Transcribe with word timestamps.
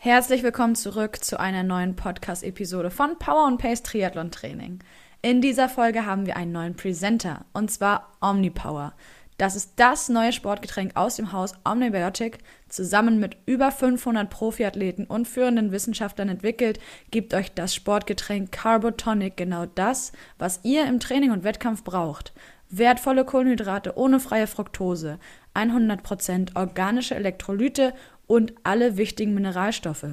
Herzlich 0.00 0.44
willkommen 0.44 0.76
zurück 0.76 1.24
zu 1.24 1.40
einer 1.40 1.64
neuen 1.64 1.96
Podcast-Episode 1.96 2.88
von 2.88 3.18
Power 3.18 3.48
and 3.48 3.60
Pace 3.60 3.82
Triathlon 3.82 4.30
Training. 4.30 4.78
In 5.22 5.40
dieser 5.40 5.68
Folge 5.68 6.06
haben 6.06 6.24
wir 6.24 6.36
einen 6.36 6.52
neuen 6.52 6.76
Presenter 6.76 7.44
und 7.52 7.72
zwar 7.72 8.12
Omnipower. 8.20 8.94
Das 9.38 9.56
ist 9.56 9.72
das 9.74 10.08
neue 10.08 10.32
Sportgetränk 10.32 10.92
aus 10.94 11.16
dem 11.16 11.32
Haus 11.32 11.54
Omnibiotic. 11.64 12.38
Zusammen 12.68 13.18
mit 13.18 13.38
über 13.46 13.72
500 13.72 14.30
Profiathleten 14.30 15.04
und 15.04 15.26
führenden 15.26 15.72
Wissenschaftlern 15.72 16.28
entwickelt, 16.28 16.78
gibt 17.10 17.34
euch 17.34 17.52
das 17.52 17.74
Sportgetränk 17.74 18.52
Carbotonic 18.52 19.36
genau 19.36 19.66
das, 19.66 20.12
was 20.38 20.60
ihr 20.62 20.86
im 20.86 21.00
Training 21.00 21.32
und 21.32 21.42
Wettkampf 21.42 21.82
braucht. 21.82 22.32
Wertvolle 22.70 23.24
Kohlenhydrate 23.24 23.96
ohne 23.96 24.20
freie 24.20 24.46
Fructose, 24.46 25.18
100% 25.54 26.54
organische 26.54 27.14
Elektrolyte 27.14 27.94
und 28.28 28.54
alle 28.62 28.96
wichtigen 28.96 29.34
Mineralstoffe. 29.34 30.06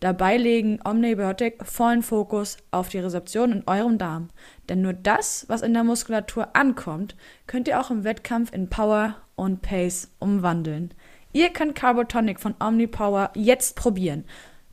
Dabei 0.00 0.36
legen 0.36 0.80
Omnibiotic 0.84 1.64
vollen 1.64 2.02
Fokus 2.02 2.56
auf 2.72 2.88
die 2.88 2.98
Rezeption 2.98 3.52
in 3.52 3.62
eurem 3.66 3.98
Darm. 3.98 4.28
Denn 4.68 4.82
nur 4.82 4.92
das, 4.92 5.46
was 5.48 5.62
in 5.62 5.72
der 5.72 5.84
Muskulatur 5.84 6.54
ankommt, 6.56 7.14
könnt 7.46 7.68
ihr 7.68 7.80
auch 7.80 7.90
im 7.90 8.02
Wettkampf 8.02 8.52
in 8.52 8.68
Power 8.68 9.14
und 9.36 9.62
Pace 9.62 10.10
umwandeln. 10.18 10.92
Ihr 11.32 11.50
könnt 11.50 11.76
Carbotonic 11.76 12.40
von 12.40 12.54
Omnipower 12.60 13.30
jetzt 13.34 13.76
probieren. 13.76 14.24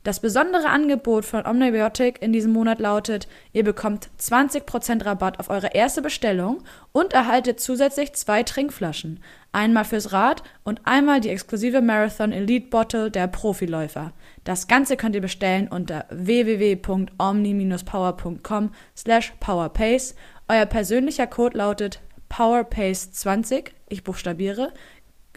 Das 0.10 0.22
besondere 0.22 0.70
Angebot 0.70 1.24
von 1.24 1.46
Omnibiotic 1.46 2.20
in 2.20 2.34
diesem 2.34 2.52
Monat 2.52 2.80
lautet, 2.80 3.28
ihr 3.54 3.64
bekommt 3.64 4.10
20% 4.20 5.06
Rabatt 5.06 5.40
auf 5.40 5.52
eure 5.52 5.76
erste 5.76 6.02
Bestellung 6.02 6.64
und 6.92 7.14
erhaltet 7.14 7.60
zusätzlich 7.60 8.14
zwei 8.14 8.42
Trinkflaschen. 8.42 9.20
Einmal 9.52 9.86
fürs 9.86 10.12
Rad 10.12 10.42
und 10.64 10.82
einmal 10.86 11.22
die 11.22 11.30
exklusive 11.30 11.84
Marathon 11.84 12.32
Elite 12.32 12.72
Bottle 12.72 13.12
der 13.12 13.28
Profiläufer. 13.28 14.12
Das 14.46 14.68
Ganze 14.68 14.98
könnt 14.98 15.14
ihr 15.14 15.22
bestellen 15.22 15.68
unter 15.68 16.06
www.omni-power.com 16.10 18.72
slash 18.98 19.34
powerpace. 19.40 20.16
Euer 20.48 20.66
persönlicher 20.66 21.28
Code 21.28 21.56
lautet 21.56 22.02
powerpace20, 22.32 23.73
ich 23.90 24.04
buchstabiere, 24.04 24.73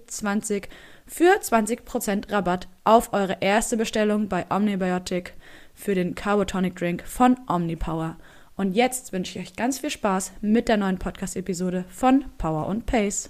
20 0.08 0.70
für 1.06 1.38
20% 1.42 2.32
Rabatt 2.32 2.70
auf 2.86 3.12
eure 3.12 3.36
erste 3.42 3.76
Bestellung 3.76 4.30
bei 4.30 4.46
Omnibiotic 4.50 5.34
für 5.74 5.94
den 5.94 6.16
Carbotonic 6.16 6.78
Drink 6.78 7.04
von 7.06 7.38
Omnipower. 7.48 8.16
Und 8.56 8.78
jetzt 8.78 9.12
wünsche 9.12 9.40
ich 9.40 9.46
euch 9.46 9.58
ganz 9.58 9.80
viel 9.80 9.90
Spaß 9.90 10.32
mit 10.40 10.70
der 10.70 10.78
neuen 10.78 11.00
Podcast-Episode 11.00 11.84
von 11.90 12.24
Power 12.38 12.68
und 12.68 12.86
Pace. 12.86 13.30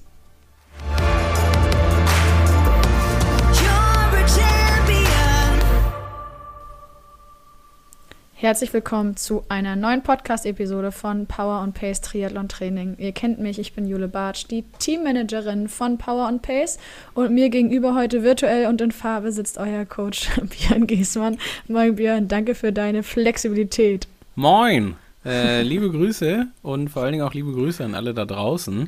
Herzlich 8.42 8.74
willkommen 8.74 9.18
zu 9.18 9.44
einer 9.50 9.76
neuen 9.76 10.02
Podcast-Episode 10.02 10.92
von 10.92 11.28
Power 11.28 11.62
und 11.62 11.74
Pace 11.74 12.02
Triathlon 12.02 12.50
Training. 12.50 12.96
Ihr 12.98 13.12
kennt 13.12 13.38
mich, 13.38 13.60
ich 13.60 13.74
bin 13.74 13.86
Jule 13.86 14.08
Bartsch, 14.08 14.48
die 14.50 14.64
Teammanagerin 14.80 15.70
von 15.70 16.00
Power 16.00 16.28
und 16.28 16.42
Pace. 16.42 16.80
Und 17.14 17.36
mir 17.36 17.50
gegenüber 17.50 17.94
heute 17.94 18.24
virtuell 18.24 18.66
und 18.66 18.82
in 18.82 18.92
Farbe 18.92 19.32
sitzt 19.32 19.60
euer 19.60 19.86
Coach 19.86 20.32
Björn 20.42 20.88
Giesmann. 20.88 21.38
Moin 21.68 21.96
Björn, 21.96 22.28
danke 22.28 22.56
für 22.56 22.74
deine 22.74 23.04
Flexibilität. 23.04 24.08
Moin! 24.34 24.96
Äh, 25.24 25.62
liebe 25.62 25.92
Grüße 25.92 26.48
und 26.64 26.90
vor 26.90 27.04
allen 27.04 27.12
Dingen 27.12 27.24
auch 27.24 27.36
liebe 27.36 27.52
Grüße 27.52 27.86
an 27.86 27.94
alle 27.94 28.16
da 28.16 28.26
draußen. 28.26 28.88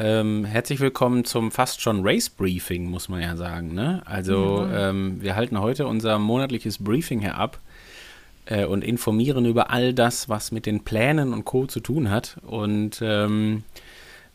Ähm, 0.00 0.44
herzlich 0.44 0.80
willkommen 0.80 1.24
zum 1.24 1.52
fast 1.52 1.82
schon 1.82 2.00
Race 2.02 2.28
Briefing, 2.28 2.90
muss 2.90 3.08
man 3.08 3.20
ja 3.20 3.36
sagen. 3.36 3.74
Ne? 3.74 4.02
Also, 4.06 4.66
ähm, 4.74 5.22
wir 5.22 5.36
halten 5.36 5.60
heute 5.60 5.86
unser 5.86 6.18
monatliches 6.18 6.82
Briefing 6.82 7.20
hier 7.20 7.36
ab 7.36 7.60
äh, 8.46 8.64
und 8.64 8.82
informieren 8.82 9.44
über 9.44 9.70
all 9.70 9.92
das, 9.92 10.28
was 10.28 10.52
mit 10.52 10.66
den 10.66 10.84
Plänen 10.84 11.32
und 11.32 11.44
Co. 11.44 11.66
zu 11.66 11.80
tun 11.80 12.10
hat. 12.10 12.38
Und 12.46 13.00
ähm, 13.02 13.62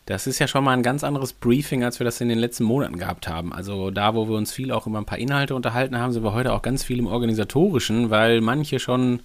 das 0.06 0.26
ist 0.26 0.38
ja 0.38 0.48
schon 0.48 0.64
mal 0.64 0.72
ein 0.72 0.82
ganz 0.82 1.04
anderes 1.04 1.32
Briefing, 1.32 1.84
als 1.84 2.00
wir 2.00 2.04
das 2.04 2.20
in 2.20 2.28
den 2.28 2.38
letzten 2.38 2.64
Monaten 2.64 2.98
gehabt 2.98 3.28
haben. 3.28 3.52
Also 3.52 3.90
da, 3.90 4.14
wo 4.14 4.28
wir 4.28 4.36
uns 4.36 4.52
viel 4.52 4.72
auch 4.72 4.86
über 4.86 4.98
ein 4.98 5.06
paar 5.06 5.18
Inhalte 5.18 5.54
unterhalten 5.54 5.98
haben, 5.98 6.12
sind 6.12 6.24
wir 6.24 6.32
heute 6.32 6.52
auch 6.52 6.62
ganz 6.62 6.82
viel 6.82 6.98
im 6.98 7.06
Organisatorischen, 7.06 8.10
weil 8.10 8.40
manche 8.40 8.78
schon 8.80 9.20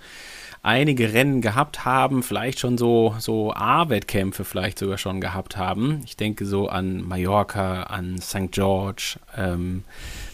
einige 0.61 1.13
Rennen 1.13 1.41
gehabt 1.41 1.85
haben, 1.85 2.23
vielleicht 2.23 2.59
schon 2.59 2.77
so, 2.77 3.15
so 3.19 3.53
A-Wettkämpfe 3.53 4.43
vielleicht 4.43 4.77
sogar 4.79 4.97
schon 4.97 5.21
gehabt 5.21 5.57
haben. 5.57 6.01
Ich 6.05 6.17
denke 6.17 6.45
so 6.45 6.67
an 6.67 7.01
Mallorca, 7.01 7.83
an 7.83 8.19
St. 8.19 8.51
George. 8.51 9.19
Ähm, 9.35 9.83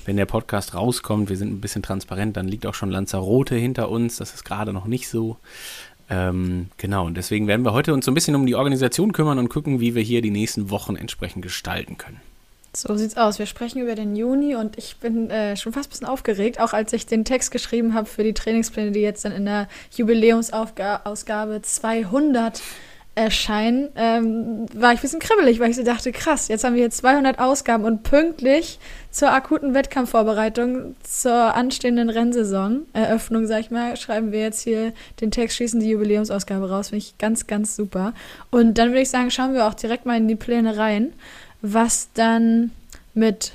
wenn 0.05 0.17
der 0.17 0.25
Podcast 0.25 0.75
rauskommt, 0.75 1.29
wir 1.29 1.37
sind 1.37 1.51
ein 1.51 1.61
bisschen 1.61 1.83
transparent, 1.83 2.37
dann 2.37 2.47
liegt 2.47 2.65
auch 2.65 2.73
schon 2.73 2.91
Lanzarote 2.91 3.55
hinter 3.55 3.89
uns. 3.89 4.17
Das 4.17 4.33
ist 4.33 4.43
gerade 4.43 4.73
noch 4.73 4.85
nicht 4.85 5.09
so. 5.09 5.37
Ähm, 6.09 6.67
genau, 6.77 7.05
und 7.05 7.15
deswegen 7.15 7.47
werden 7.47 7.65
wir 7.65 7.73
heute 7.73 7.93
uns 7.93 8.05
so 8.05 8.11
ein 8.11 8.13
bisschen 8.13 8.35
um 8.35 8.45
die 8.45 8.55
Organisation 8.55 9.13
kümmern 9.13 9.39
und 9.39 9.49
gucken, 9.49 9.79
wie 9.79 9.95
wir 9.95 10.03
hier 10.03 10.21
die 10.21 10.31
nächsten 10.31 10.69
Wochen 10.69 10.95
entsprechend 10.95 11.41
gestalten 11.41 11.97
können. 11.97 12.19
So 12.75 12.95
sieht's 12.97 13.17
aus. 13.17 13.37
Wir 13.37 13.45
sprechen 13.45 13.81
über 13.81 13.93
den 13.93 14.15
Juni 14.15 14.55
und 14.55 14.77
ich 14.79 14.97
bin 14.97 15.29
äh, 15.29 15.55
schon 15.55 15.73
fast 15.73 15.89
ein 15.89 15.91
bisschen 15.91 16.07
aufgeregt, 16.07 16.59
auch 16.59 16.73
als 16.73 16.91
ich 16.91 17.05
den 17.05 17.23
Text 17.23 17.51
geschrieben 17.51 17.93
habe 17.93 18.07
für 18.07 18.23
die 18.23 18.33
Trainingspläne, 18.33 18.91
die 18.91 19.01
jetzt 19.01 19.25
dann 19.25 19.31
in 19.31 19.45
der 19.45 19.67
Jubiläumsausgabe 19.95 21.61
200 21.61 22.61
erscheinen, 23.15 23.89
ähm, 23.95 24.65
war 24.73 24.93
ich 24.93 24.99
ein 24.99 25.01
bisschen 25.01 25.19
kribbelig, 25.19 25.59
weil 25.59 25.69
ich 25.69 25.75
so 25.75 25.83
dachte, 25.83 26.11
krass, 26.11 26.47
jetzt 26.47 26.63
haben 26.63 26.73
wir 26.73 26.81
hier 26.81 26.89
200 26.89 27.37
Ausgaben 27.39 27.83
und 27.83 28.03
pünktlich 28.03 28.79
zur 29.11 29.31
akuten 29.31 29.73
Wettkampfvorbereitung, 29.75 30.95
zur 31.03 31.53
anstehenden 31.53 32.09
Rennsaison, 32.09 32.87
Eröffnung, 32.93 33.45
sag 33.45 33.59
ich 33.59 33.71
mal, 33.71 33.95
schreiben 33.97 34.31
wir 34.31 34.39
jetzt 34.39 34.61
hier 34.61 34.93
den 35.21 35.29
Text, 35.29 35.57
schließen 35.57 35.79
die 35.79 35.89
Jubiläumsausgabe 35.89 36.69
raus, 36.69 36.89
finde 36.89 37.05
ich 37.05 37.17
ganz, 37.19 37.45
ganz 37.45 37.75
super. 37.75 38.13
Und 38.49 38.79
dann 38.79 38.89
würde 38.89 39.01
ich 39.01 39.09
sagen, 39.09 39.29
schauen 39.29 39.53
wir 39.53 39.67
auch 39.67 39.75
direkt 39.75 40.05
mal 40.07 40.17
in 40.17 40.27
die 40.27 40.35
Pläne 40.35 40.77
rein 40.77 41.13
was 41.63 42.09
dann 42.13 42.71
mit, 43.15 43.53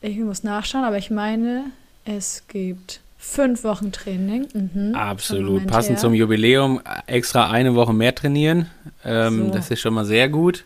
ich 0.00 0.16
muss 0.16 0.42
nachschauen, 0.42 0.84
aber 0.84 0.98
ich 0.98 1.10
meine, 1.10 1.70
es 2.04 2.42
gibt 2.48 3.00
fünf 3.18 3.64
Wochen 3.64 3.92
Training. 3.92 4.46
Mhm, 4.54 4.94
Absolut. 4.94 5.66
Passend 5.66 5.96
her. 5.96 6.00
zum 6.02 6.14
Jubiläum 6.14 6.80
extra 7.06 7.50
eine 7.50 7.74
Woche 7.74 7.92
mehr 7.92 8.14
trainieren. 8.14 8.66
Ähm, 9.04 9.46
So. 9.46 9.50
Das 9.52 9.70
ist 9.70 9.80
schon 9.80 9.94
mal 9.94 10.04
sehr 10.04 10.28
gut. 10.28 10.64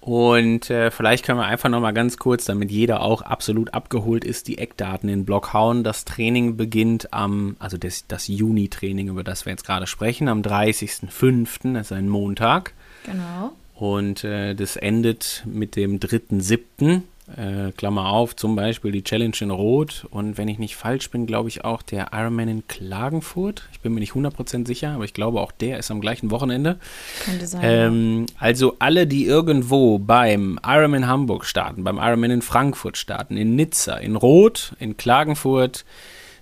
Und 0.00 0.70
äh, 0.70 0.90
vielleicht 0.90 1.26
können 1.26 1.38
wir 1.38 1.44
einfach 1.44 1.68
noch 1.68 1.80
mal 1.80 1.92
ganz 1.92 2.16
kurz, 2.16 2.46
damit 2.46 2.70
jeder 2.70 3.02
auch 3.02 3.20
absolut 3.20 3.74
abgeholt 3.74 4.24
ist, 4.24 4.48
die 4.48 4.56
Eckdaten 4.56 5.10
in 5.10 5.20
den 5.20 5.24
Block 5.26 5.52
hauen. 5.52 5.84
Das 5.84 6.06
Training 6.06 6.56
beginnt 6.56 7.12
am, 7.12 7.56
also 7.58 7.76
das, 7.76 8.06
das 8.08 8.26
Juni-Training, 8.26 9.08
über 9.08 9.22
das 9.22 9.44
wir 9.44 9.50
jetzt 9.52 9.66
gerade 9.66 9.86
sprechen, 9.86 10.28
am 10.28 10.40
30.05., 10.40 11.74
das 11.74 11.86
ist 11.90 11.92
ein 11.92 12.08
Montag. 12.08 12.72
Genau. 13.04 13.52
Und 13.74 14.24
äh, 14.24 14.54
das 14.54 14.76
endet 14.76 15.42
mit 15.46 15.76
dem 15.76 16.00
3.7. 16.00 17.02
Äh, 17.36 17.72
Klammer 17.72 18.06
auf, 18.06 18.34
zum 18.34 18.56
Beispiel 18.56 18.90
die 18.90 19.04
Challenge 19.04 19.36
in 19.40 19.50
Rot 19.50 20.06
und 20.10 20.36
wenn 20.36 20.48
ich 20.48 20.58
nicht 20.58 20.74
falsch 20.74 21.10
bin, 21.10 21.26
glaube 21.26 21.48
ich 21.48 21.64
auch 21.64 21.82
der 21.82 22.08
Ironman 22.12 22.48
in 22.48 22.66
Klagenfurt. 22.66 23.68
Ich 23.72 23.80
bin 23.80 23.92
mir 23.94 24.00
nicht 24.00 24.14
100% 24.14 24.66
sicher, 24.66 24.90
aber 24.90 25.04
ich 25.04 25.14
glaube 25.14 25.40
auch 25.40 25.52
der 25.52 25.78
ist 25.78 25.90
am 25.90 26.00
gleichen 26.00 26.30
Wochenende. 26.30 26.78
Könnte 27.24 27.46
sein. 27.46 27.60
Ähm, 27.62 28.26
also 28.38 28.76
alle, 28.80 29.06
die 29.06 29.26
irgendwo 29.26 29.98
beim 29.98 30.58
Ironman 30.64 31.06
Hamburg 31.06 31.44
starten, 31.44 31.84
beim 31.84 31.98
Ironman 31.98 32.32
in 32.32 32.42
Frankfurt 32.42 32.96
starten, 32.96 33.36
in 33.36 33.54
Nizza, 33.54 33.96
in 33.96 34.16
Rot, 34.16 34.74
in 34.80 34.96
Klagenfurt, 34.96 35.84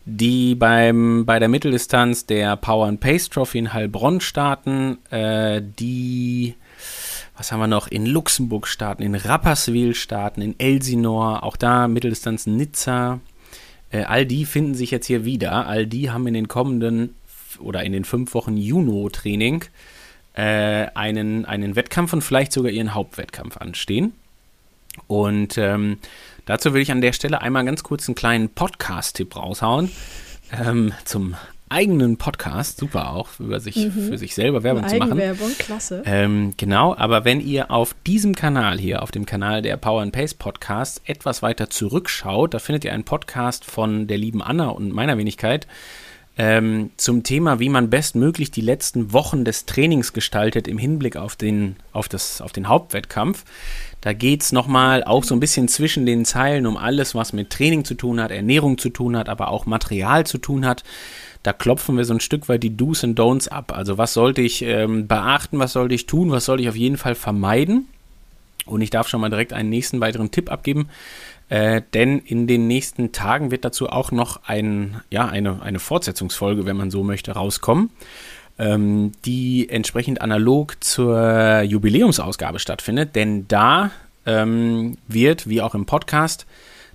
die 0.06 0.54
beim, 0.54 1.26
bei 1.26 1.38
der 1.38 1.48
Mitteldistanz 1.48 2.24
der 2.24 2.56
Power 2.56 2.86
and 2.86 3.00
Pace 3.00 3.28
Trophy 3.28 3.58
in 3.58 3.72
Heilbronn 3.74 4.20
starten, 4.20 4.98
äh, 5.10 5.60
die 5.60 6.54
was 7.38 7.52
haben 7.52 7.60
wir 7.60 7.68
noch, 7.68 7.86
in 7.86 8.04
Luxemburg 8.04 8.66
starten, 8.66 9.04
in 9.04 9.14
Rapperswil 9.14 9.94
starten, 9.94 10.42
in 10.42 10.58
Elsinore, 10.58 11.44
auch 11.44 11.56
da 11.56 11.86
Mitteldistanz 11.86 12.46
Nizza. 12.46 13.20
Äh, 13.90 14.02
all 14.02 14.26
die 14.26 14.44
finden 14.44 14.74
sich 14.74 14.90
jetzt 14.90 15.06
hier 15.06 15.24
wieder. 15.24 15.66
All 15.66 15.86
die 15.86 16.10
haben 16.10 16.26
in 16.26 16.34
den 16.34 16.48
kommenden 16.48 17.14
oder 17.60 17.84
in 17.84 17.92
den 17.92 18.04
fünf 18.04 18.34
Wochen 18.34 18.56
Juno-Training 18.56 19.64
äh, 20.34 20.86
einen, 20.94 21.44
einen 21.44 21.76
Wettkampf 21.76 22.12
und 22.12 22.22
vielleicht 22.22 22.52
sogar 22.52 22.72
ihren 22.72 22.92
Hauptwettkampf 22.92 23.56
anstehen. 23.56 24.12
Und 25.06 25.56
ähm, 25.58 25.98
dazu 26.44 26.74
will 26.74 26.82
ich 26.82 26.90
an 26.90 27.00
der 27.00 27.12
Stelle 27.12 27.40
einmal 27.40 27.64
ganz 27.64 27.84
kurz 27.84 28.08
einen 28.08 28.16
kleinen 28.16 28.48
Podcast-Tipp 28.48 29.36
raushauen. 29.36 29.92
Ähm, 30.50 30.92
zum 31.04 31.36
eigenen 31.70 32.16
Podcast, 32.16 32.78
super 32.78 33.12
auch, 33.12 33.28
über 33.38 33.60
sich, 33.60 33.76
mhm. 33.76 34.08
für 34.08 34.18
sich 34.18 34.34
selber 34.34 34.62
Werbung 34.62 34.86
zu 34.88 34.96
machen. 34.96 35.12
Eigenwerbung, 35.12 35.50
klasse. 35.58 36.02
Ähm, 36.04 36.54
genau, 36.56 36.94
aber 36.94 37.24
wenn 37.24 37.40
ihr 37.40 37.70
auf 37.70 37.94
diesem 38.06 38.34
Kanal 38.34 38.78
hier, 38.78 39.02
auf 39.02 39.10
dem 39.10 39.26
Kanal 39.26 39.62
der 39.62 39.76
Power 39.76 40.02
and 40.02 40.12
Pace 40.12 40.34
Podcast, 40.34 41.02
etwas 41.04 41.42
weiter 41.42 41.70
zurückschaut, 41.70 42.54
da 42.54 42.58
findet 42.58 42.84
ihr 42.84 42.92
einen 42.92 43.04
Podcast 43.04 43.64
von 43.64 44.06
der 44.06 44.18
lieben 44.18 44.42
Anna 44.42 44.68
und 44.68 44.92
meiner 44.92 45.18
Wenigkeit 45.18 45.66
ähm, 46.38 46.90
zum 46.96 47.24
Thema, 47.24 47.58
wie 47.60 47.68
man 47.68 47.90
bestmöglich 47.90 48.50
die 48.50 48.60
letzten 48.60 49.12
Wochen 49.12 49.44
des 49.44 49.66
Trainings 49.66 50.12
gestaltet 50.12 50.66
im 50.68 50.78
Hinblick 50.78 51.16
auf 51.16 51.36
den, 51.36 51.76
auf 51.92 52.08
das, 52.08 52.40
auf 52.40 52.52
den 52.52 52.68
Hauptwettkampf. 52.68 53.44
Da 54.00 54.12
geht 54.12 54.42
es 54.42 54.52
nochmal 54.52 55.04
auch 55.04 55.24
so 55.24 55.34
ein 55.34 55.40
bisschen 55.40 55.68
zwischen 55.68 56.06
den 56.06 56.24
Zeilen 56.24 56.66
um 56.66 56.76
alles, 56.76 57.14
was 57.14 57.32
mit 57.32 57.50
Training 57.50 57.84
zu 57.84 57.94
tun 57.94 58.20
hat, 58.20 58.30
Ernährung 58.30 58.78
zu 58.78 58.88
tun 58.90 59.16
hat, 59.16 59.28
aber 59.28 59.48
auch 59.48 59.66
Material 59.66 60.24
zu 60.24 60.38
tun 60.38 60.64
hat 60.64 60.84
da 61.42 61.52
klopfen 61.52 61.96
wir 61.96 62.04
so 62.04 62.14
ein 62.14 62.20
Stück 62.20 62.48
weit 62.48 62.62
die 62.62 62.76
Do's 62.76 63.04
und 63.04 63.18
Don'ts 63.18 63.48
ab. 63.48 63.72
Also 63.74 63.96
was 63.98 64.12
sollte 64.12 64.42
ich 64.42 64.62
ähm, 64.62 65.06
beachten, 65.06 65.58
was 65.58 65.72
sollte 65.72 65.94
ich 65.94 66.06
tun, 66.06 66.30
was 66.30 66.44
sollte 66.44 66.62
ich 66.62 66.68
auf 66.68 66.76
jeden 66.76 66.96
Fall 66.96 67.14
vermeiden. 67.14 67.86
Und 68.66 68.82
ich 68.82 68.90
darf 68.90 69.08
schon 69.08 69.20
mal 69.20 69.30
direkt 69.30 69.52
einen 69.52 69.70
nächsten 69.70 70.00
weiteren 70.00 70.30
Tipp 70.30 70.50
abgeben. 70.50 70.88
Äh, 71.48 71.82
denn 71.94 72.18
in 72.18 72.46
den 72.46 72.66
nächsten 72.66 73.12
Tagen 73.12 73.50
wird 73.50 73.64
dazu 73.64 73.88
auch 73.88 74.10
noch 74.10 74.40
ein, 74.44 75.00
ja, 75.10 75.26
eine, 75.26 75.62
eine 75.62 75.78
Fortsetzungsfolge, 75.78 76.66
wenn 76.66 76.76
man 76.76 76.90
so 76.90 77.02
möchte, 77.02 77.32
rauskommen, 77.32 77.90
ähm, 78.58 79.12
die 79.24 79.68
entsprechend 79.68 80.20
analog 80.20 80.82
zur 80.82 81.62
Jubiläumsausgabe 81.62 82.58
stattfindet. 82.58 83.16
Denn 83.16 83.48
da 83.48 83.90
ähm, 84.26 84.98
wird, 85.08 85.48
wie 85.48 85.62
auch 85.62 85.74
im 85.74 85.86
Podcast, 85.86 86.46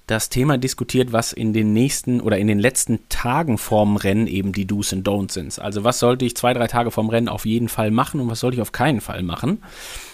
das 0.07 0.27
Thema 0.27 0.57
diskutiert, 0.57 1.13
was 1.13 1.31
in 1.31 1.53
den 1.53 1.71
nächsten 1.71 2.19
oder 2.19 2.37
in 2.37 2.47
den 2.47 2.59
letzten 2.59 2.99
Tagen 3.07 3.57
vorm 3.57 3.95
Rennen 3.95 4.27
eben 4.27 4.51
die 4.51 4.65
Do's 4.65 4.91
und 4.91 5.07
Don'ts 5.07 5.31
sind. 5.31 5.59
Also 5.59 5.85
was 5.85 5.99
sollte 5.99 6.25
ich 6.25 6.35
zwei, 6.35 6.53
drei 6.53 6.67
Tage 6.67 6.91
vorm 6.91 7.09
Rennen 7.09 7.29
auf 7.29 7.45
jeden 7.45 7.69
Fall 7.69 7.89
machen 7.89 8.19
und 8.19 8.29
was 8.29 8.41
sollte 8.41 8.55
ich 8.55 8.61
auf 8.61 8.73
keinen 8.73 8.99
Fall 8.99 9.23
machen. 9.23 9.63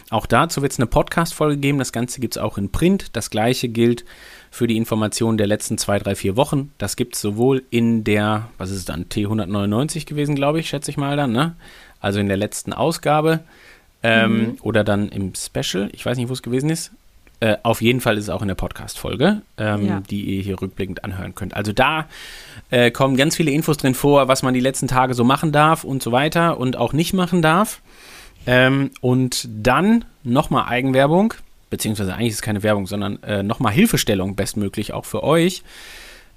Auch 0.10 0.26
dazu 0.26 0.62
wird 0.62 0.72
es 0.72 0.80
eine 0.80 0.88
Podcast-Folge 0.88 1.58
geben. 1.58 1.78
Das 1.78 1.92
Ganze 1.92 2.20
gibt 2.20 2.36
es 2.36 2.42
auch 2.42 2.58
in 2.58 2.72
Print. 2.72 3.16
Das 3.16 3.30
gleiche 3.30 3.70
gilt 3.70 4.06
für 4.50 4.66
die 4.66 4.78
Informationen 4.78 5.38
der 5.38 5.46
letzten 5.46 5.78
zwei, 5.78 6.00
drei, 6.00 6.16
vier 6.16 6.36
Wochen. 6.36 6.72
Das 6.80 6.96
gibt 6.96 7.16
es 7.16 7.22
sowohl 7.22 7.64
in 7.70 8.04
der, 8.04 8.50
was 8.58 8.72
ist 8.72 8.78
es 8.78 8.86
dann, 8.86 9.06
T199 9.06 10.08
gewesen, 10.08 10.34
glaube 10.34 10.60
ich, 10.60 10.70
schätze 10.70 10.90
ich 10.90 10.98
mal 10.98 11.16
dann, 11.16 11.32
ne? 11.32 11.56
Also 12.00 12.20
in 12.20 12.28
der 12.28 12.38
letzten 12.38 12.74
Ausgabe. 12.74 13.42
Ähm, 14.02 14.38
mhm. 14.38 14.58
Oder 14.62 14.84
dann 14.84 15.10
im 15.10 15.34
Special. 15.36 15.90
Ich 15.92 16.06
weiß 16.06 16.18
nicht, 16.18 16.30
wo 16.30 16.34
es 16.34 16.42
gewesen 16.42 16.70
ist. 16.70 16.92
Äh, 17.42 17.58
auf 17.64 17.82
jeden 17.82 18.02
Fall 18.02 18.18
ist 18.18 18.26
es 18.26 18.30
auch 18.30 18.42
in 18.42 18.48
der 18.48 18.56
Podcast-Folge, 18.56 19.42
ähm, 19.58 19.86
ja. 19.86 20.02
die 20.10 20.38
ihr 20.38 20.42
hier 20.42 20.62
rückblickend 20.62 21.04
anhören 21.04 21.36
könnt. 21.36 21.54
Also 21.54 21.72
da 21.72 22.08
äh, 22.70 22.92
kommen 22.92 23.16
ganz 23.16 23.36
viele 23.36 23.52
Infos 23.52 23.78
drin 23.78 23.94
vor, 23.94 24.28
was 24.28 24.44
man 24.44 24.54
die 24.54 24.60
letzten 24.60 24.88
Tage 24.88 25.14
so 25.14 25.24
machen 25.24 25.52
darf 25.52 25.84
und 25.84 26.04
so 26.04 26.12
weiter 26.12 26.58
und 26.58 26.76
auch 26.76 26.94
nicht 26.94 27.14
machen 27.14 27.42
darf. 27.42 27.82
Ähm, 28.46 28.92
und 29.02 29.48
dann 29.52 30.06
nochmal 30.24 30.68
Eigenwerbung, 30.68 31.34
beziehungsweise 31.70 32.14
eigentlich 32.14 32.30
ist 32.30 32.36
es 32.36 32.42
keine 32.42 32.64
Werbung, 32.64 32.88
sondern 32.88 33.22
äh, 33.24 33.44
nochmal 33.44 33.74
Hilfestellung 33.74 34.36
bestmöglich 34.36 34.94
auch 34.94 35.06
für 35.06 35.24
euch. 35.24 35.64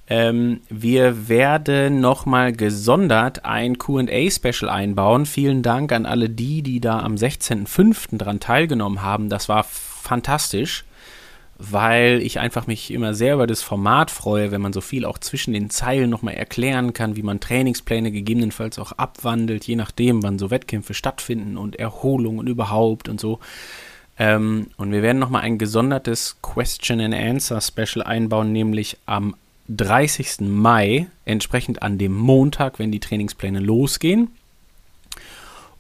Ähm, 0.09 0.61
wir 0.69 1.29
werden 1.29 2.01
nochmal 2.01 2.53
gesondert 2.53 3.45
ein 3.45 3.79
QA-Special 3.79 4.69
einbauen. 4.69 5.27
Vielen 5.27 5.63
Dank 5.63 5.93
an 5.93 6.07
alle 6.07 6.29
die, 6.29 6.63
die 6.63 6.81
da 6.81 6.99
am 7.01 7.15
16.05. 7.15 8.19
dran 8.19 8.41
teilgenommen 8.41 9.03
haben. 9.03 9.29
Das 9.29 9.49
war 9.49 9.65
fantastisch 9.65 10.85
weil 11.71 12.21
ich 12.23 12.41
einfach 12.41 12.67
mich 12.67 12.91
immer 12.91 13.15
sehr 13.15 13.35
über 13.35 13.47
das 13.47 13.63
Format 13.63 14.11
freue, 14.11 14.51
wenn 14.51 14.61
man 14.61 14.73
so 14.73 14.81
viel 14.81 15.05
auch 15.05 15.19
zwischen 15.19 15.53
den 15.53 15.71
Zeilen 15.71 16.11
nochmal 16.11 16.35
erklären 16.35 16.93
kann, 16.93 17.15
wie 17.15 17.23
man 17.23 17.39
Trainingspläne 17.39 18.11
gegebenenfalls 18.11 18.79
auch 18.79 18.93
abwandelt, 18.93 19.65
je 19.65 19.77
nachdem, 19.77 20.23
wann 20.23 20.39
so 20.39 20.51
Wettkämpfe 20.51 20.95
stattfinden 20.95 21.57
und 21.57 21.77
Erholung 21.77 22.39
und 22.39 22.49
überhaupt 22.49 23.09
und 23.09 23.21
so. 23.21 23.39
Ähm, 24.19 24.69
und 24.77 24.91
wir 24.91 25.03
werden 25.03 25.19
nochmal 25.19 25.43
ein 25.43 25.59
gesondertes 25.59 26.37
Question 26.43 27.01
and 27.01 27.15
Answer 27.15 27.61
Special 27.61 28.03
einbauen, 28.05 28.53
nämlich 28.53 28.99
am 29.07 29.37
30. 29.69 30.41
Mai, 30.41 31.07
entsprechend 31.25 31.83
an 31.83 31.97
dem 31.97 32.15
Montag, 32.15 32.81
wenn 32.81 32.91
die 32.91 33.01
Trainingspläne 33.01 33.61
losgehen. 33.61 34.31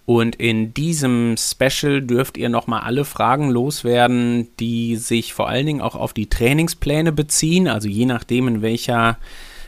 Und 0.04 0.37
in 0.37 0.75
diesem 0.75 1.37
Special 1.38 2.02
dürft 2.02 2.37
ihr 2.37 2.49
nochmal 2.49 2.81
alle 2.81 3.04
Fragen 3.04 3.50
loswerden, 3.50 4.49
die 4.58 4.96
sich 4.96 5.32
vor 5.32 5.49
allen 5.49 5.66
Dingen 5.66 5.81
auch 5.81 5.94
auf 5.94 6.12
die 6.12 6.28
Trainingspläne 6.28 7.12
beziehen. 7.12 7.69
Also 7.69 7.88
je 7.88 8.06
nachdem, 8.06 8.49
in 8.49 8.62
welcher, 8.62 9.19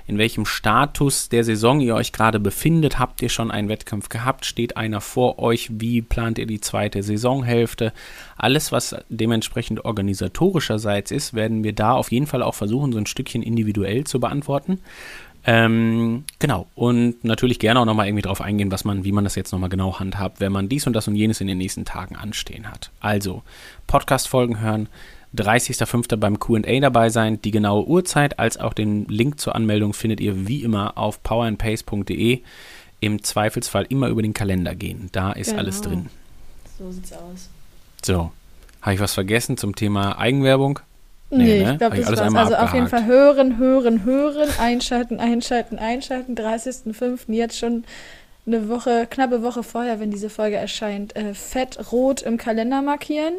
in 0.09 0.19
welchem 0.19 0.45
Status 0.45 1.29
der 1.29 1.45
Saison 1.45 1.81
ihr 1.81 1.95
euch 1.95 2.13
gerade 2.13 2.41
befindet, 2.41 2.99
habt 2.99 3.23
ihr 3.23 3.29
schon 3.29 3.53
einen 3.53 3.69
Wettkampf 3.69 4.09
gehabt, 4.09 4.45
steht 4.45 4.77
einer 4.77 5.01
vor 5.01 5.39
euch, 5.39 5.69
wie 5.71 6.03
plant 6.03 6.39
ihr 6.39 6.47
die 6.47 6.61
zweite 6.61 7.05
Saisonhälfte. 7.05 7.93
Alles, 8.37 8.73
was 8.73 8.97
dementsprechend 9.09 9.85
organisatorischerseits 9.85 11.13
ist, 11.13 11.35
werden 11.35 11.63
wir 11.63 11.75
da 11.75 11.93
auf 11.93 12.11
jeden 12.11 12.27
Fall 12.27 12.43
auch 12.43 12.55
versuchen, 12.55 12.91
so 12.91 12.99
ein 12.99 13.07
Stückchen 13.07 13.43
individuell 13.43 14.03
zu 14.03 14.19
beantworten. 14.19 14.81
Ähm, 15.47 16.25
genau. 16.39 16.67
Und 16.75 17.23
natürlich 17.23 17.59
gerne 17.59 17.81
auch 17.81 17.85
nochmal 17.85 18.07
irgendwie 18.07 18.23
drauf 18.23 18.41
eingehen, 18.41 18.71
was 18.71 18.85
man, 18.85 19.05
wie 19.05 19.13
man 19.13 19.25
das 19.25 19.35
jetzt 19.35 19.53
nochmal 19.53 19.69
genau 19.69 19.99
handhabt, 19.99 20.41
wenn 20.41 20.53
man 20.53 20.69
dies 20.69 20.87
und 20.87 20.95
das 20.95 21.07
und 21.07 21.17
jenes 21.17 21.41
in 21.41 21.47
den 21.47 21.59
nächsten 21.59 21.85
Tagen 21.85 22.17
anstehen 22.17 22.71
hat. 22.71 22.91
Also, 23.01 23.43
Podcast-Folgen 23.87 24.61
hören, 24.61 24.89
30.05. 25.37 26.17
beim 26.17 26.39
QA 26.39 26.81
dabei 26.81 27.11
sein. 27.11 27.43
Die 27.43 27.51
genaue 27.51 27.87
Uhrzeit 27.87 28.39
als 28.39 28.57
auch 28.57 28.73
den 28.73 29.07
Link 29.07 29.41
zur 29.41 29.55
Anmeldung 29.55 29.93
findet 29.93 30.21
ihr 30.21 30.47
wie 30.47 30.63
immer 30.63 30.97
auf 30.97 31.23
powerandpace.de. 31.23 32.41
Im 33.01 33.23
Zweifelsfall 33.23 33.85
immer 33.89 34.09
über 34.09 34.23
den 34.23 34.33
Kalender 34.33 34.75
gehen. 34.75 35.11
Da 35.13 35.33
ist 35.33 35.49
genau. 35.49 35.61
alles 35.61 35.81
drin. 35.83 36.09
So 36.79 36.91
sieht's 36.91 37.13
aus. 37.13 37.51
So. 38.03 38.33
Habe 38.81 38.95
ich 38.95 39.01
was 39.01 39.15
vergessen 39.15 39.57
zum 39.57 39.75
Thema 39.75 40.19
Eigenwerbung? 40.19 40.81
Nee, 41.37 41.45
nee 41.45 41.65
ne? 41.65 41.73
ich 41.73 41.79
glaube, 41.79 41.97
das 41.97 42.07
war's. 42.09 42.21
Also 42.21 42.39
abgehakt. 42.39 42.63
auf 42.63 42.75
jeden 42.75 42.89
Fall 42.89 43.07
hören, 43.07 43.59
hören, 43.59 44.05
hören, 44.05 44.49
einschalten, 44.59 45.21
einschalten, 45.21 45.79
einschalten. 45.79 46.35
30.05. 46.35 47.33
jetzt 47.33 47.59
schon 47.59 47.85
eine 48.47 48.69
Woche, 48.69 49.07
knappe 49.09 49.43
Woche 49.43 49.63
vorher, 49.63 50.01
wenn 50.01 50.11
diese 50.11 50.31
Folge 50.31 50.57
erscheint, 50.57 51.17
äh, 51.17 51.35
fett 51.35 51.93
rot 51.93 52.23
im 52.23 52.37
Kalender 52.37 52.83
markieren. 52.83 53.35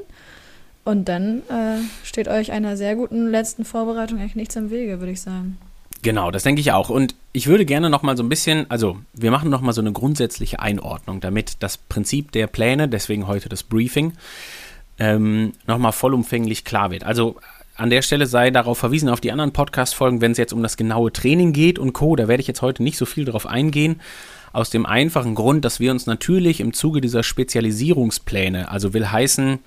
Und 0.84 1.10
dann 1.10 1.40
äh, 1.50 1.80
steht 2.04 2.28
euch 2.28 2.52
einer 2.52 2.78
sehr 2.78 2.96
guten 2.96 3.30
letzten 3.30 3.66
Vorbereitung 3.66 4.20
eigentlich 4.20 4.36
nichts 4.36 4.56
im 4.56 4.70
Wege, 4.70 5.00
würde 5.00 5.12
ich 5.12 5.22
sagen. 5.22 5.58
Genau, 6.04 6.30
das 6.30 6.44
denke 6.44 6.62
ich 6.62 6.72
auch. 6.72 6.90
Und 6.90 7.16
ich 7.34 7.48
würde 7.48 7.66
gerne 7.66 7.90
noch 7.90 8.04
mal 8.04 8.16
so 8.16 8.22
ein 8.22 8.30
bisschen, 8.30 8.70
also 8.70 8.98
wir 9.14 9.32
machen 9.32 9.50
noch 9.50 9.62
mal 9.62 9.74
so 9.74 9.82
eine 9.82 9.92
grundsätzliche 9.92 10.60
Einordnung, 10.60 11.20
damit 11.20 11.64
das 11.64 11.78
Prinzip 11.78 12.32
der 12.32 12.46
Pläne, 12.46 12.88
deswegen 12.88 13.26
heute 13.26 13.50
das 13.50 13.64
Briefing, 13.64 14.14
ähm, 15.00 15.54
noch 15.66 15.80
mal 15.80 15.92
vollumfänglich 15.92 16.64
klar 16.64 16.92
wird. 16.92 17.04
Also 17.04 17.38
an 17.76 17.90
der 17.90 18.02
Stelle 18.02 18.26
sei 18.26 18.52
darauf 18.52 18.78
verwiesen, 18.78 19.10
auf 19.10 19.22
die 19.22 19.32
anderen 19.32 19.52
Podcast-Folgen, 19.52 20.22
wenn 20.22 20.32
es 20.32 20.38
jetzt 20.38 20.54
um 20.54 20.64
das 20.64 20.78
genaue 20.78 21.12
Training 21.12 21.52
geht 21.52 21.78
und 21.78 21.94
Co. 21.94 22.16
Da 22.16 22.28
werde 22.28 22.42
ich 22.42 22.48
jetzt 22.48 22.62
heute 22.62 22.84
nicht 22.84 22.98
so 22.98 23.06
viel 23.06 23.26
drauf 23.26 23.46
eingehen. 23.46 24.02
Aus 24.54 24.70
dem 24.70 24.86
einfachen 24.86 25.36
Grund, 25.36 25.66
dass 25.66 25.82
wir 25.82 25.92
uns 25.92 26.06
natürlich 26.06 26.62
im 26.62 26.72
Zuge 26.72 27.02
dieser 27.02 27.24
Spezialisierungspläne, 27.24 28.72
also 28.72 28.94
will 28.94 29.12
heißen, 29.12 29.60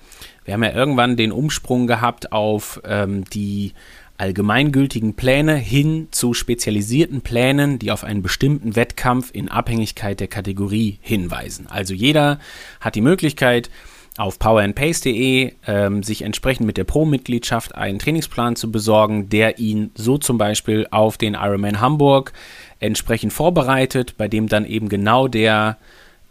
wir 0.45 0.53
haben 0.55 0.63
ja 0.63 0.73
irgendwann 0.73 1.15
den 1.15 1.31
Umsprung 1.31 1.85
gehabt 1.85 2.31
auf 2.31 2.81
ähm, 2.83 3.25
die 3.25 3.73
allgemeingültigen 4.17 5.13
Pläne 5.13 5.55
hin 5.55 6.07
zu 6.09 6.33
spezialisierten 6.33 7.21
Plänen, 7.21 7.77
die 7.77 7.91
auf 7.91 8.03
einen 8.03 8.23
bestimmten 8.23 8.75
Wettkampf 8.75 9.29
in 9.31 9.49
Abhängigkeit 9.49 10.19
der 10.19 10.27
Kategorie 10.27 10.97
hinweisen. 11.01 11.67
Also 11.67 11.93
jeder 11.93 12.39
hat 12.81 12.95
die 12.95 13.01
Möglichkeit, 13.01 13.69
auf 14.17 14.39
powerandpace.de 14.39 15.53
ähm, 15.67 16.03
sich 16.03 16.23
entsprechend 16.23 16.65
mit 16.65 16.77
der 16.77 16.83
Pro-Mitgliedschaft 16.83 17.75
einen 17.75 17.99
Trainingsplan 17.99 18.55
zu 18.55 18.71
besorgen, 18.71 19.29
der 19.29 19.59
ihn 19.59 19.91
so 19.95 20.17
zum 20.17 20.37
Beispiel 20.37 20.87
auf 20.91 21.17
den 21.17 21.35
Ironman 21.35 21.79
Hamburg 21.79 22.33
entsprechend 22.79 23.33
vorbereitet, 23.33 24.15
bei 24.17 24.27
dem 24.27 24.47
dann 24.47 24.65
eben 24.65 24.89
genau 24.89 25.27
der 25.27 25.77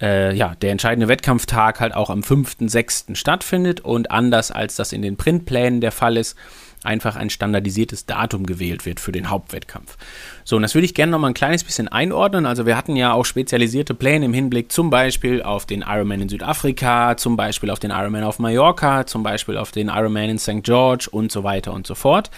äh, 0.01 0.35
ja, 0.35 0.55
der 0.55 0.71
entscheidende 0.71 1.09
Wettkampftag 1.09 1.81
halt 1.81 1.95
auch 1.95 2.11
am 2.11 2.21
5.6. 2.21 3.17
stattfindet 3.17 3.81
und 3.81 4.11
anders 4.11 4.51
als 4.51 4.77
das 4.77 4.93
in 4.93 5.03
den 5.03 5.17
Printplänen 5.17 5.81
der 5.81 5.93
Fall 5.93 6.17
ist, 6.17 6.37
einfach 6.85 7.17
ein 7.17 7.31
standardisiertes 7.31 8.07
Datum 8.07 8.47
gewählt 8.47 8.87
wird 8.87 9.01
für 9.01 9.13
den 9.13 9.31
Hauptwettkampf. 9.31 9.97
So, 10.45 10.57
und 10.57 10.63
das 10.63 10.75
würde 10.75 10.85
ich 10.85 10.95
gerne 10.95 11.13
noch 11.13 11.19
mal 11.19 11.29
ein 11.29 11.35
kleines 11.35 11.65
bisschen 11.65 11.89
einordnen. 11.89 12.47
Also 12.47 12.67
wir 12.67 12.77
hatten 12.77 12.97
ja 12.97 13.13
auch 13.13 13.25
spezialisierte 13.25 13.95
Pläne 13.95 14.27
im 14.27 14.35
Hinblick 14.35 14.71
zum 14.73 14.91
Beispiel 14.91 15.43
auf 15.43 15.67
den 15.67 15.83
Ironman 15.83 16.23
in 16.23 16.29
Südafrika, 16.29 17.17
zum 17.17 17.37
Beispiel 17.37 17.71
auf 17.71 17.79
den 17.79 17.91
Ironman 17.91 18.25
auf 18.25 18.39
Mallorca, 18.39 19.07
zum 19.07 19.23
Beispiel 19.23 19.57
auf 19.57 19.73
den 19.73 19.89
Ironman 19.89 20.31
in 20.31 20.39
St. 20.39 20.63
George 20.63 21.09
und 21.11 21.33
so 21.33 21.45
weiter 21.45 21.73
und 21.73 21.87
so 21.87 21.95
fort. 21.95 22.31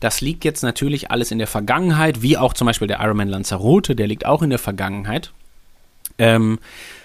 Das 0.00 0.20
liegt 0.20 0.44
jetzt 0.44 0.62
natürlich 0.62 1.10
alles 1.10 1.30
in 1.30 1.38
der 1.38 1.46
Vergangenheit, 1.46 2.22
wie 2.22 2.36
auch 2.36 2.54
zum 2.54 2.66
Beispiel 2.66 2.88
der 2.88 3.00
Ironman 3.00 3.28
Lanzarote, 3.28 3.94
der 3.94 4.08
liegt 4.08 4.26
auch 4.26 4.42
in 4.42 4.50
der 4.50 4.58
Vergangenheit. 4.58 5.32
Ähm, 6.18 6.58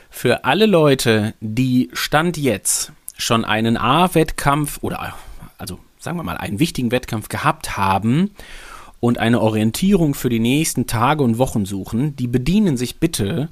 für 0.09 0.45
alle 0.45 0.65
Leute, 0.65 1.33
die 1.39 1.89
Stand 1.93 2.37
jetzt 2.37 2.91
schon 3.17 3.45
einen 3.45 3.77
A-Wettkampf 3.77 4.79
oder 4.81 5.15
also 5.57 5.79
sagen 6.07 6.17
wir 6.19 6.23
mal 6.23 6.37
einen 6.37 6.61
wichtigen 6.61 6.91
Wettkampf 6.91 7.27
gehabt 7.27 7.75
haben 7.75 8.31
und 9.01 9.17
eine 9.17 9.41
Orientierung 9.41 10.13
für 10.13 10.29
die 10.29 10.39
nächsten 10.39 10.87
Tage 10.87 11.21
und 11.21 11.37
Wochen 11.37 11.65
suchen, 11.65 12.15
die 12.15 12.27
bedienen 12.27 12.77
sich 12.77 13.01
bitte 13.01 13.49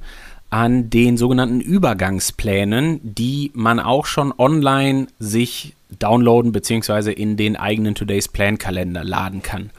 an 0.50 0.90
den 0.90 1.18
sogenannten 1.18 1.60
Übergangsplänen, 1.60 3.02
die 3.04 3.52
man 3.56 3.82
auch 3.82 4.06
schon 4.06 4.34
online 4.38 5.08
sich 5.20 5.74
downloaden 6.00 6.54
bzw. 6.54 7.12
in 7.12 7.36
den 7.36 7.58
eigenen 7.58 7.94
Today's 7.94 8.30
Plan 8.30 8.58
Kalender 8.58 9.04
laden 9.04 9.42
kann. 9.42 9.72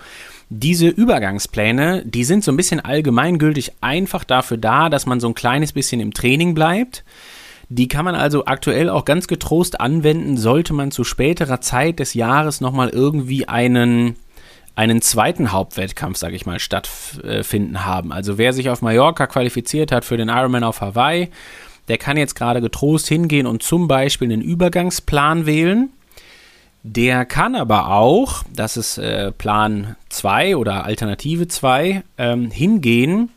Diese 0.51 0.89
Übergangspläne, 0.89 2.03
die 2.05 2.25
sind 2.25 2.45
so 2.45 2.53
ein 2.53 2.59
bisschen 2.59 2.81
allgemeingültig 2.81 3.73
einfach 3.81 4.23
dafür 4.23 4.59
da, 4.59 4.91
dass 4.91 5.07
man 5.07 5.19
so 5.19 5.29
ein 5.29 5.35
kleines 5.35 5.73
bisschen 5.73 6.03
im 6.03 6.13
Training 6.13 6.53
bleibt. 6.53 7.05
Die 7.69 7.89
kann 7.89 8.05
man 8.05 8.15
also 8.15 8.47
aktuell 8.47 8.89
auch 8.89 9.05
ganz 9.05 9.27
getrost 9.27 9.81
anwenden, 9.81 10.37
sollte 10.37 10.73
man 10.73 10.93
zu 10.93 11.03
späterer 11.03 11.61
Zeit 11.61 11.99
des 11.99 12.15
Jahres 12.15 12.61
nochmal 12.61 12.91
irgendwie 12.91 13.49
einen, 13.49 14.15
einen 14.77 15.03
zweiten 15.03 15.51
Hauptwettkampf, 15.51 16.17
sage 16.17 16.37
ich 16.37 16.47
mal, 16.47 16.61
stattfinden 16.61 17.85
haben. 17.85 18.13
Also 18.13 18.39
wer 18.39 18.53
sich 18.53 18.71
auf 18.71 18.83
Mallorca 18.83 19.27
qualifiziert 19.27 19.91
hat 19.91 20.05
für 20.05 20.17
den 20.17 20.29
Ironman 20.29 20.63
auf 20.63 20.81
Hawaii, 20.81 21.31
der 21.89 21.99
kann 21.99 22.17
jetzt 22.17 22.35
gerade 22.35 22.61
getrost 22.61 23.09
hingehen 23.09 23.47
und 23.47 23.63
zum 23.63 23.89
Beispiel 23.89 24.31
einen 24.31 24.43
Übergangsplan 24.43 25.47
wählen. 25.47 25.91
Der 26.85 27.25
kann 27.25 27.57
aber 27.57 27.89
auch, 27.91 28.45
das 28.55 28.77
ist 28.77 28.99
äh, 28.99 29.33
Plan 29.33 29.97
2 30.09 30.57
oder 30.57 30.85
Alternative 30.85 31.49
2, 31.49 32.05
ähm, 32.17 32.51
hingehen 32.53 33.31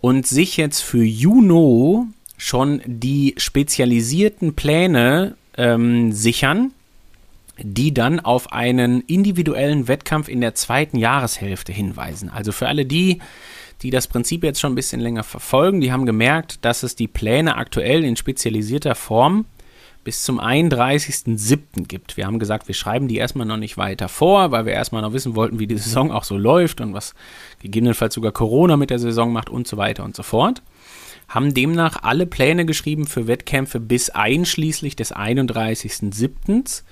und 0.00 0.26
sich 0.26 0.56
jetzt 0.56 0.80
für 0.80 1.04
Juno 1.04 2.08
schon 2.42 2.82
die 2.86 3.34
spezialisierten 3.36 4.54
Pläne 4.54 5.36
ähm, 5.56 6.10
sichern, 6.10 6.72
die 7.56 7.94
dann 7.94 8.18
auf 8.18 8.52
einen 8.52 9.02
individuellen 9.02 9.86
Wettkampf 9.86 10.28
in 10.28 10.40
der 10.40 10.56
zweiten 10.56 10.96
Jahreshälfte 10.96 11.72
hinweisen. 11.72 12.30
Also 12.30 12.50
für 12.50 12.66
alle 12.66 12.84
die, 12.84 13.20
die 13.82 13.90
das 13.90 14.08
Prinzip 14.08 14.42
jetzt 14.42 14.60
schon 14.60 14.72
ein 14.72 14.74
bisschen 14.74 15.00
länger 15.00 15.22
verfolgen, 15.22 15.80
die 15.80 15.92
haben 15.92 16.04
gemerkt, 16.04 16.64
dass 16.64 16.82
es 16.82 16.96
die 16.96 17.06
Pläne 17.06 17.56
aktuell 17.56 18.02
in 18.02 18.16
spezialisierter 18.16 18.96
Form 18.96 19.44
bis 20.02 20.24
zum 20.24 20.40
31.07. 20.40 21.86
gibt. 21.86 22.16
Wir 22.16 22.26
haben 22.26 22.40
gesagt, 22.40 22.66
wir 22.66 22.74
schreiben 22.74 23.06
die 23.06 23.18
erstmal 23.18 23.46
noch 23.46 23.56
nicht 23.56 23.78
weiter 23.78 24.08
vor, 24.08 24.50
weil 24.50 24.66
wir 24.66 24.72
erstmal 24.72 25.02
noch 25.02 25.12
wissen 25.12 25.36
wollten, 25.36 25.60
wie 25.60 25.68
die 25.68 25.78
Saison 25.78 26.10
auch 26.10 26.24
so 26.24 26.36
läuft 26.36 26.80
und 26.80 26.92
was 26.92 27.14
gegebenenfalls 27.60 28.14
sogar 28.14 28.32
Corona 28.32 28.76
mit 28.76 28.90
der 28.90 28.98
Saison 28.98 29.32
macht 29.32 29.48
und 29.48 29.68
so 29.68 29.76
weiter 29.76 30.02
und 30.02 30.16
so 30.16 30.24
fort. 30.24 30.60
Haben 31.32 31.54
demnach 31.54 32.02
alle 32.02 32.26
Pläne 32.26 32.66
geschrieben 32.66 33.06
für 33.06 33.26
Wettkämpfe 33.26 33.80
bis 33.80 34.10
einschließlich 34.10 34.96
des 34.96 35.16
31.07. 35.16 36.82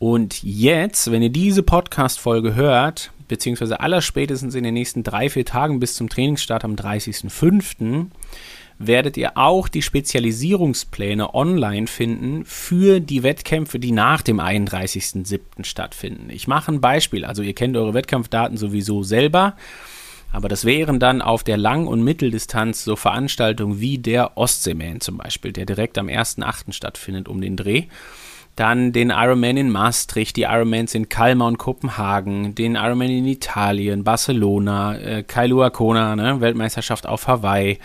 Und 0.00 0.42
jetzt, 0.42 1.12
wenn 1.12 1.22
ihr 1.22 1.30
diese 1.30 1.62
Podcast-Folge 1.62 2.56
hört, 2.56 3.12
beziehungsweise 3.28 3.78
allerspätestens 3.78 4.56
in 4.56 4.64
den 4.64 4.74
nächsten 4.74 5.04
drei, 5.04 5.30
vier 5.30 5.44
Tagen 5.44 5.78
bis 5.78 5.94
zum 5.94 6.08
Trainingsstart 6.08 6.64
am 6.64 6.74
30.05., 6.74 8.06
werdet 8.78 9.16
ihr 9.16 9.38
auch 9.38 9.68
die 9.68 9.82
Spezialisierungspläne 9.82 11.32
online 11.32 11.86
finden 11.86 12.44
für 12.44 12.98
die 12.98 13.22
Wettkämpfe, 13.22 13.78
die 13.78 13.92
nach 13.92 14.22
dem 14.22 14.40
31.07. 14.40 15.62
stattfinden. 15.62 16.30
Ich 16.30 16.48
mache 16.48 16.72
ein 16.72 16.80
Beispiel. 16.80 17.24
Also 17.24 17.42
ihr 17.42 17.54
kennt 17.54 17.76
eure 17.76 17.94
Wettkampfdaten 17.94 18.56
sowieso 18.56 19.04
selber. 19.04 19.54
Aber 20.32 20.48
das 20.48 20.64
wären 20.64 20.98
dann 20.98 21.20
auf 21.20 21.44
der 21.44 21.58
Lang- 21.58 21.86
und 21.86 22.02
Mitteldistanz 22.02 22.84
so 22.84 22.96
Veranstaltungen 22.96 23.80
wie 23.80 23.98
der 23.98 24.36
Ostseeman 24.38 25.00
zum 25.00 25.18
Beispiel, 25.18 25.52
der 25.52 25.66
direkt 25.66 25.98
am 25.98 26.08
1.8. 26.08 26.72
stattfindet 26.72 27.28
um 27.28 27.40
den 27.40 27.56
Dreh. 27.56 27.84
Dann 28.56 28.92
den 28.92 29.10
Ironman 29.10 29.56
in 29.56 29.70
Maastricht, 29.70 30.36
die 30.36 30.42
Ironmans 30.42 30.94
in 30.94 31.08
Kalmar 31.08 31.48
und 31.48 31.58
Kopenhagen, 31.58 32.54
den 32.54 32.74
Ironman 32.74 33.08
in 33.08 33.26
Italien, 33.26 34.04
Barcelona, 34.04 34.98
äh, 34.98 35.22
Kailua 35.22 35.70
Kona, 35.70 36.16
ne, 36.16 36.40
Weltmeisterschaft 36.40 37.06
auf 37.06 37.28
Hawaii. 37.28 37.78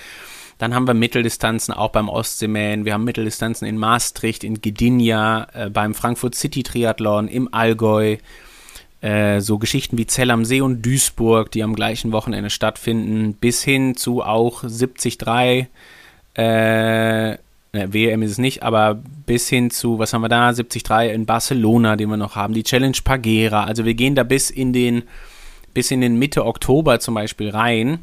Dann 0.57 0.73
haben 0.73 0.87
wir 0.87 0.93
Mitteldistanzen 0.93 1.73
auch 1.73 1.91
beim 1.91 2.09
Ostseeman. 2.09 2.83
Wir 2.83 2.93
haben 2.93 3.03
Mitteldistanzen 3.03 3.67
in 3.67 3.77
Maastricht, 3.77 4.43
in 4.43 4.61
Gdynia, 4.61 5.47
äh, 5.53 5.69
beim 5.69 5.93
Frankfurt 5.93 6.35
City 6.35 6.63
Triathlon, 6.63 7.27
im 7.27 7.53
Allgäu. 7.53 8.17
Äh, 9.01 9.41
so 9.41 9.59
Geschichten 9.59 9.97
wie 9.97 10.07
Zell 10.07 10.31
am 10.31 10.43
See 10.43 10.61
und 10.61 10.81
Duisburg, 10.83 11.51
die 11.51 11.63
am 11.63 11.75
gleichen 11.75 12.11
Wochenende 12.11 12.49
stattfinden, 12.49 13.33
bis 13.33 13.63
hin 13.63 13.95
zu 13.95 14.23
auch 14.23 14.61
73, 14.61 15.67
äh, 16.33 17.37
WM 17.73 18.21
ist 18.23 18.31
es 18.31 18.37
nicht, 18.37 18.63
aber 18.63 18.99
bis 19.25 19.49
hin 19.49 19.69
zu, 19.69 19.99
was 19.99 20.13
haben 20.13 20.21
wir 20.21 20.29
da, 20.29 20.51
73 20.51 20.83
in 21.13 21.25
Barcelona, 21.25 21.95
den 21.95 22.09
wir 22.09 22.17
noch 22.17 22.35
haben, 22.35 22.53
die 22.53 22.63
Challenge 22.63 22.97
Pagera. 23.03 23.65
Also 23.65 23.85
wir 23.85 23.93
gehen 23.93 24.15
da 24.15 24.23
bis 24.23 24.49
in 24.49 24.73
den, 24.73 25.03
bis 25.73 25.91
in 25.91 26.01
den 26.01 26.17
Mitte 26.17 26.45
Oktober 26.45 26.99
zum 26.99 27.13
Beispiel 27.13 27.49
rein. 27.49 27.99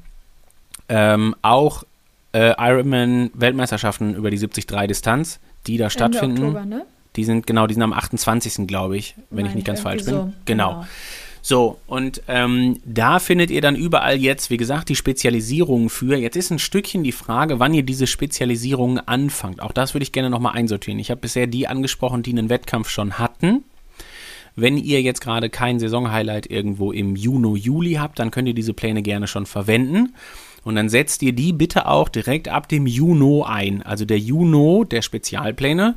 Ähm, 0.89 1.35
auch 1.43 1.83
äh, 2.33 2.53
Ironman-Weltmeisterschaften 2.59 4.15
über 4.15 4.31
die 4.31 4.39
73 4.39 4.67
Distanz, 4.87 5.41
die 5.67 5.77
da 5.77 5.85
Ende 5.85 5.91
stattfinden. 5.91 6.45
Oktober, 6.45 6.67
ne? 6.67 6.87
Die 7.17 7.25
sind, 7.25 7.47
genau, 7.47 7.67
die 7.67 7.75
sind 7.75 7.83
am 7.83 7.93
28. 7.93 8.67
glaube 8.67 8.97
ich, 8.97 9.15
wenn 9.31 9.43
Nein, 9.43 9.51
ich 9.51 9.55
nicht 9.55 9.67
ganz 9.67 9.81
falsch 9.81 10.05
bin. 10.05 10.15
So. 10.15 10.33
Genau. 10.45 10.71
genau. 10.81 10.87
So, 11.47 11.79
und 11.87 12.23
ähm, 12.27 12.81
da 12.87 13.19
findet 13.19 13.51
ihr 13.51 13.61
dann 13.61 13.77
überall 13.77 14.17
jetzt, 14.17 14.49
wie 14.49 14.57
gesagt, 14.57 14.89
die 14.89 14.97
Spezialisierungen 14.97 15.91
für. 15.91 16.17
Jetzt 16.17 16.37
ist 16.37 16.51
ein 16.51 16.59
Stückchen 16.59 17.05
die 17.05 17.13
Frage, 17.13 17.61
wann 17.61 17.75
ihr 17.75 17.83
diese 17.83 18.07
Spezialisierungen 18.07 18.99
anfangt. 18.99 19.61
Auch 19.61 19.73
das 19.73 19.93
würde 19.93 20.05
ich 20.05 20.13
gerne 20.13 20.31
nochmal 20.31 20.55
einsortieren. 20.55 20.99
Ich 20.99 21.11
habe 21.11 21.21
bisher 21.21 21.47
die 21.47 21.69
angesprochen, 21.69 22.23
die 22.23 22.31
einen 22.31 22.49
Wettkampf 22.49 22.89
schon 22.89 23.19
hatten. 23.19 23.63
Wenn 24.57 24.79
ihr 24.79 25.03
jetzt 25.03 25.21
gerade 25.21 25.51
kein 25.51 25.79
Saisonhighlight 25.79 26.51
irgendwo 26.51 26.93
im 26.93 27.15
Juni, 27.15 27.59
Juli 27.59 27.95
habt, 27.95 28.21
dann 28.21 28.31
könnt 28.31 28.49
ihr 28.49 28.55
diese 28.55 28.73
Pläne 28.73 29.03
gerne 29.03 29.27
schon 29.27 29.45
verwenden. 29.45 30.15
Und 30.63 30.77
dann 30.77 30.89
setzt 30.89 31.23
ihr 31.23 31.35
die 31.35 31.53
bitte 31.53 31.89
auch 31.89 32.09
direkt 32.09 32.49
ab 32.49 32.71
dem 32.71 32.87
Juno 32.87 33.43
ein. 33.43 33.83
Also 33.83 34.07
der 34.07 34.19
Juno 34.19 34.85
der 34.85 35.03
Spezialpläne 35.03 35.97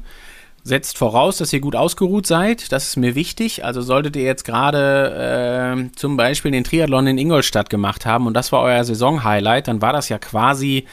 setzt 0.64 0.98
voraus, 0.98 1.38
dass 1.38 1.54
ihr 1.54 1.62
gut 1.62 1.76
ausgeruht 1.76 2.28
seid. 2.28 2.72
Das 2.72 2.90
ist 2.90 2.98
mir 2.98 3.16
wichtig. 3.16 3.64
Also 3.64 3.82
solltet 3.82 4.16
ihr 4.16 4.24
jetzt 4.24 4.44
gerade 4.44 5.88
äh, 5.88 5.96
zum 5.96 6.18
Beispiel 6.18 6.52
den 6.52 6.64
Triathlon 6.64 7.08
in 7.08 7.18
Ingolstadt 7.18 7.70
gemacht 7.70 8.06
haben 8.06 8.28
und 8.28 8.34
das 8.34 8.52
war 8.52 8.62
euer 8.62 8.84
Saisonhighlight, 8.84 9.68
dann 9.68 9.82
war 9.82 9.94
das 9.94 10.10
ja 10.10 10.18
quasi 10.18 10.86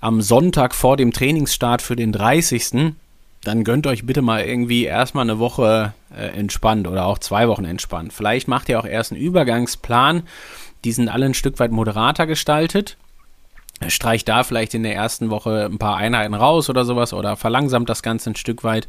am 0.00 0.20
Sonntag 0.20 0.74
vor 0.74 0.96
dem 0.96 1.12
Trainingsstart 1.12 1.80
für 1.82 1.96
den 1.96 2.12
30. 2.12 2.94
Dann 3.42 3.64
gönnt 3.64 3.86
euch 3.86 4.04
bitte 4.04 4.22
mal 4.22 4.42
irgendwie 4.42 4.84
erstmal 4.84 5.24
eine 5.24 5.38
Woche 5.38 5.94
äh, 6.14 6.26
entspannt 6.26 6.86
oder 6.86 7.06
auch 7.06 7.18
zwei 7.18 7.48
Wochen 7.48 7.64
entspannt. 7.64 8.12
Vielleicht 8.12 8.48
macht 8.48 8.68
ihr 8.68 8.78
auch 8.78 8.84
erst 8.84 9.12
einen 9.12 9.20
Übergangsplan. 9.20 10.24
Die 10.84 10.92
sind 10.92 11.08
alle 11.08 11.26
ein 11.26 11.34
Stück 11.34 11.58
weit 11.58 11.70
moderater 11.70 12.26
gestaltet 12.26 12.96
streicht 13.88 14.28
da 14.28 14.42
vielleicht 14.42 14.74
in 14.74 14.82
der 14.82 14.94
ersten 14.94 15.30
Woche 15.30 15.66
ein 15.70 15.78
paar 15.78 15.96
Einheiten 15.96 16.34
raus 16.34 16.70
oder 16.70 16.84
sowas 16.84 17.12
oder 17.12 17.36
verlangsamt 17.36 17.88
das 17.88 18.02
Ganze 18.02 18.30
ein 18.30 18.36
Stück 18.36 18.64
weit, 18.64 18.88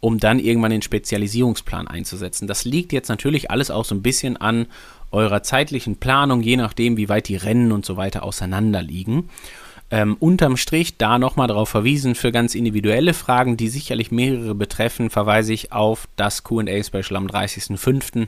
um 0.00 0.18
dann 0.18 0.38
irgendwann 0.38 0.70
den 0.70 0.82
Spezialisierungsplan 0.82 1.88
einzusetzen. 1.88 2.46
Das 2.46 2.64
liegt 2.64 2.92
jetzt 2.92 3.08
natürlich 3.08 3.50
alles 3.50 3.70
auch 3.70 3.84
so 3.84 3.94
ein 3.94 4.02
bisschen 4.02 4.36
an 4.36 4.66
eurer 5.10 5.42
zeitlichen 5.42 5.96
Planung, 5.96 6.42
je 6.42 6.56
nachdem, 6.56 6.96
wie 6.96 7.08
weit 7.08 7.28
die 7.28 7.36
Rennen 7.36 7.72
und 7.72 7.86
so 7.86 7.96
weiter 7.96 8.22
auseinander 8.22 8.82
liegen. 8.82 9.30
Ähm, 9.88 10.16
unterm 10.18 10.56
Strich 10.56 10.96
da 10.98 11.18
nochmal 11.18 11.46
darauf 11.46 11.68
verwiesen, 11.68 12.16
für 12.16 12.32
ganz 12.32 12.56
individuelle 12.56 13.14
Fragen, 13.14 13.56
die 13.56 13.68
sicherlich 13.68 14.10
mehrere 14.10 14.54
betreffen, 14.54 15.10
verweise 15.10 15.52
ich 15.52 15.72
auf 15.72 16.08
das 16.16 16.42
QA-Special 16.42 17.16
am 17.16 17.28
30.05 17.28 18.26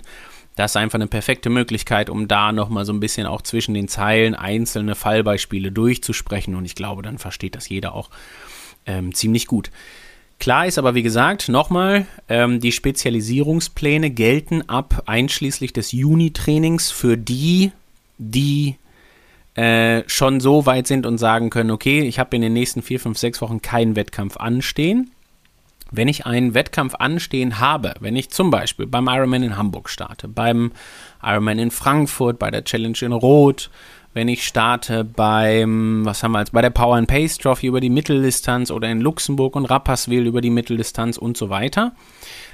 das 0.58 0.72
ist 0.72 0.76
einfach 0.76 0.98
eine 0.98 1.06
perfekte 1.06 1.50
Möglichkeit, 1.50 2.10
um 2.10 2.26
da 2.26 2.50
nochmal 2.50 2.84
so 2.84 2.92
ein 2.92 2.98
bisschen 2.98 3.28
auch 3.28 3.42
zwischen 3.42 3.74
den 3.74 3.86
Zeilen 3.86 4.34
einzelne 4.34 4.96
Fallbeispiele 4.96 5.70
durchzusprechen. 5.70 6.56
Und 6.56 6.64
ich 6.64 6.74
glaube, 6.74 7.02
dann 7.02 7.18
versteht 7.18 7.54
das 7.54 7.68
jeder 7.68 7.94
auch 7.94 8.10
ähm, 8.84 9.14
ziemlich 9.14 9.46
gut. 9.46 9.70
Klar 10.40 10.66
ist 10.66 10.76
aber, 10.76 10.96
wie 10.96 11.04
gesagt, 11.04 11.48
nochmal, 11.48 12.06
ähm, 12.28 12.58
die 12.58 12.72
Spezialisierungspläne 12.72 14.10
gelten 14.10 14.68
ab 14.68 15.04
einschließlich 15.06 15.72
des 15.72 15.92
Juni-Trainings 15.92 16.90
für 16.90 17.16
die, 17.16 17.70
die 18.18 18.74
äh, 19.54 20.02
schon 20.08 20.40
so 20.40 20.66
weit 20.66 20.88
sind 20.88 21.06
und 21.06 21.18
sagen 21.18 21.50
können, 21.50 21.70
okay, 21.70 22.00
ich 22.00 22.18
habe 22.18 22.34
in 22.34 22.42
den 22.42 22.52
nächsten 22.52 22.82
vier, 22.82 22.98
fünf, 22.98 23.16
sechs 23.16 23.40
Wochen 23.40 23.62
keinen 23.62 23.94
Wettkampf 23.94 24.36
anstehen. 24.36 25.12
Wenn 25.90 26.08
ich 26.08 26.26
einen 26.26 26.54
Wettkampf 26.54 26.94
anstehen 26.96 27.60
habe, 27.60 27.94
wenn 28.00 28.16
ich 28.16 28.30
zum 28.30 28.50
Beispiel 28.50 28.86
beim 28.86 29.08
Ironman 29.08 29.42
in 29.42 29.56
Hamburg 29.56 29.88
starte, 29.88 30.28
beim 30.28 30.72
Ironman 31.22 31.58
in 31.58 31.70
Frankfurt, 31.70 32.38
bei 32.38 32.50
der 32.50 32.64
Challenge 32.64 32.98
in 33.00 33.12
Rot, 33.12 33.70
wenn 34.14 34.28
ich 34.28 34.46
starte 34.46 35.04
beim, 35.04 36.04
was 36.04 36.22
haben 36.22 36.32
wir 36.32 36.40
jetzt, 36.40 36.52
bei 36.52 36.62
der 36.62 36.70
Power 36.70 36.96
and 36.96 37.08
Pace 37.08 37.38
Trophy 37.38 37.66
über 37.66 37.80
die 37.80 37.90
Mitteldistanz 37.90 38.70
oder 38.70 38.88
in 38.88 39.00
Luxemburg 39.00 39.54
und 39.54 39.66
Rapperswil 39.66 40.26
über 40.26 40.40
die 40.40 40.50
Mitteldistanz 40.50 41.18
und 41.18 41.36
so 41.36 41.50
weiter, 41.50 41.92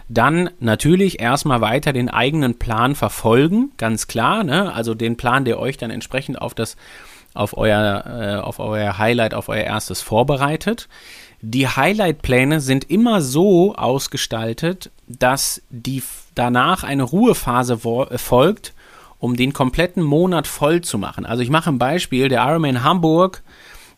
dann 0.09 0.51
natürlich 0.61 1.21
erstmal 1.21 1.61
weiter 1.61 1.93
den 1.93 2.11
eigenen 2.11 2.59
Plan 2.59 2.95
verfolgen, 2.95 3.73
ganz 3.79 4.07
klar, 4.07 4.45
ne? 4.45 4.73
also 4.75 4.95
den 4.95 5.17
Plan, 5.17 5.45
der 5.45 5.59
euch 5.59 5.77
dann 5.77 5.91
entsprechend 5.91 6.41
auf 6.41 6.55
das, 6.55 6.77
auf 7.33 7.57
euer, 7.57 8.05
äh, 8.07 8.43
auf 8.43 8.59
euer 8.59 8.99
Highlight, 8.99 9.33
auf 9.33 9.49
euer 9.49 9.65
erstes 9.65 10.03
vorbereitet. 10.03 10.89
Die 11.47 11.69
Highlight-Pläne 11.69 12.63
sind 12.63 12.91
immer 12.91 13.21
so 13.21 13.75
ausgestaltet, 13.75 14.91
dass 15.09 15.61
die 15.69 16.03
danach 16.35 16.85
eine 16.85 17.03
Ruhephase 17.03 17.79
folgt, 18.17 18.73
um 19.19 19.37
den 19.37 19.53
kompletten 19.53 20.03
Monat 20.03 20.47
voll 20.47 20.81
zu 20.81 20.97
machen. 20.97 21.27
Also 21.27 21.43
ich 21.43 21.51
mache 21.51 21.69
ein 21.69 21.77
Beispiel, 21.77 22.31
der 22.31 22.47
Ironman 22.49 22.83
Hamburg, 22.83 23.43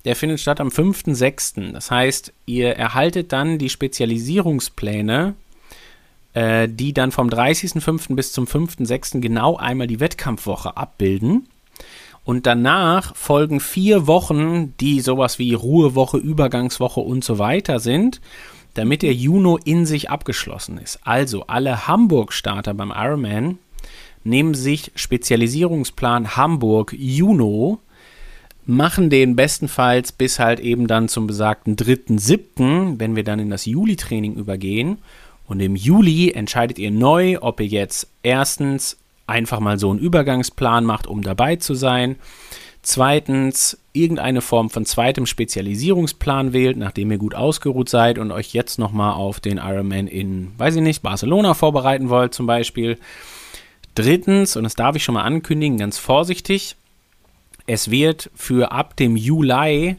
der 0.05 0.17
findet 0.17 0.41
statt 0.41 0.61
am 0.61 0.71
5.6. 0.71 1.71
Das 1.71 1.93
heißt, 1.93 2.33
ihr 2.47 2.71
erhaltet 2.71 3.33
dann 3.33 3.59
die 3.59 3.71
Spezialisierungspläne, 3.71 5.35
äh, 6.35 6.69
die 6.69 6.93
dann 6.93 7.13
vom 7.13 7.29
30.5. 7.29 8.17
bis 8.17 8.33
zum 8.33 8.47
5.6. 8.47 9.21
genau 9.21 9.57
einmal 9.57 9.87
die 9.87 10.01
Wettkampfwoche 10.01 10.77
abbilden. 10.77 11.47
Und 12.27 12.45
danach 12.45 13.15
folgen 13.15 13.61
vier 13.61 14.09
Wochen, 14.09 14.75
die 14.81 15.01
sowas 15.01 15.39
wie 15.39 15.55
Ruhewoche, 15.55 16.19
Übergangswoche 16.19 16.99
und 16.99 17.23
so 17.23 17.39
weiter 17.39 17.79
sind, 17.79 18.21
damit 18.75 19.03
der 19.03 19.15
Juno 19.15 19.59
in 19.65 19.87
sich 19.87 20.11
abgeschlossen 20.11 20.77
ist. 20.79 20.99
Also 21.05 21.45
alle 21.47 21.87
Hamburg-Starter 21.87 22.75
beim 22.75 22.91
Ironman 22.91 23.59
nehmen 24.25 24.55
sich 24.55 24.91
Spezialisierungsplan 24.97 26.37
Hamburg 26.37 26.93
Juno, 26.99 27.79
machen 28.65 29.09
den 29.09 29.37
bestenfalls 29.37 30.11
bis 30.11 30.41
halt 30.41 30.59
eben 30.59 30.89
dann 30.89 31.09
zum 31.09 31.29
besagten 31.29 31.77
3.7., 31.77 32.99
wenn 32.99 33.15
wir 33.15 33.23
dann 33.23 33.39
in 33.39 33.51
das 33.51 33.67
Juli-Training 33.67 34.35
übergehen. 34.35 34.99
Und 35.47 35.61
im 35.61 35.77
Juli 35.77 36.33
entscheidet 36.33 36.81
ihr 36.81 36.91
neu, 36.91 37.39
ob 37.41 37.61
ihr 37.61 37.69
jetzt 37.69 38.09
erstens 38.25 38.97
einfach 39.27 39.61
mal 39.61 39.79
so 39.79 39.91
einen 39.91 39.99
Übergangsplan 39.99 40.85
macht, 40.85 41.07
um 41.07 41.23
dabei 41.23 41.57
zu 41.57 41.75
sein. 41.75 42.17
Zweitens, 42.83 43.79
irgendeine 43.93 44.41
Form 44.41 44.71
von 44.71 44.87
zweitem 44.87 45.27
Spezialisierungsplan 45.27 46.53
wählt, 46.53 46.77
nachdem 46.77 47.11
ihr 47.11 47.19
gut 47.19 47.35
ausgeruht 47.35 47.89
seid 47.89 48.19
und 48.19 48.31
euch 48.31 48.53
jetzt 48.53 48.79
nochmal 48.79 49.15
auf 49.15 49.41
den 49.41 49.59
Ironman 49.59 50.07
in, 50.07 50.53
weiß 50.57 50.77
ich 50.77 50.83
nicht, 50.83 51.03
Barcelona 51.03 51.55
vorbereiten 51.55 52.11
wollt 52.11 52.33
zum 52.33 52.47
Beispiel. 52.47 52.97
Drittens, 53.97 54.55
und 54.57 54.63
das 54.63 54.77
darf 54.77 54.95
ich 54.95 55.03
schon 55.03 55.15
mal 55.15 55.25
ankündigen, 55.25 55.79
ganz 55.79 55.99
vorsichtig, 55.99 56.77
es 57.67 57.91
wird 57.91 58.31
für 58.37 58.71
ab 58.71 58.97
dem 58.97 59.17
Juli 59.17 59.97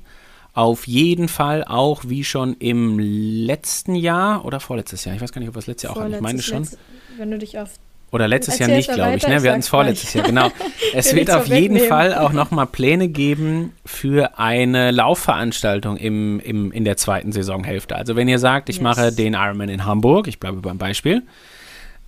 auf 0.54 0.88
jeden 0.88 1.28
Fall 1.28 1.66
auch 1.66 2.04
wie 2.06 2.24
schon 2.24 2.56
im 2.60 2.98
letzten 3.00 3.96
Jahr 3.96 4.46
oder 4.46 4.60
vorletztes 4.60 5.04
Jahr, 5.04 5.14
ich 5.14 5.22
weiß 5.22 5.34
gar 5.34 5.40
nicht, 5.40 5.50
ob 5.50 5.56
das 5.56 5.68
letztes 5.68 5.90
Jahr 5.90 5.98
auch, 5.98 6.10
ich 6.10 6.22
meine 6.22 6.42
schon. 6.42 6.64
Letzt, 6.64 6.80
wenn 7.18 7.32
du 7.32 7.38
dich 7.38 7.60
auf 7.60 7.72
oder 8.12 8.28
letztes 8.28 8.58
Jahr 8.60 8.70
nicht, 8.70 8.92
glaube 8.92 9.18
ich. 9.18 9.28
Ne? 9.28 9.44
Wir 9.44 9.52
hatten 9.52 9.60
es 9.60 9.68
vorletztes 9.68 10.14
Jahr, 10.14 10.26
genau. 10.26 10.50
Es 10.94 11.14
wird 11.14 11.30
auf 11.30 11.48
jeden 11.48 11.80
Fall 11.80 12.16
auch 12.16 12.32
nochmal 12.32 12.66
Pläne 12.66 13.10
geben 13.10 13.74
für 13.86 14.40
eine 14.40 14.92
Laufveranstaltung 14.92 15.98
im, 15.98 16.40
im, 16.40 16.72
in 16.72 16.86
der 16.86 16.98
zweiten 16.98 17.32
Saisonhälfte. 17.32 17.96
Also 17.96 18.16
wenn 18.16 18.28
ihr 18.28 18.40
sagt, 18.40 18.70
ich 18.70 18.78
yes. 18.78 18.84
mache 18.84 19.12
den 19.12 19.34
Ironman 19.34 19.70
in 19.70 19.86
Hamburg, 19.86 20.28
ich 20.28 20.40
bleibe 20.40 20.62
beim 20.62 20.78
Beispiel, 20.78 21.24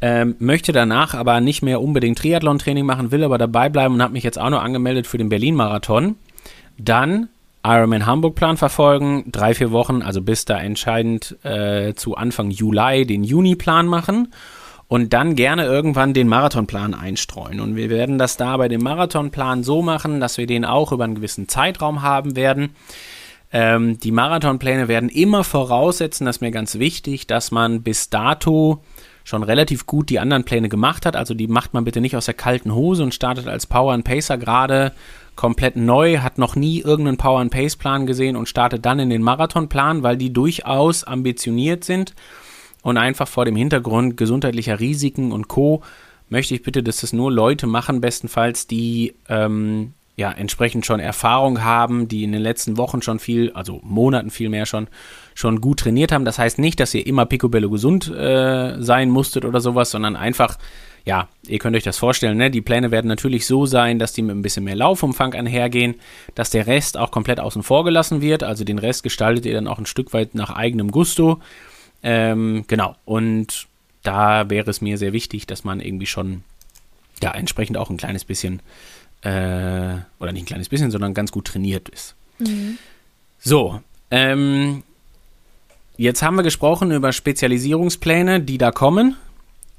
ähm, 0.01 0.35
möchte 0.39 0.71
danach 0.71 1.13
aber 1.13 1.41
nicht 1.41 1.61
mehr 1.61 1.81
unbedingt 1.81 2.19
Triathlon-Training 2.19 2.85
machen, 2.85 3.11
will 3.11 3.23
aber 3.23 3.37
dabei 3.37 3.67
bleiben 3.67 3.95
und 3.95 4.01
habe 4.01 4.13
mich 4.13 4.23
jetzt 4.23 4.39
auch 4.39 4.49
noch 4.49 4.63
angemeldet 4.63 5.05
für 5.05 5.17
den 5.17 5.27
Berlin-Marathon, 5.27 6.15
dann 6.77 7.27
Ironman 7.62 8.05
Hamburg-Plan 8.05 8.55
verfolgen, 8.55 9.25
drei, 9.29 9.53
vier 9.53 9.71
Wochen, 9.71 10.01
also 10.01 10.21
bis 10.21 10.45
da 10.45 10.57
entscheidend 10.57 11.35
äh, 11.43 11.93
zu 11.93 12.15
Anfang 12.15 12.51
Juli 12.51 13.05
den 13.05 13.25
Juni-Plan 13.25 13.85
machen 13.85 14.29
und 14.89 15.13
dann 15.13 15.36
gerne 15.36 15.65
irgendwann 15.65 16.15
den 16.15 16.28
Marathonplan 16.28 16.95
einstreuen. 16.95 17.62
Und 17.62 17.75
wir 17.75 17.91
werden 17.91 18.17
das 18.17 18.38
da 18.38 18.58
bei 18.58 18.67
dem 18.67 18.82
Marathonplan 18.82 19.63
so 19.63 19.84
machen, 19.84 20.19
dass 20.19 20.39
wir 20.39 20.47
den 20.47 20.65
auch 20.65 20.91
über 20.91 21.04
einen 21.04 21.13
gewissen 21.13 21.47
Zeitraum 21.47 22.02
haben 22.02 22.36
werden. 22.36 22.71
Ähm, 23.54 23.99
die 23.99 24.12
Marathonpläne 24.12 24.88
werden 24.88 25.10
immer 25.10 25.43
voraussetzen, 25.43 26.25
das 26.25 26.38
ist 26.38 26.41
mir 26.41 26.49
ganz 26.49 26.80
wichtig, 26.80 27.28
dass 27.28 27.52
man 27.52 27.84
bis 27.84 28.10
dato 28.10 28.84
schon 29.23 29.43
relativ 29.43 29.86
gut 29.86 30.10
die 30.10 30.19
anderen 30.19 30.43
Pläne 30.43 30.69
gemacht 30.69 31.06
hat. 31.06 31.15
Also 31.15 31.36
die 31.36 31.47
macht 31.47 31.75
man 31.75 31.84
bitte 31.84 32.02
nicht 32.02 32.15
aus 32.15 32.25
der 32.25 32.34
kalten 32.34 32.73
Hose 32.73 33.04
und 33.04 33.13
startet 33.13 33.47
als 33.47 33.67
Power 33.67 33.93
and 33.93 34.04
Pacer 34.04 34.39
gerade 34.39 34.91
komplett 35.36 35.75
neu, 35.75 36.17
hat 36.17 36.39
noch 36.39 36.56
nie 36.56 36.80
irgendeinen 36.82 37.17
Power 37.17 37.39
and 37.39 37.52
Pace 37.52 37.75
Plan 37.75 38.08
gesehen 38.08 38.36
und 38.36 38.49
startet 38.49 38.88
dann 38.88 38.97
in 38.97 39.12
den 39.12 39.21
Marathonplan, 39.21 40.02
weil 40.02 40.17
die 40.17 40.34
durchaus 40.34 41.04
ambitioniert 41.04 41.84
sind 41.84 42.15
und 42.89 42.97
einfach 42.97 43.28
vor 43.28 43.45
dem 43.45 43.56
Hintergrund 43.56 44.17
gesundheitlicher 44.17 44.80
Risiken 44.80 45.32
und 45.32 45.47
Co. 45.47 45.84
möchte 46.30 46.56
ich 46.56 46.63
bitte, 46.63 46.84
dass 46.84 47.02
das 47.02 47.13
nur 47.13 47.32
Leute 47.32 47.67
machen, 47.67 48.02
bestenfalls, 48.02 48.67
die 48.67 49.15
ähm, 49.28 49.93
ja 50.19 50.32
entsprechend 50.32 50.86
schon 50.86 50.99
Erfahrung 50.99 51.63
haben, 51.63 52.08
die 52.08 52.23
in 52.23 52.34
den 52.34 52.41
letzten 52.41 52.78
Wochen 52.78 53.02
schon 53.02 53.19
viel, 53.19 53.52
also 53.54 53.80
Monaten 53.84 54.30
viel 54.30 54.49
mehr 54.49 54.65
schon, 54.65 54.88
schon 55.34 55.62
gut 55.62 55.80
trainiert 55.80 56.12
haben. 56.12 56.25
Das 56.25 56.38
heißt 56.38 56.60
nicht, 56.60 56.80
dass 56.80 56.93
ihr 56.93 57.08
immer 57.08 57.25
picobello 57.25 57.69
gesund 57.69 58.10
äh, 58.10 58.75
sein 58.82 59.10
musstet 59.10 59.45
oder 59.45 59.62
sowas, 59.62 59.91
sondern 59.91 60.17
einfach, 60.17 60.58
ja, 61.06 61.30
ihr 61.47 61.58
könnt 61.58 61.78
euch 61.78 61.84
das 61.84 61.97
vorstellen, 61.97 62.38
ne? 62.38 62.52
Die 62.52 62.62
Pläne 62.62 62.91
werden 62.91 63.08
natürlich 63.08 63.47
so 63.47 63.65
sein, 63.65 63.97
dass 63.97 64.12
die 64.12 64.21
mit 64.21 64.36
ein 64.36 64.41
bisschen 64.41 64.65
mehr 64.65 64.75
Laufumfang 64.75 65.34
einhergehen, 65.34 65.95
dass 66.36 66.49
der 66.49 66.67
Rest 66.67 66.97
auch 66.97 67.12
komplett 67.12 67.39
außen 67.39 67.63
vor 67.63 67.86
gelassen 67.86 68.21
wird. 68.21 68.43
Also 68.43 68.65
den 68.65 68.78
Rest 68.78 69.04
gestaltet 69.04 69.45
ihr 69.45 69.54
dann 69.54 69.67
auch 69.67 69.80
ein 69.80 69.86
Stück 69.86 70.12
weit 70.12 70.36
nach 70.36 70.49
eigenem 70.49 70.91
Gusto. 70.91 71.39
Ähm, 72.03 72.65
genau. 72.67 72.95
Und 73.05 73.67
da 74.03 74.49
wäre 74.49 74.69
es 74.69 74.81
mir 74.81 74.97
sehr 74.97 75.13
wichtig, 75.13 75.47
dass 75.47 75.63
man 75.63 75.79
irgendwie 75.79 76.05
schon 76.05 76.43
ja 77.21 77.31
entsprechend 77.31 77.77
auch 77.77 77.89
ein 77.89 77.97
kleines 77.97 78.23
bisschen 78.23 78.62
äh, 79.21 79.97
oder 80.19 80.31
nicht 80.31 80.43
ein 80.43 80.45
kleines 80.45 80.69
bisschen, 80.69 80.91
sondern 80.91 81.13
ganz 81.13 81.31
gut 81.31 81.45
trainiert 81.45 81.89
ist. 81.89 82.15
Mhm. 82.39 82.77
So, 83.39 83.81
ähm, 84.12 84.83
jetzt 85.97 86.21
haben 86.21 86.35
wir 86.35 86.43
gesprochen 86.43 86.91
über 86.91 87.12
Spezialisierungspläne, 87.12 88.41
die 88.41 88.57
da 88.57 88.71
kommen. 88.71 89.15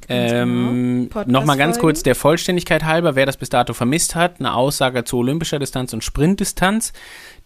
Ähm, 0.09 1.09
genau. 1.13 1.41
Nochmal 1.41 1.57
ganz 1.57 1.79
kurz 1.79 2.03
der 2.03 2.15
Vollständigkeit 2.15 2.85
halber, 2.85 3.15
wer 3.15 3.27
das 3.27 3.37
bis 3.37 3.49
dato 3.49 3.75
vermisst 3.75 4.15
hat, 4.15 4.41
eine 4.41 4.55
Aussage 4.55 5.05
zu 5.05 5.19
olympischer 5.19 5.59
Distanz 5.59 5.93
und 5.93 6.03
Sprintdistanz. 6.03 6.93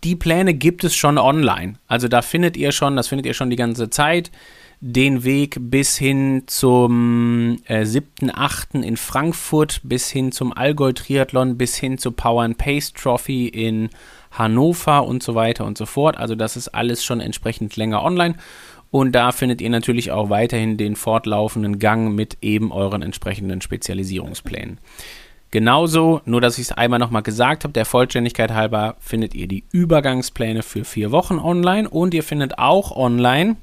Die 0.03 0.17
Pläne 0.17 0.55
gibt 0.55 0.83
es 0.83 0.95
schon 0.95 1.19
online. 1.19 1.75
Also 1.89 2.09
da 2.09 2.23
findet 2.23 2.57
ihr 2.57 2.73
schon, 2.73 2.97
das 2.97 3.09
findet 3.09 3.27
ihr 3.27 3.35
schon 3.35 3.51
die 3.51 3.57
ganze 3.57 3.91
Zeit 3.91 4.31
den 4.81 5.25
Weg 5.25 5.57
bis 5.61 5.97
hin 5.97 6.45
zum 6.47 7.59
äh, 7.67 7.83
7.8. 7.83 8.83
in 8.83 8.97
Frankfurt, 8.97 9.81
bis 9.83 10.11
hin 10.11 10.33
zum 10.33 10.53
Allgäu-Triathlon, 10.53 11.57
bis 11.57 11.77
hin 11.77 11.99
zur 11.99 12.15
Power 12.15 12.43
and 12.43 12.59
Pace 12.59 12.93
Trophy 12.93 13.49
in 13.49 13.91
Hannover 14.31 15.07
und 15.07 15.23
so 15.23 15.35
weiter 15.35 15.65
und 15.65 15.79
so 15.79 15.87
fort. 15.87 16.17
Also 16.17 16.35
das 16.35 16.57
ist 16.57 16.69
alles 16.69 17.05
schon 17.05 17.21
entsprechend 17.21 17.77
länger 17.77 18.03
online. 18.03 18.35
Und 18.91 19.13
da 19.13 19.33
findet 19.33 19.61
ihr 19.61 19.71
natürlich 19.71 20.13
auch 20.13 20.31
weiterhin 20.31 20.77
den 20.77 20.95
fortlaufenden 20.95 21.79
Gang 21.79 22.15
mit 22.15 22.39
eben 22.43 22.71
euren 22.71 23.03
entsprechenden 23.03 23.61
Spezialisierungsplänen. 23.61 24.79
Genauso, 25.51 26.21
nur 26.25 26.41
dass 26.41 26.59
ich 26.59 26.65
es 26.65 26.73
einmal 26.73 26.99
nochmal 26.99 27.23
gesagt 27.23 27.65
habe, 27.65 27.73
der 27.73 27.85
Vollständigkeit 27.85 28.53
halber 28.53 28.97
findet 28.99 29.35
ihr 29.35 29.47
die 29.47 29.65
Übergangspläne 29.71 30.63
für 30.63 30.85
vier 30.85 31.13
Wochen 31.13 31.39
online 31.39 31.89
und 31.89 32.13
ihr 32.13 32.25
findet 32.25 32.59
auch 32.59 32.97
online 32.97 33.57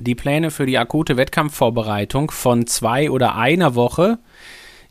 die 0.00 0.14
Pläne 0.14 0.50
für 0.50 0.66
die 0.66 0.78
akute 0.78 1.16
Wettkampfvorbereitung 1.16 2.30
von 2.30 2.66
zwei 2.66 3.10
oder 3.10 3.36
einer 3.36 3.74
Woche, 3.74 4.18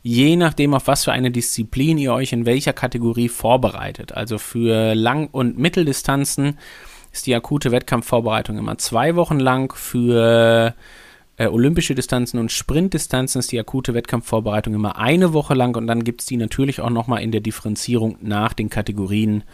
je 0.02 0.36
nachdem, 0.36 0.74
auf 0.74 0.86
was 0.86 1.04
für 1.04 1.12
eine 1.12 1.30
Disziplin 1.30 1.98
ihr 1.98 2.12
euch 2.12 2.32
in 2.32 2.46
welcher 2.46 2.72
Kategorie 2.72 3.28
vorbereitet. 3.28 4.12
Also 4.12 4.38
für 4.38 4.94
Lang- 4.94 5.28
und 5.32 5.58
Mitteldistanzen 5.58 6.58
ist 7.12 7.26
die 7.26 7.34
akute 7.34 7.72
Wettkampfvorbereitung 7.72 8.56
immer 8.56 8.78
zwei 8.78 9.16
Wochen 9.16 9.40
lang. 9.40 9.74
Für 9.74 10.74
äh, 11.36 11.46
olympische 11.46 11.94
Distanzen 11.94 12.38
und 12.38 12.52
Sprintdistanzen 12.52 13.40
ist 13.40 13.50
die 13.50 13.58
akute 13.58 13.94
Wettkampfvorbereitung 13.94 14.74
immer 14.74 14.96
eine 14.96 15.32
Woche 15.32 15.54
lang 15.54 15.76
und 15.76 15.86
dann 15.86 16.04
gibt 16.04 16.20
es 16.20 16.26
die 16.26 16.36
natürlich 16.36 16.80
auch 16.80 16.90
nochmal 16.90 17.22
in 17.22 17.32
der 17.32 17.40
Differenzierung 17.40 18.16
nach 18.20 18.52
den 18.52 18.70
Kategorien 18.70 19.44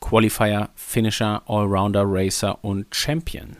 Qualifier, 0.00 0.70
Finisher, 0.74 1.42
Allrounder, 1.46 2.04
Racer 2.06 2.58
und 2.62 2.94
Champion. 2.94 3.56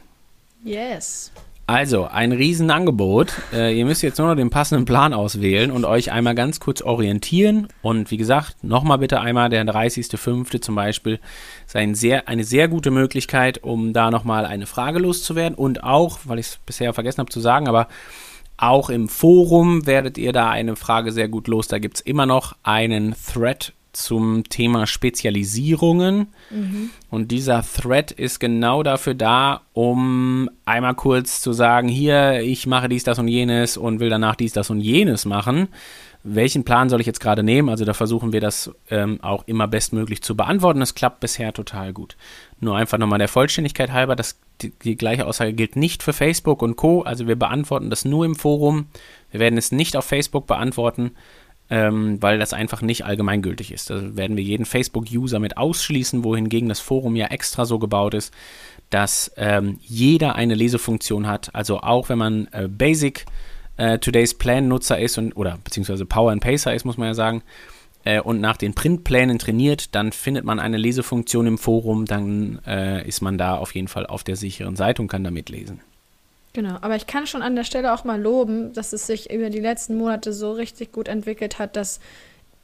Yes. 0.62 1.32
Also, 1.66 2.08
ein 2.08 2.32
Riesenangebot. 2.32 3.32
Äh, 3.52 3.78
ihr 3.78 3.84
müsst 3.84 4.02
jetzt 4.02 4.18
nur 4.18 4.26
noch 4.26 4.34
den 4.34 4.50
passenden 4.50 4.86
Plan 4.86 5.14
auswählen 5.14 5.70
und 5.70 5.84
euch 5.84 6.10
einmal 6.10 6.34
ganz 6.34 6.58
kurz 6.58 6.82
orientieren. 6.82 7.68
Und 7.80 8.10
wie 8.10 8.16
gesagt, 8.16 8.64
nochmal 8.64 8.98
bitte 8.98 9.20
einmal 9.20 9.50
der 9.50 9.64
30.05. 9.64 10.60
zum 10.60 10.74
Beispiel 10.74 11.20
ist 11.64 11.76
ein 11.76 11.94
sehr, 11.94 12.26
eine 12.26 12.42
sehr 12.42 12.66
gute 12.66 12.90
Möglichkeit, 12.90 13.62
um 13.62 13.92
da 13.92 14.10
nochmal 14.10 14.46
eine 14.46 14.66
Frage 14.66 14.98
loszuwerden. 14.98 15.56
Und 15.56 15.84
auch, 15.84 16.18
weil 16.24 16.40
ich 16.40 16.46
es 16.46 16.58
bisher 16.66 16.92
vergessen 16.92 17.20
habe 17.20 17.30
zu 17.30 17.38
sagen, 17.38 17.68
aber 17.68 17.86
auch 18.56 18.90
im 18.90 19.08
Forum 19.08 19.86
werdet 19.86 20.18
ihr 20.18 20.32
da 20.32 20.50
eine 20.50 20.74
Frage 20.74 21.12
sehr 21.12 21.28
gut 21.28 21.46
los. 21.46 21.68
Da 21.68 21.78
gibt 21.78 21.98
es 21.98 22.00
immer 22.00 22.26
noch 22.26 22.56
einen 22.64 23.14
Thread 23.32 23.74
zum 23.92 24.44
Thema 24.44 24.86
Spezialisierungen. 24.86 26.28
Mhm. 26.50 26.90
Und 27.10 27.30
dieser 27.30 27.62
Thread 27.62 28.12
ist 28.12 28.38
genau 28.38 28.82
dafür 28.82 29.14
da, 29.14 29.62
um 29.72 30.48
einmal 30.64 30.94
kurz 30.94 31.40
zu 31.40 31.52
sagen, 31.52 31.88
hier, 31.88 32.40
ich 32.40 32.66
mache 32.66 32.88
dies, 32.88 33.04
das 33.04 33.18
und 33.18 33.28
jenes 33.28 33.76
und 33.76 34.00
will 34.00 34.10
danach 34.10 34.36
dies, 34.36 34.52
das 34.52 34.70
und 34.70 34.80
jenes 34.80 35.24
machen. 35.24 35.68
Welchen 36.22 36.64
Plan 36.64 36.90
soll 36.90 37.00
ich 37.00 37.06
jetzt 37.06 37.20
gerade 37.20 37.42
nehmen? 37.42 37.70
Also 37.70 37.86
da 37.86 37.94
versuchen 37.94 38.32
wir 38.32 38.40
das 38.40 38.70
ähm, 38.90 39.20
auch 39.22 39.44
immer 39.46 39.66
bestmöglich 39.66 40.22
zu 40.22 40.36
beantworten. 40.36 40.80
Das 40.80 40.94
klappt 40.94 41.20
bisher 41.20 41.54
total 41.54 41.94
gut. 41.94 42.16
Nur 42.60 42.76
einfach 42.76 42.98
nochmal 42.98 43.18
der 43.18 43.28
Vollständigkeit 43.28 43.90
halber, 43.90 44.16
das, 44.16 44.38
die, 44.60 44.70
die 44.84 44.96
gleiche 44.96 45.26
Aussage 45.26 45.54
gilt 45.54 45.76
nicht 45.76 46.02
für 46.02 46.12
Facebook 46.12 46.60
und 46.60 46.76
Co. 46.76 47.02
Also 47.02 47.26
wir 47.26 47.36
beantworten 47.36 47.88
das 47.88 48.04
nur 48.04 48.26
im 48.26 48.36
Forum. 48.36 48.88
Wir 49.30 49.40
werden 49.40 49.56
es 49.56 49.72
nicht 49.72 49.96
auf 49.96 50.04
Facebook 50.04 50.46
beantworten 50.46 51.12
ähm, 51.70 52.20
weil 52.20 52.38
das 52.38 52.52
einfach 52.52 52.82
nicht 52.82 53.04
allgemeingültig 53.04 53.72
ist. 53.72 53.90
Da 53.90 54.16
werden 54.16 54.36
wir 54.36 54.42
jeden 54.42 54.66
Facebook-User 54.66 55.38
mit 55.38 55.56
ausschließen, 55.56 56.24
wohingegen 56.24 56.68
das 56.68 56.80
Forum 56.80 57.14
ja 57.16 57.26
extra 57.26 57.64
so 57.64 57.78
gebaut 57.78 58.14
ist, 58.14 58.34
dass 58.90 59.32
ähm, 59.36 59.78
jeder 59.80 60.34
eine 60.34 60.54
Lesefunktion 60.54 61.28
hat. 61.28 61.54
Also 61.54 61.80
auch 61.80 62.08
wenn 62.08 62.18
man 62.18 62.48
äh, 62.50 62.68
Basic 62.68 63.24
äh, 63.76 63.98
Today's 63.98 64.34
Plan-Nutzer 64.34 64.98
ist 64.98 65.16
und 65.16 65.36
oder 65.36 65.58
beziehungsweise 65.62 66.04
Power 66.04 66.32
and 66.32 66.42
Pacer 66.42 66.74
ist, 66.74 66.84
muss 66.84 66.98
man 66.98 67.06
ja 67.06 67.14
sagen, 67.14 67.42
äh, 68.04 68.20
und 68.20 68.40
nach 68.40 68.56
den 68.56 68.74
Printplänen 68.74 69.38
trainiert, 69.38 69.94
dann 69.94 70.10
findet 70.10 70.44
man 70.44 70.58
eine 70.58 70.76
Lesefunktion 70.76 71.46
im 71.46 71.58
Forum, 71.58 72.04
dann 72.04 72.60
äh, 72.66 73.06
ist 73.06 73.20
man 73.20 73.38
da 73.38 73.56
auf 73.56 73.74
jeden 73.74 73.88
Fall 73.88 74.06
auf 74.06 74.24
der 74.24 74.36
sicheren 74.36 74.74
Seite 74.74 75.02
und 75.02 75.08
kann 75.08 75.22
da 75.22 75.30
mitlesen. 75.30 75.80
Genau, 76.52 76.78
aber 76.80 76.96
ich 76.96 77.06
kann 77.06 77.26
schon 77.26 77.42
an 77.42 77.54
der 77.54 77.64
Stelle 77.64 77.94
auch 77.94 78.02
mal 78.02 78.20
loben, 78.20 78.72
dass 78.72 78.92
es 78.92 79.06
sich 79.06 79.30
über 79.30 79.50
die 79.50 79.60
letzten 79.60 79.96
Monate 79.96 80.32
so 80.32 80.52
richtig 80.52 80.90
gut 80.90 81.06
entwickelt 81.06 81.60
hat, 81.60 81.76
dass 81.76 82.00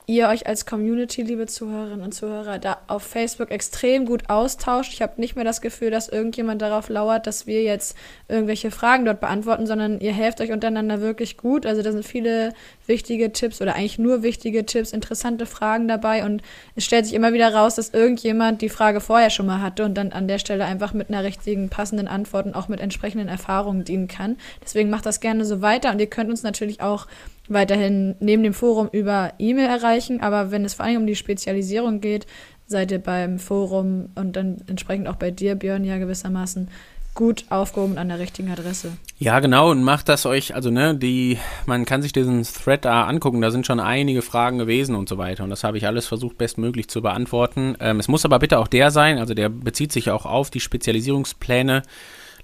ihr 0.07 0.29
euch 0.29 0.47
als 0.47 0.67
Community, 0.67 1.23
liebe 1.23 1.47
Zuhörerinnen 1.47 2.03
und 2.03 2.13
Zuhörer, 2.13 2.59
da 2.59 2.79
auf 2.87 3.03
Facebook 3.03 3.51
extrem 3.51 4.07
gut 4.07 4.31
austauscht. 4.31 4.93
Ich 4.93 5.03
habe 5.03 5.21
nicht 5.21 5.35
mehr 5.35 5.45
das 5.45 5.61
Gefühl, 5.61 5.91
dass 5.91 6.09
irgendjemand 6.09 6.63
darauf 6.63 6.89
lauert, 6.89 7.27
dass 7.27 7.47
wir 7.47 7.63
jetzt 7.63 7.97
irgendwelche 8.29 8.71
Fragen 8.71 9.05
dort 9.05 9.21
beantworten, 9.21 9.67
sondern 9.67 10.01
ihr 10.01 10.13
helft 10.13 10.41
euch 10.41 10.53
untereinander 10.53 11.01
wirklich 11.01 11.37
gut. 11.37 11.67
Also 11.67 11.83
da 11.83 11.91
sind 11.91 12.05
viele 12.05 12.55
wichtige 12.89 13.33
Tipps 13.33 13.61
oder 13.61 13.75
eigentlich 13.75 13.99
nur 13.99 14.23
wichtige 14.23 14.67
Tipps, 14.67 14.93
interessante 14.93 15.47
Fragen 15.47 15.89
dabei. 15.89 16.25
Und 16.25 16.43
es 16.75 16.85
stellt 16.85 17.07
sich 17.07 17.15
immer 17.15 17.33
wieder 17.33 17.55
raus, 17.55 17.77
dass 17.77 17.91
irgendjemand 17.91 18.63
die 18.63 18.69
Frage 18.69 19.01
vorher 19.01 19.31
schon 19.31 19.47
mal 19.47 19.61
hatte 19.61 19.85
und 19.85 19.95
dann 19.95 20.13
an 20.13 20.29
der 20.29 20.39
Stelle 20.39 20.65
einfach 20.65 20.93
mit 20.93 21.09
einer 21.09 21.25
richtigen, 21.25 21.69
passenden 21.69 22.09
Antwort 22.09 22.47
und 22.47 22.55
auch 22.55 22.69
mit 22.69 22.81
entsprechenden 22.81 23.29
Erfahrungen 23.29 23.85
dienen 23.85 24.09
kann. 24.09 24.37
Deswegen 24.63 24.91
macht 24.91 25.07
das 25.07 25.21
gerne 25.21 25.45
so 25.45 25.63
weiter. 25.63 25.91
Und 25.91 26.01
ihr 26.01 26.07
könnt 26.07 26.31
uns 26.31 26.43
natürlich 26.43 26.81
auch 26.81 27.07
weiterhin 27.49 28.17
neben 28.21 28.43
dem 28.43 28.55
Forum 28.55 28.89
über 28.93 29.33
E-Mail 29.39 29.69
erreichen, 29.69 30.21
aber 30.21 30.51
wenn 30.51 30.65
es 30.65 30.75
vor 30.75 30.85
allem 30.85 31.03
um 31.03 31.07
die 31.07 31.15
Spezialisierung 31.15 32.01
geht, 32.01 32.27
seid 32.67 32.91
ihr 32.91 32.99
beim 32.99 33.39
Forum 33.39 34.09
und 34.17 34.35
dann 34.35 34.57
entsprechend 34.67 35.09
auch 35.09 35.17
bei 35.17 35.31
dir, 35.31 35.55
Björn, 35.55 35.85
ja 35.85 35.99
gewissermaßen 35.99 36.69
gut 37.17 37.45
aufgehoben 37.49 37.99
an 37.99 38.09
der 38.09 38.21
richtigen 38.21 38.51
Adresse. 38.51 38.93
Ja, 39.19 39.41
genau, 39.41 39.71
und 39.73 39.83
macht 39.83 40.09
das 40.09 40.27
euch, 40.27 40.55
also 40.55 40.71
ne, 40.71 40.95
die, 40.95 41.39
man 41.65 41.85
kann 41.85 42.03
sich 42.03 42.13
diesen 42.13 42.45
Thread 42.45 42.85
da 42.85 43.05
angucken, 43.05 43.41
da 43.41 43.51
sind 43.51 43.67
schon 43.67 43.81
einige 43.81 44.23
Fragen 44.23 44.59
gewesen 44.59 44.95
und 44.95 45.09
so 45.09 45.19
weiter. 45.19 45.43
Und 45.43 45.51
das 45.51 45.65
habe 45.65 45.79
ich 45.79 45.87
alles 45.87 46.07
versucht, 46.07 46.39
bestmöglich 46.39 46.89
zu 46.89 47.03
beantworten. 47.03 47.77
Ähm, 47.81 47.99
es 47.99 48.07
muss 48.07 48.25
aber 48.25 48.39
bitte 48.39 48.59
auch 48.59 48.69
der 48.69 48.93
sein, 48.93 49.19
also 49.19 49.35
der 49.35 49.49
bezieht 49.49 49.91
sich 49.91 50.11
auch 50.11 50.27
auf 50.27 50.51
die 50.51 50.61
Spezialisierungspläne 50.61 51.83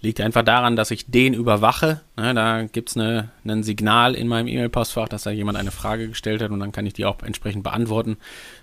Liegt 0.02 0.20
einfach 0.20 0.42
daran, 0.42 0.74
dass 0.74 0.90
ich 0.90 1.06
den 1.06 1.32
überwache. 1.32 2.00
Ne, 2.16 2.34
da 2.34 2.64
gibt 2.64 2.88
es 2.88 2.96
ne, 2.96 3.30
ein 3.44 3.62
Signal 3.62 4.16
in 4.16 4.26
meinem 4.26 4.48
E-Mail-Postfach, 4.48 5.08
dass 5.08 5.22
da 5.22 5.30
jemand 5.30 5.56
eine 5.56 5.70
Frage 5.70 6.08
gestellt 6.08 6.42
hat 6.42 6.50
und 6.50 6.58
dann 6.58 6.72
kann 6.72 6.86
ich 6.86 6.92
die 6.92 7.04
auch 7.04 7.22
entsprechend 7.22 7.62
beantworten. 7.62 8.16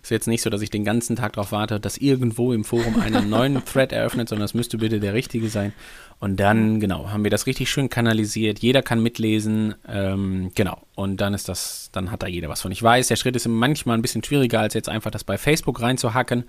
Ist 0.03 0.11
jetzt 0.11 0.27
nicht 0.27 0.41
so, 0.41 0.49
dass 0.49 0.61
ich 0.61 0.69
den 0.69 0.83
ganzen 0.83 1.15
Tag 1.15 1.33
darauf 1.33 1.53
warte, 1.53 1.79
dass 1.79 1.95
irgendwo 1.95 2.51
im 2.51 2.65
Forum 2.65 2.99
einen 3.01 3.29
neuen 3.29 3.63
Thread 3.63 3.93
eröffnet, 3.93 4.27
sondern 4.27 4.45
es 4.45 4.53
müsste 4.53 4.77
bitte 4.77 4.99
der 4.99 5.13
richtige 5.13 5.47
sein. 5.47 5.71
Und 6.19 6.41
dann, 6.41 6.81
genau, 6.81 7.09
haben 7.09 7.23
wir 7.23 7.31
das 7.31 7.47
richtig 7.47 7.69
schön 7.69 7.89
kanalisiert. 7.89 8.59
Jeder 8.59 8.81
kann 8.81 9.01
mitlesen. 9.01 9.75
Ähm, 9.87 10.51
genau. 10.53 10.81
Und 10.93 11.21
dann 11.21 11.33
ist 11.33 11.47
das, 11.47 11.89
dann 11.93 12.11
hat 12.11 12.23
da 12.23 12.27
jeder 12.27 12.49
was 12.49 12.59
von. 12.59 12.73
Ich 12.73 12.83
weiß, 12.83 13.07
der 13.07 13.15
Schritt 13.15 13.37
ist 13.37 13.47
manchmal 13.47 13.97
ein 13.97 14.01
bisschen 14.01 14.21
schwieriger, 14.21 14.59
als 14.59 14.73
jetzt 14.73 14.89
einfach 14.89 15.11
das 15.11 15.23
bei 15.23 15.37
Facebook 15.37 15.81
reinzuhacken 15.81 16.43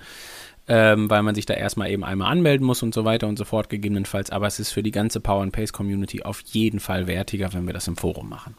ähm, 0.70 1.10
weil 1.10 1.24
man 1.24 1.34
sich 1.34 1.46
da 1.46 1.54
erstmal 1.54 1.90
eben 1.90 2.04
einmal 2.04 2.30
anmelden 2.30 2.64
muss 2.64 2.84
und 2.84 2.94
so 2.94 3.04
weiter 3.04 3.26
und 3.26 3.36
so 3.36 3.44
fort, 3.44 3.68
gegebenenfalls. 3.68 4.30
Aber 4.30 4.46
es 4.46 4.60
ist 4.60 4.70
für 4.70 4.84
die 4.84 4.92
ganze 4.92 5.18
Power 5.18 5.42
and 5.42 5.52
Pace 5.52 5.72
Community 5.72 6.22
auf 6.22 6.42
jeden 6.46 6.78
Fall 6.78 7.08
wertiger, 7.08 7.52
wenn 7.52 7.66
wir 7.66 7.74
das 7.74 7.88
im 7.88 7.96
Forum 7.96 8.28
machen. 8.28 8.54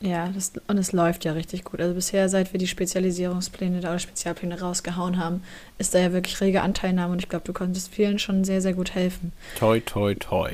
Ja, 0.00 0.28
das, 0.28 0.52
und 0.68 0.76
es 0.76 0.92
läuft 0.92 1.24
ja 1.24 1.32
richtig 1.32 1.64
gut. 1.64 1.80
Also 1.80 1.94
bisher, 1.94 2.28
seit 2.28 2.52
wir 2.52 2.58
die 2.58 2.66
Spezialisierungspläne 2.66 3.78
oder 3.78 3.98
Spezialpläne 3.98 4.60
rausgehauen 4.60 5.18
haben, 5.18 5.42
ist 5.78 5.94
da 5.94 5.98
ja 5.98 6.12
wirklich 6.12 6.38
rege 6.42 6.60
Anteilnahme 6.60 7.14
und 7.14 7.22
ich 7.22 7.30
glaube, 7.30 7.46
du 7.46 7.54
konntest 7.54 7.92
vielen 7.92 8.18
schon 8.18 8.44
sehr, 8.44 8.60
sehr 8.60 8.74
gut 8.74 8.94
helfen. 8.94 9.32
Toi, 9.58 9.80
toi, 9.80 10.14
toi. 10.14 10.50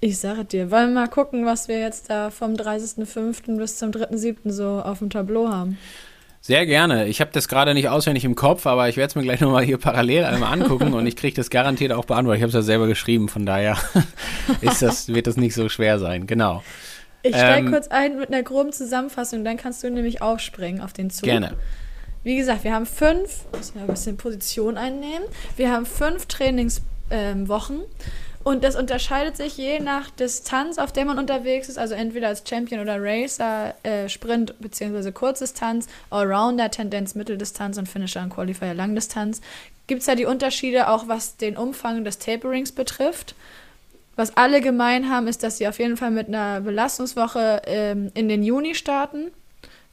Ich 0.00 0.18
sage 0.18 0.44
dir, 0.44 0.70
wollen 0.70 0.90
wir 0.90 1.00
mal 1.00 1.08
gucken, 1.08 1.46
was 1.46 1.68
wir 1.68 1.78
jetzt 1.78 2.10
da 2.10 2.30
vom 2.30 2.52
30.05. 2.52 3.56
bis 3.56 3.78
zum 3.78 3.90
3.07. 3.90 4.52
so 4.52 4.82
auf 4.84 4.98
dem 4.98 5.08
Tableau 5.08 5.48
haben. 5.48 5.78
Sehr 6.46 6.66
gerne. 6.66 7.06
Ich 7.06 7.22
habe 7.22 7.30
das 7.32 7.48
gerade 7.48 7.72
nicht 7.72 7.88
auswendig 7.88 8.22
im 8.26 8.34
Kopf, 8.34 8.66
aber 8.66 8.86
ich 8.90 8.98
werde 8.98 9.08
es 9.08 9.14
mir 9.14 9.22
gleich 9.22 9.40
nochmal 9.40 9.64
hier 9.64 9.78
parallel 9.78 10.24
einmal 10.24 10.52
angucken 10.52 10.92
und 10.92 11.06
ich 11.06 11.16
kriege 11.16 11.34
das 11.34 11.48
garantiert 11.48 11.90
auch 11.90 12.04
beantwortet. 12.04 12.40
Ich 12.40 12.42
habe 12.42 12.48
es 12.50 12.54
ja 12.54 12.60
selber 12.60 12.86
geschrieben, 12.86 13.30
von 13.30 13.46
daher 13.46 13.78
ist 14.60 14.82
das, 14.82 15.08
wird 15.08 15.26
das 15.26 15.38
nicht 15.38 15.54
so 15.54 15.70
schwer 15.70 15.98
sein. 15.98 16.26
Genau. 16.26 16.62
Ich 17.22 17.34
steige 17.34 17.68
ähm, 17.68 17.72
kurz 17.72 17.88
ein 17.88 18.18
mit 18.18 18.28
einer 18.28 18.42
groben 18.42 18.72
Zusammenfassung, 18.72 19.42
dann 19.42 19.56
kannst 19.56 19.82
du 19.84 19.90
nämlich 19.90 20.20
aufspringen 20.20 20.82
auf 20.82 20.92
den 20.92 21.08
Zug. 21.08 21.24
Gerne. 21.24 21.54
Wie 22.24 22.36
gesagt, 22.36 22.62
wir 22.62 22.74
haben 22.74 22.84
fünf, 22.84 23.46
muss 23.56 23.72
ja 23.74 23.80
ein 23.80 23.86
bisschen 23.86 24.18
Position 24.18 24.76
einnehmen. 24.76 25.24
Wir 25.56 25.72
haben 25.72 25.86
fünf 25.86 26.26
Trainingswochen. 26.26 26.80
Ähm, 27.10 27.84
und 28.44 28.62
das 28.62 28.76
unterscheidet 28.76 29.38
sich 29.38 29.56
je 29.56 29.80
nach 29.80 30.10
Distanz, 30.10 30.76
auf 30.76 30.92
der 30.92 31.06
man 31.06 31.18
unterwegs 31.18 31.70
ist, 31.70 31.78
also 31.78 31.94
entweder 31.94 32.28
als 32.28 32.44
Champion 32.46 32.80
oder 32.80 33.02
Racer, 33.02 33.74
äh, 33.82 34.08
Sprint 34.10 34.54
bzw. 34.60 35.12
Kurzdistanz, 35.12 35.88
Allrounder, 36.10 36.70
Tendenz, 36.70 37.14
Mitteldistanz 37.14 37.78
und 37.78 37.88
Finisher 37.88 38.22
und 38.22 38.30
Qualifier 38.30 38.74
Langdistanz. 38.74 39.40
Gibt 39.86 40.00
es 40.00 40.06
da 40.06 40.14
die 40.14 40.26
Unterschiede 40.26 40.88
auch, 40.88 41.08
was 41.08 41.38
den 41.38 41.56
Umfang 41.56 42.04
des 42.04 42.18
Taperings 42.18 42.72
betrifft? 42.72 43.34
Was 44.16 44.36
alle 44.36 44.60
gemein 44.60 45.10
haben, 45.10 45.26
ist, 45.26 45.42
dass 45.42 45.58
sie 45.58 45.66
auf 45.66 45.78
jeden 45.78 45.96
Fall 45.96 46.10
mit 46.10 46.28
einer 46.28 46.60
Belastungswoche 46.60 47.62
ähm, 47.66 48.10
in 48.14 48.28
den 48.28 48.42
Juni 48.42 48.74
starten. 48.74 49.30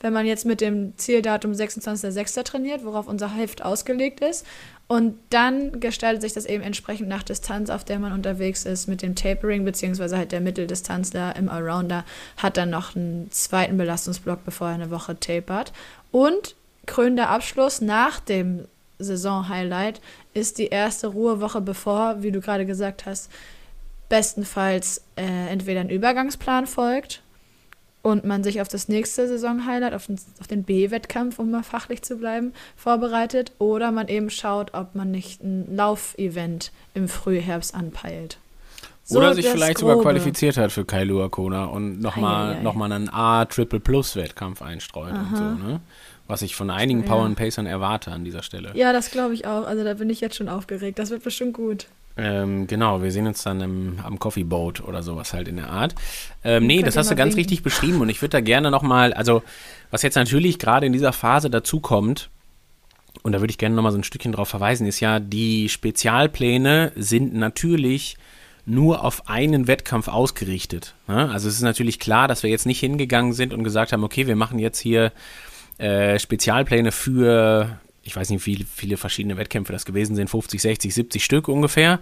Wenn 0.01 0.13
man 0.13 0.25
jetzt 0.25 0.45
mit 0.45 0.61
dem 0.61 0.97
Zieldatum 0.97 1.51
26.06. 1.51 2.43
trainiert, 2.43 2.83
worauf 2.83 3.07
unser 3.07 3.33
Heft 3.33 3.63
ausgelegt 3.63 4.19
ist. 4.19 4.45
Und 4.91 5.17
dann 5.29 5.79
gestaltet 5.79 6.21
sich 6.21 6.33
das 6.33 6.45
eben 6.45 6.61
entsprechend 6.61 7.07
nach 7.07 7.23
Distanz, 7.23 7.69
auf 7.69 7.85
der 7.85 7.97
man 7.97 8.11
unterwegs 8.11 8.65
ist, 8.65 8.87
mit 8.87 9.01
dem 9.01 9.15
Tapering, 9.15 9.63
beziehungsweise 9.63 10.17
halt 10.17 10.33
der 10.33 10.41
Mitteldistanz 10.41 11.11
da 11.11 11.31
im 11.31 11.47
Allrounder 11.47 12.03
hat 12.35 12.57
dann 12.57 12.71
noch 12.71 12.93
einen 12.93 13.31
zweiten 13.31 13.77
Belastungsblock, 13.77 14.43
bevor 14.43 14.67
er 14.67 14.73
eine 14.73 14.91
Woche 14.91 15.17
tapert. 15.17 15.71
Und 16.11 16.57
krönender 16.87 17.29
Abschluss 17.29 17.79
nach 17.79 18.19
dem 18.19 18.67
Saison-Highlight 18.99 20.01
ist 20.33 20.57
die 20.57 20.67
erste 20.67 21.07
Ruhewoche, 21.07 21.61
bevor, 21.61 22.21
wie 22.21 22.33
du 22.33 22.41
gerade 22.41 22.65
gesagt 22.65 23.05
hast, 23.05 23.31
bestenfalls 24.09 25.05
äh, 25.15 25.47
entweder 25.47 25.79
ein 25.79 25.89
Übergangsplan 25.89 26.67
folgt 26.67 27.21
und 28.01 28.25
man 28.25 28.43
sich 28.43 28.61
auf 28.61 28.67
das 28.67 28.87
nächste 28.87 29.27
Saison-Highlight, 29.27 29.93
auf 29.93 30.07
den, 30.07 30.19
auf 30.39 30.47
den 30.47 30.63
B-Wettkampf, 30.63 31.39
um 31.39 31.51
mal 31.51 31.63
fachlich 31.63 32.01
zu 32.01 32.17
bleiben, 32.17 32.53
vorbereitet 32.75 33.51
oder 33.59 33.91
man 33.91 34.07
eben 34.07 34.29
schaut, 34.29 34.73
ob 34.73 34.95
man 34.95 35.11
nicht 35.11 35.43
ein 35.43 35.75
Laufevent 35.75 36.71
im 36.93 37.07
Frühherbst 37.07 37.75
anpeilt. 37.75 38.37
So 39.03 39.19
oder 39.19 39.33
sich 39.33 39.47
vielleicht 39.47 39.79
Grobe. 39.79 39.91
sogar 39.91 40.03
qualifiziert 40.03 40.57
hat 40.57 40.71
für 40.71 40.85
Kailua 40.85 41.29
Kona 41.29 41.65
und 41.65 41.99
nochmal 41.99 42.61
noch 42.61 42.75
mal 42.75 42.91
einen 42.91 43.09
A-Triple-Plus-Wettkampf 43.09 44.61
einstreut 44.61 45.11
Aha. 45.11 45.21
und 45.21 45.37
so, 45.37 45.43
ne? 45.43 45.81
Was 46.27 46.43
ich 46.43 46.55
von 46.55 46.69
einigen 46.69 47.03
Power 47.03 47.25
and 47.25 47.35
Pacern 47.35 47.65
erwarte 47.65 48.11
an 48.11 48.23
dieser 48.23 48.41
Stelle. 48.41 48.71
Ja, 48.75 48.93
das 48.93 49.11
glaube 49.11 49.33
ich 49.33 49.47
auch. 49.47 49.65
Also 49.67 49.83
da 49.83 49.95
bin 49.95 50.09
ich 50.09 50.21
jetzt 50.21 50.37
schon 50.37 50.47
aufgeregt. 50.47 50.97
Das 50.97 51.09
wird 51.09 51.23
bestimmt 51.23 51.53
gut. 51.53 51.87
Ähm, 52.21 52.67
genau, 52.67 53.01
wir 53.01 53.11
sehen 53.11 53.25
uns 53.25 53.41
dann 53.41 53.61
im, 53.61 53.99
am 54.03 54.19
Coffee 54.19 54.43
Boat 54.43 54.81
oder 54.81 55.01
sowas 55.01 55.33
halt 55.33 55.47
in 55.47 55.55
der 55.55 55.71
Art. 55.71 55.95
Ähm, 56.43 56.67
nee, 56.67 56.83
das 56.83 56.95
hast 56.95 57.09
du 57.09 57.15
ganz 57.15 57.29
winken. 57.29 57.39
richtig 57.39 57.63
beschrieben 57.63 57.99
und 57.99 58.09
ich 58.09 58.21
würde 58.21 58.33
da 58.33 58.41
gerne 58.41 58.69
nochmal, 58.69 59.11
also 59.13 59.41
was 59.89 60.03
jetzt 60.03 60.15
natürlich 60.15 60.59
gerade 60.59 60.85
in 60.85 60.93
dieser 60.93 61.13
Phase 61.13 61.49
dazu 61.49 61.79
kommt, 61.79 62.29
und 63.23 63.31
da 63.31 63.39
würde 63.39 63.51
ich 63.51 63.57
gerne 63.57 63.75
nochmal 63.75 63.91
so 63.91 63.97
ein 63.97 64.03
Stückchen 64.03 64.31
drauf 64.31 64.49
verweisen, 64.49 64.85
ist 64.85 64.99
ja, 64.99 65.19
die 65.19 65.67
Spezialpläne 65.67 66.91
sind 66.95 67.33
natürlich 67.33 68.17
nur 68.65 69.03
auf 69.03 69.27
einen 69.27 69.67
Wettkampf 69.67 70.07
ausgerichtet. 70.07 70.93
Ne? 71.07 71.29
Also 71.31 71.49
es 71.49 71.55
ist 71.55 71.61
natürlich 71.61 71.99
klar, 71.99 72.27
dass 72.27 72.43
wir 72.43 72.49
jetzt 72.51 72.67
nicht 72.67 72.79
hingegangen 72.79 73.33
sind 73.33 73.53
und 73.53 73.63
gesagt 73.63 73.91
haben, 73.93 74.03
okay, 74.03 74.27
wir 74.27 74.35
machen 74.35 74.59
jetzt 74.59 74.79
hier 74.79 75.11
äh, 75.77 76.19
Spezialpläne 76.19 76.91
für, 76.91 77.79
ich 78.03 78.15
weiß 78.15 78.29
nicht, 78.29 78.45
wie 78.45 78.55
viele, 78.55 78.65
viele 78.65 78.97
verschiedene 78.97 79.37
Wettkämpfe 79.37 79.73
das 79.73 79.85
gewesen 79.85 80.15
sind, 80.15 80.29
50, 80.29 80.61
60, 80.61 80.93
70 80.93 81.23
Stück 81.23 81.47
ungefähr. 81.47 81.99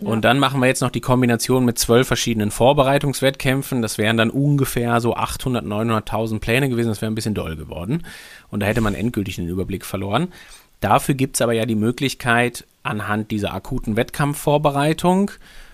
Ja. 0.00 0.08
Und 0.08 0.24
dann 0.24 0.38
machen 0.38 0.60
wir 0.60 0.66
jetzt 0.66 0.82
noch 0.82 0.90
die 0.90 1.00
Kombination 1.00 1.64
mit 1.64 1.78
zwölf 1.78 2.06
verschiedenen 2.06 2.50
Vorbereitungswettkämpfen. 2.50 3.80
Das 3.80 3.96
wären 3.96 4.16
dann 4.16 4.30
ungefähr 4.30 5.00
so 5.00 5.14
800, 5.14 5.64
900.000 5.64 6.40
Pläne 6.40 6.68
gewesen. 6.68 6.88
Das 6.88 7.00
wäre 7.00 7.10
ein 7.10 7.14
bisschen 7.14 7.34
doll 7.34 7.56
geworden. 7.56 8.02
Und 8.50 8.60
da 8.60 8.66
hätte 8.66 8.80
man 8.80 8.94
endgültig 8.94 9.36
den 9.36 9.48
Überblick 9.48 9.84
verloren. 9.84 10.28
Dafür 10.80 11.14
gibt 11.14 11.36
es 11.36 11.42
aber 11.42 11.52
ja 11.52 11.64
die 11.64 11.74
Möglichkeit, 11.74 12.66
anhand 12.82 13.30
dieser 13.30 13.54
akuten 13.54 13.96
Wettkampfvorbereitung 13.96 15.30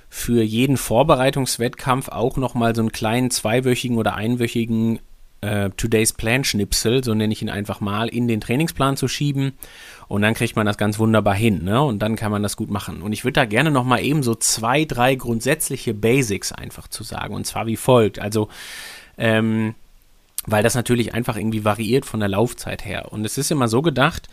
für 0.09 0.43
jeden 0.43 0.77
Vorbereitungswettkampf 0.77 2.11
auch 2.11 2.37
nochmal 2.37 2.75
so 2.75 2.83
einen 2.83 2.93
kleinen 2.93 3.31
zweiwöchigen 3.31 3.97
oder 3.97 4.15
einwöchigen 4.15 5.01
äh, 5.43 5.71
Today's 5.77 6.13
Plan 6.13 6.45
Schnipsel, 6.45 7.05
so 7.05 7.13
nenne 7.15 7.33
ich 7.33 7.43
ihn 7.43 7.51
einfach 7.51 7.81
mal, 7.81 8.09
in 8.09 8.29
den 8.29 8.41
Trainingsplan 8.41 8.97
zu 8.97 9.09
schieben. 9.09 9.53
Und 10.09 10.23
dann 10.23 10.35
kriegt 10.35 10.57
man 10.57 10.67
das 10.67 10.79
ganz 10.79 10.99
wunderbar 10.99 11.35
hin, 11.35 11.65
ne? 11.65 11.83
Und 11.83 12.01
dann 12.01 12.17
kann 12.17 12.33
man 12.33 12.43
das 12.43 12.57
gut 12.57 12.71
machen. 12.71 13.03
Und 13.03 13.13
ich 13.13 13.25
würde 13.25 13.35
da 13.35 13.45
gerne 13.45 13.71
nochmal 13.71 14.03
eben 14.03 14.23
so 14.23 14.35
zwei, 14.35 14.85
drei 14.85 15.15
grundsätzliche 15.15 15.95
Basics 15.95 16.53
einfach 16.53 16.89
zu 16.89 17.03
sagen. 17.03 17.35
Und 17.35 17.47
zwar 17.47 17.67
wie 17.67 17.77
folgt. 17.77 18.19
Also, 18.19 18.49
ähm, 19.19 19.75
weil 20.47 20.63
das 20.63 20.75
natürlich 20.75 21.15
einfach 21.15 21.37
irgendwie 21.37 21.65
variiert 21.65 22.05
von 22.05 22.21
der 22.21 22.29
Laufzeit 22.29 22.85
her. 22.85 23.13
Und 23.13 23.25
es 23.25 23.39
ist 23.39 23.51
immer 23.51 23.69
so 23.69 23.83
gedacht, 23.83 24.29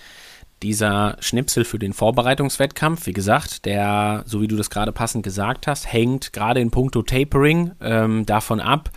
dieser 0.62 1.16
Schnipsel 1.20 1.64
für 1.64 1.80
den 1.80 1.94
Vorbereitungswettkampf, 1.94 3.06
wie 3.06 3.14
gesagt, 3.14 3.66
der, 3.66 4.24
so 4.26 4.42
wie 4.42 4.48
du 4.48 4.58
das 4.58 4.70
gerade 4.70 4.92
passend 4.92 5.24
gesagt 5.24 5.68
hast, 5.68 5.92
hängt 5.92 6.34
gerade 6.34 6.60
in 6.60 6.72
puncto 6.72 7.02
Tapering 7.02 7.72
ähm, 7.82 8.26
davon 8.26 8.60
ab, 8.60 8.92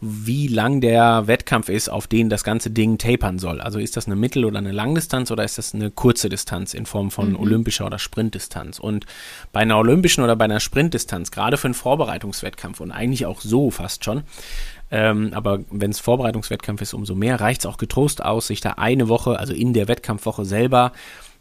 wie 0.00 0.46
lang 0.46 0.80
der 0.80 1.26
Wettkampf 1.26 1.68
ist, 1.68 1.88
auf 1.88 2.06
den 2.06 2.28
das 2.28 2.44
ganze 2.44 2.70
Ding 2.70 2.98
tapern 2.98 3.38
soll. 3.38 3.60
Also 3.60 3.80
ist 3.80 3.96
das 3.96 4.06
eine 4.06 4.14
Mittel- 4.14 4.44
oder 4.44 4.58
eine 4.58 4.70
Langdistanz 4.70 5.30
oder 5.30 5.44
ist 5.44 5.58
das 5.58 5.74
eine 5.74 5.90
kurze 5.90 6.28
Distanz 6.28 6.72
in 6.72 6.86
Form 6.86 7.10
von 7.10 7.30
mhm. 7.30 7.40
olympischer 7.40 7.86
oder 7.86 7.98
Sprintdistanz? 7.98 8.78
Und 8.78 9.06
bei 9.52 9.60
einer 9.60 9.76
olympischen 9.76 10.22
oder 10.22 10.36
bei 10.36 10.44
einer 10.44 10.60
Sprintdistanz, 10.60 11.32
gerade 11.32 11.56
für 11.56 11.66
einen 11.66 11.74
Vorbereitungswettkampf 11.74 12.80
und 12.80 12.92
eigentlich 12.92 13.26
auch 13.26 13.40
so 13.40 13.70
fast 13.70 14.04
schon, 14.04 14.22
ähm, 14.90 15.32
aber 15.34 15.60
wenn 15.70 15.90
es 15.90 15.98
Vorbereitungswettkampf 15.98 16.80
ist, 16.80 16.94
umso 16.94 17.14
mehr 17.14 17.40
reicht 17.40 17.62
es 17.62 17.66
auch 17.66 17.76
getrost 17.76 18.24
aus, 18.24 18.46
sich 18.46 18.60
da 18.60 18.72
eine 18.72 19.08
Woche, 19.08 19.38
also 19.38 19.52
in 19.52 19.72
der 19.72 19.88
Wettkampfwoche 19.88 20.44
selber, 20.44 20.92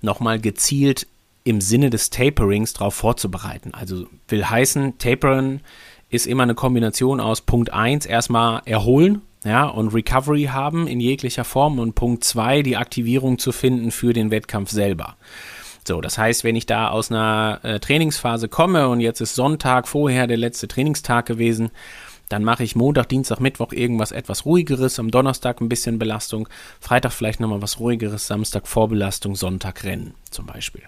nochmal 0.02 0.40
gezielt 0.40 1.08
im 1.44 1.62
Sinne 1.62 1.90
des 1.90 2.10
Taperings 2.10 2.74
darauf 2.74 2.96
vorzubereiten. 2.96 3.74
Also 3.74 4.08
will 4.28 4.46
heißen, 4.46 4.98
Taperen 4.98 5.62
ist 6.10 6.28
immer 6.28 6.44
eine 6.44 6.56
Kombination 6.56 7.20
aus 7.20 7.42
Punkt 7.42 7.74
1 7.74 8.06
erstmal 8.06 8.62
erholen, 8.66 9.22
ja, 9.44 9.66
und 9.66 9.94
Recovery 9.94 10.46
haben 10.46 10.88
in 10.88 11.00
jeglicher 11.00 11.44
Form 11.44 11.80
und 11.80 11.96
Punkt 11.96 12.24
2 12.24 12.64
die 12.64 12.76
Aktivierung 12.78 13.38
zu 13.38 13.52
finden 13.52 13.92
für 13.92 14.14
den 14.14 14.32
Wettkampf 14.32 14.72
selber. 14.72 15.16
So, 15.88 16.02
das 16.02 16.18
heißt, 16.18 16.44
wenn 16.44 16.56
ich 16.56 16.66
da 16.66 16.90
aus 16.90 17.12
einer 17.12 17.60
äh, 17.64 17.80
Trainingsphase 17.80 18.50
komme 18.50 18.90
und 18.90 19.00
jetzt 19.00 19.22
ist 19.22 19.36
Sonntag 19.36 19.88
vorher 19.88 20.28
der 20.28 20.36
letzte 20.36 20.68
Trainingstag 20.68 21.26
gewesen, 21.26 21.72
dann 22.28 22.44
mache 22.44 22.64
ich 22.64 22.76
Montag, 22.76 23.08
Dienstag, 23.08 23.40
Mittwoch 23.40 23.72
irgendwas 23.72 24.12
etwas 24.12 24.46
ruhigeres, 24.46 25.00
am 25.00 25.12
Donnerstag 25.12 25.62
ein 25.62 25.70
bisschen 25.70 25.98
Belastung, 25.98 26.50
Freitag 26.82 27.14
vielleicht 27.14 27.40
nochmal 27.40 27.62
was 27.62 27.80
ruhigeres, 27.80 28.28
Samstag 28.28 28.68
Vorbelastung, 28.68 29.36
Sonntag 29.36 29.86
Rennen 29.86 30.14
zum 30.30 30.46
Beispiel. 30.46 30.84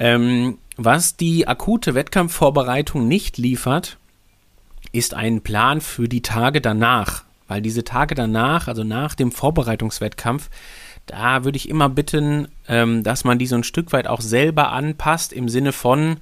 Ähm, 0.00 0.58
was 0.76 1.16
die 1.16 1.46
akute 1.46 1.94
Wettkampfvorbereitung 1.94 3.06
nicht 3.06 3.38
liefert, 3.38 3.96
ist 4.94 5.14
ein 5.14 5.42
Plan 5.42 5.80
für 5.80 6.08
die 6.08 6.22
Tage 6.22 6.60
danach. 6.60 7.24
Weil 7.48 7.60
diese 7.60 7.84
Tage 7.84 8.14
danach, 8.14 8.68
also 8.68 8.84
nach 8.84 9.14
dem 9.14 9.32
Vorbereitungswettkampf, 9.32 10.48
da 11.06 11.44
würde 11.44 11.56
ich 11.56 11.68
immer 11.68 11.88
bitten, 11.88 12.48
ähm, 12.68 13.02
dass 13.02 13.24
man 13.24 13.38
die 13.38 13.46
so 13.46 13.56
ein 13.56 13.64
Stück 13.64 13.92
weit 13.92 14.06
auch 14.06 14.22
selber 14.22 14.72
anpasst 14.72 15.32
im 15.32 15.48
Sinne 15.50 15.72
von, 15.72 16.16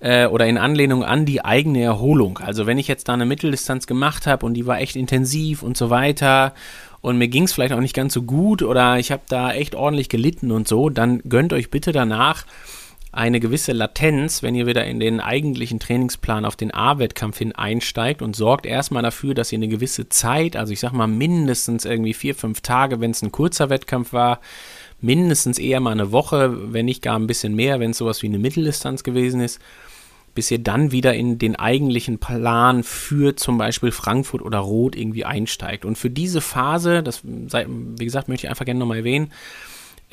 äh, 0.00 0.26
oder 0.26 0.46
in 0.46 0.58
Anlehnung 0.58 1.04
an 1.04 1.26
die 1.26 1.44
eigene 1.44 1.82
Erholung. 1.82 2.38
Also 2.38 2.66
wenn 2.66 2.78
ich 2.78 2.88
jetzt 2.88 3.08
da 3.08 3.12
eine 3.12 3.26
Mitteldistanz 3.26 3.86
gemacht 3.86 4.26
habe 4.26 4.44
und 4.44 4.54
die 4.54 4.66
war 4.66 4.80
echt 4.80 4.96
intensiv 4.96 5.62
und 5.62 5.76
so 5.76 5.90
weiter 5.90 6.54
und 7.00 7.18
mir 7.18 7.28
ging 7.28 7.44
es 7.44 7.52
vielleicht 7.52 7.74
auch 7.74 7.80
nicht 7.80 7.94
ganz 7.94 8.14
so 8.14 8.22
gut 8.22 8.62
oder 8.62 8.98
ich 8.98 9.12
habe 9.12 9.22
da 9.28 9.52
echt 9.52 9.74
ordentlich 9.74 10.08
gelitten 10.08 10.50
und 10.50 10.66
so, 10.66 10.90
dann 10.90 11.20
gönnt 11.28 11.52
euch 11.52 11.70
bitte 11.70 11.92
danach 11.92 12.46
eine 13.14 13.38
gewisse 13.38 13.72
Latenz, 13.72 14.42
wenn 14.42 14.56
ihr 14.56 14.66
wieder 14.66 14.84
in 14.84 14.98
den 14.98 15.20
eigentlichen 15.20 15.78
Trainingsplan 15.78 16.44
auf 16.44 16.56
den 16.56 16.74
A-Wettkampf 16.74 17.38
hin 17.38 17.52
einsteigt 17.52 18.22
und 18.22 18.34
sorgt 18.34 18.66
erstmal 18.66 19.04
dafür, 19.04 19.34
dass 19.34 19.52
ihr 19.52 19.58
eine 19.58 19.68
gewisse 19.68 20.08
Zeit, 20.08 20.56
also 20.56 20.72
ich 20.72 20.80
sag 20.80 20.92
mal 20.92 21.06
mindestens 21.06 21.84
irgendwie 21.84 22.14
vier, 22.14 22.34
fünf 22.34 22.60
Tage, 22.60 23.00
wenn 23.00 23.12
es 23.12 23.22
ein 23.22 23.30
kurzer 23.30 23.70
Wettkampf 23.70 24.12
war, 24.12 24.40
mindestens 25.00 25.58
eher 25.58 25.78
mal 25.78 25.92
eine 25.92 26.10
Woche, 26.10 26.72
wenn 26.72 26.86
nicht 26.86 27.02
gar 27.02 27.16
ein 27.16 27.28
bisschen 27.28 27.54
mehr, 27.54 27.78
wenn 27.78 27.92
es 27.92 27.98
sowas 27.98 28.22
wie 28.22 28.26
eine 28.26 28.38
Mitteldistanz 28.38 29.04
gewesen 29.04 29.40
ist, 29.40 29.60
bis 30.34 30.50
ihr 30.50 30.58
dann 30.58 30.90
wieder 30.90 31.14
in 31.14 31.38
den 31.38 31.54
eigentlichen 31.54 32.18
Plan 32.18 32.82
für 32.82 33.36
zum 33.36 33.58
Beispiel 33.58 33.92
Frankfurt 33.92 34.42
oder 34.42 34.58
Rot 34.58 34.96
irgendwie 34.96 35.24
einsteigt. 35.24 35.84
Und 35.84 35.96
für 35.96 36.10
diese 36.10 36.40
Phase, 36.40 37.04
das, 37.04 37.20
wie 37.22 38.04
gesagt, 38.04 38.28
möchte 38.28 38.46
ich 38.46 38.50
einfach 38.50 38.64
gerne 38.64 38.80
nochmal 38.80 38.98
erwähnen, 38.98 39.30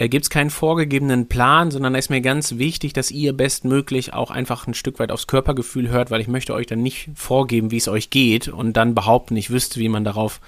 äh, 0.02 0.10
gibt 0.10 0.26
es 0.26 0.30
keinen 0.32 0.50
vorgegebenen 0.50 1.28
Plan, 1.28 1.70
sondern 1.70 1.94
es 1.94 2.06
ist 2.06 2.10
mir 2.10 2.22
ganz 2.22 2.58
wichtig, 2.58 2.94
dass 2.94 3.12
ihr 3.12 3.34
bestmöglich 3.34 4.14
auch 4.14 4.32
einfach 4.32 4.66
ein 4.66 4.74
Stück 4.74 4.98
weit 4.98 5.12
aufs 5.12 5.28
Körpergefühl 5.28 5.90
hört, 5.90 6.10
weil 6.10 6.22
ich 6.22 6.28
möchte 6.28 6.56
euch 6.56 6.66
dann 6.66 6.82
nicht 6.82 7.10
vorgeben, 7.14 7.70
wie 7.70 7.78
es 7.78 7.88
euch 7.88 8.10
geht 8.10 8.48
und 8.48 8.74
dann 8.74 8.96
behaupten, 8.96 9.36
ich 9.36 9.52
wüsste, 9.52 9.80
wie 9.80 9.90
man 9.90 10.04
darauf, 10.04 10.42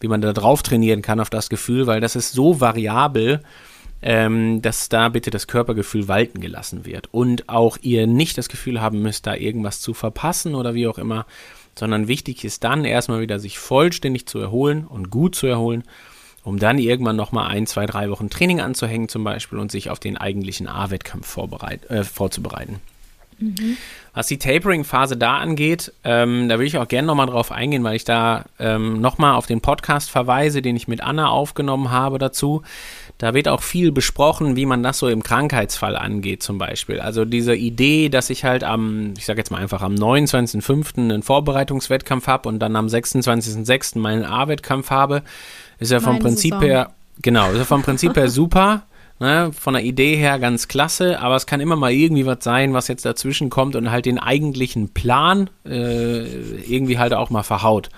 wie 0.00 0.08
man 0.08 0.22
da 0.22 0.32
drauf 0.32 0.62
trainieren 0.62 1.02
kann 1.02 1.20
auf 1.20 1.28
das 1.28 1.50
Gefühl, 1.50 1.86
weil 1.86 2.00
das 2.00 2.16
ist 2.16 2.32
so 2.32 2.58
variabel, 2.62 3.42
ähm, 4.00 4.62
dass 4.62 4.88
da 4.88 5.10
bitte 5.10 5.30
das 5.30 5.46
Körpergefühl 5.46 6.08
walten 6.08 6.40
gelassen 6.40 6.86
wird 6.86 7.12
und 7.12 7.50
auch 7.50 7.76
ihr 7.82 8.06
nicht 8.06 8.38
das 8.38 8.48
Gefühl 8.48 8.80
haben 8.80 9.02
müsst, 9.02 9.26
da 9.26 9.34
irgendwas 9.34 9.80
zu 9.82 9.92
verpassen 9.92 10.54
oder 10.54 10.72
wie 10.72 10.86
auch 10.86 10.96
immer, 10.96 11.26
sondern 11.78 12.08
wichtig 12.08 12.44
ist 12.46 12.64
dann 12.64 12.86
erstmal 12.86 13.20
wieder 13.20 13.40
sich 13.40 13.58
vollständig 13.58 14.24
zu 14.24 14.38
erholen 14.38 14.86
und 14.86 15.10
gut 15.10 15.34
zu 15.34 15.46
erholen, 15.46 15.84
um 16.46 16.60
dann 16.60 16.78
irgendwann 16.78 17.16
nochmal 17.16 17.48
ein, 17.48 17.66
zwei, 17.66 17.86
drei 17.86 18.08
Wochen 18.08 18.30
Training 18.30 18.60
anzuhängen 18.60 19.08
zum 19.08 19.24
Beispiel 19.24 19.58
und 19.58 19.72
sich 19.72 19.90
auf 19.90 19.98
den 19.98 20.16
eigentlichen 20.16 20.68
A-Wettkampf 20.68 21.36
äh, 21.36 22.04
vorzubereiten. 22.04 22.80
Mhm. 23.38 23.76
Was 24.14 24.28
die 24.28 24.38
Tapering-Phase 24.38 25.16
da 25.16 25.38
angeht, 25.38 25.92
ähm, 26.04 26.48
da 26.48 26.58
will 26.60 26.66
ich 26.66 26.78
auch 26.78 26.86
gerne 26.86 27.06
nochmal 27.06 27.26
drauf 27.26 27.50
eingehen, 27.50 27.82
weil 27.82 27.96
ich 27.96 28.04
da 28.04 28.44
ähm, 28.60 29.00
nochmal 29.00 29.34
auf 29.34 29.46
den 29.46 29.60
Podcast 29.60 30.08
verweise, 30.08 30.62
den 30.62 30.76
ich 30.76 30.86
mit 30.86 31.02
Anna 31.02 31.28
aufgenommen 31.28 31.90
habe 31.90 32.18
dazu. 32.18 32.62
Da 33.18 33.34
wird 33.34 33.48
auch 33.48 33.62
viel 33.62 33.90
besprochen, 33.90 34.54
wie 34.54 34.66
man 34.66 34.84
das 34.84 35.00
so 35.00 35.08
im 35.08 35.24
Krankheitsfall 35.24 35.96
angeht, 35.96 36.44
zum 36.44 36.58
Beispiel. 36.58 37.00
Also 37.00 37.24
diese 37.24 37.56
Idee, 37.56 38.08
dass 38.08 38.30
ich 38.30 38.44
halt 38.44 38.62
am, 38.62 39.14
ich 39.18 39.26
sag 39.26 39.36
jetzt 39.36 39.50
mal 39.50 39.60
einfach 39.60 39.82
am 39.82 39.96
29.05. 39.96 40.96
einen 40.98 41.22
Vorbereitungswettkampf 41.24 42.28
habe 42.28 42.48
und 42.48 42.60
dann 42.60 42.76
am 42.76 42.86
26.06. 42.86 43.98
meinen 43.98 44.24
A-Wettkampf 44.24 44.90
habe, 44.90 45.22
ist 45.78 45.92
ja 45.92 46.00
vom 46.00 46.14
Meine 46.14 46.24
Prinzip 46.24 46.54
Saison. 46.54 46.66
her, 46.66 46.90
genau, 47.22 47.50
ist 47.50 47.58
ja 47.58 47.64
vom 47.64 47.82
Prinzip 47.82 48.16
her 48.16 48.28
super. 48.28 48.82
Ne, 49.18 49.50
von 49.58 49.72
der 49.72 49.82
Idee 49.82 50.14
her 50.16 50.38
ganz 50.38 50.68
klasse, 50.68 51.20
aber 51.20 51.36
es 51.36 51.46
kann 51.46 51.60
immer 51.60 51.74
mal 51.74 51.90
irgendwie 51.90 52.26
was 52.26 52.44
sein, 52.44 52.74
was 52.74 52.86
jetzt 52.86 53.06
dazwischen 53.06 53.48
kommt 53.48 53.74
und 53.74 53.90
halt 53.90 54.04
den 54.04 54.18
eigentlichen 54.18 54.90
Plan 54.90 55.48
äh, 55.64 56.26
irgendwie 56.70 56.98
halt 56.98 57.14
auch 57.14 57.30
mal 57.30 57.42
verhaut. 57.42 57.88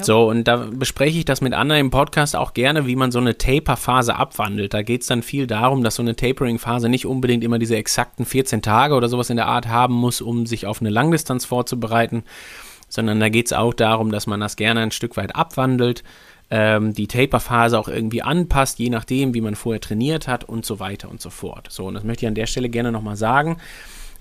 So, 0.00 0.28
und 0.28 0.44
da 0.44 0.68
bespreche 0.70 1.18
ich 1.18 1.24
das 1.24 1.40
mit 1.40 1.54
Anna 1.54 1.78
im 1.78 1.90
Podcast 1.90 2.36
auch 2.36 2.54
gerne, 2.54 2.86
wie 2.86 2.96
man 2.96 3.10
so 3.10 3.18
eine 3.18 3.36
Taper-Phase 3.36 4.14
abwandelt. 4.14 4.74
Da 4.74 4.82
geht 4.82 5.02
es 5.02 5.08
dann 5.08 5.22
viel 5.22 5.46
darum, 5.46 5.82
dass 5.82 5.96
so 5.96 6.02
eine 6.02 6.14
Tapering-Phase 6.14 6.88
nicht 6.88 7.06
unbedingt 7.06 7.42
immer 7.42 7.58
diese 7.58 7.76
exakten 7.76 8.24
14 8.24 8.62
Tage 8.62 8.94
oder 8.94 9.08
sowas 9.08 9.30
in 9.30 9.36
der 9.36 9.46
Art 9.46 9.68
haben 9.68 9.94
muss, 9.94 10.20
um 10.20 10.46
sich 10.46 10.66
auf 10.66 10.80
eine 10.80 10.90
Langdistanz 10.90 11.44
vorzubereiten, 11.44 12.24
sondern 12.88 13.20
da 13.20 13.28
geht 13.28 13.46
es 13.46 13.52
auch 13.52 13.74
darum, 13.74 14.12
dass 14.12 14.26
man 14.26 14.40
das 14.40 14.56
gerne 14.56 14.80
ein 14.80 14.92
Stück 14.92 15.16
weit 15.16 15.34
abwandelt, 15.34 16.04
ähm, 16.52 16.92
die 16.92 17.08
Taper-Phase 17.08 17.78
auch 17.78 17.88
irgendwie 17.88 18.22
anpasst, 18.22 18.78
je 18.78 18.90
nachdem, 18.90 19.34
wie 19.34 19.40
man 19.40 19.56
vorher 19.56 19.80
trainiert 19.80 20.28
hat 20.28 20.44
und 20.44 20.64
so 20.64 20.78
weiter 20.78 21.08
und 21.10 21.20
so 21.20 21.30
fort. 21.30 21.68
So, 21.70 21.86
und 21.86 21.94
das 21.94 22.04
möchte 22.04 22.26
ich 22.26 22.28
an 22.28 22.34
der 22.34 22.46
Stelle 22.46 22.68
gerne 22.68 22.92
nochmal 22.92 23.16
sagen 23.16 23.56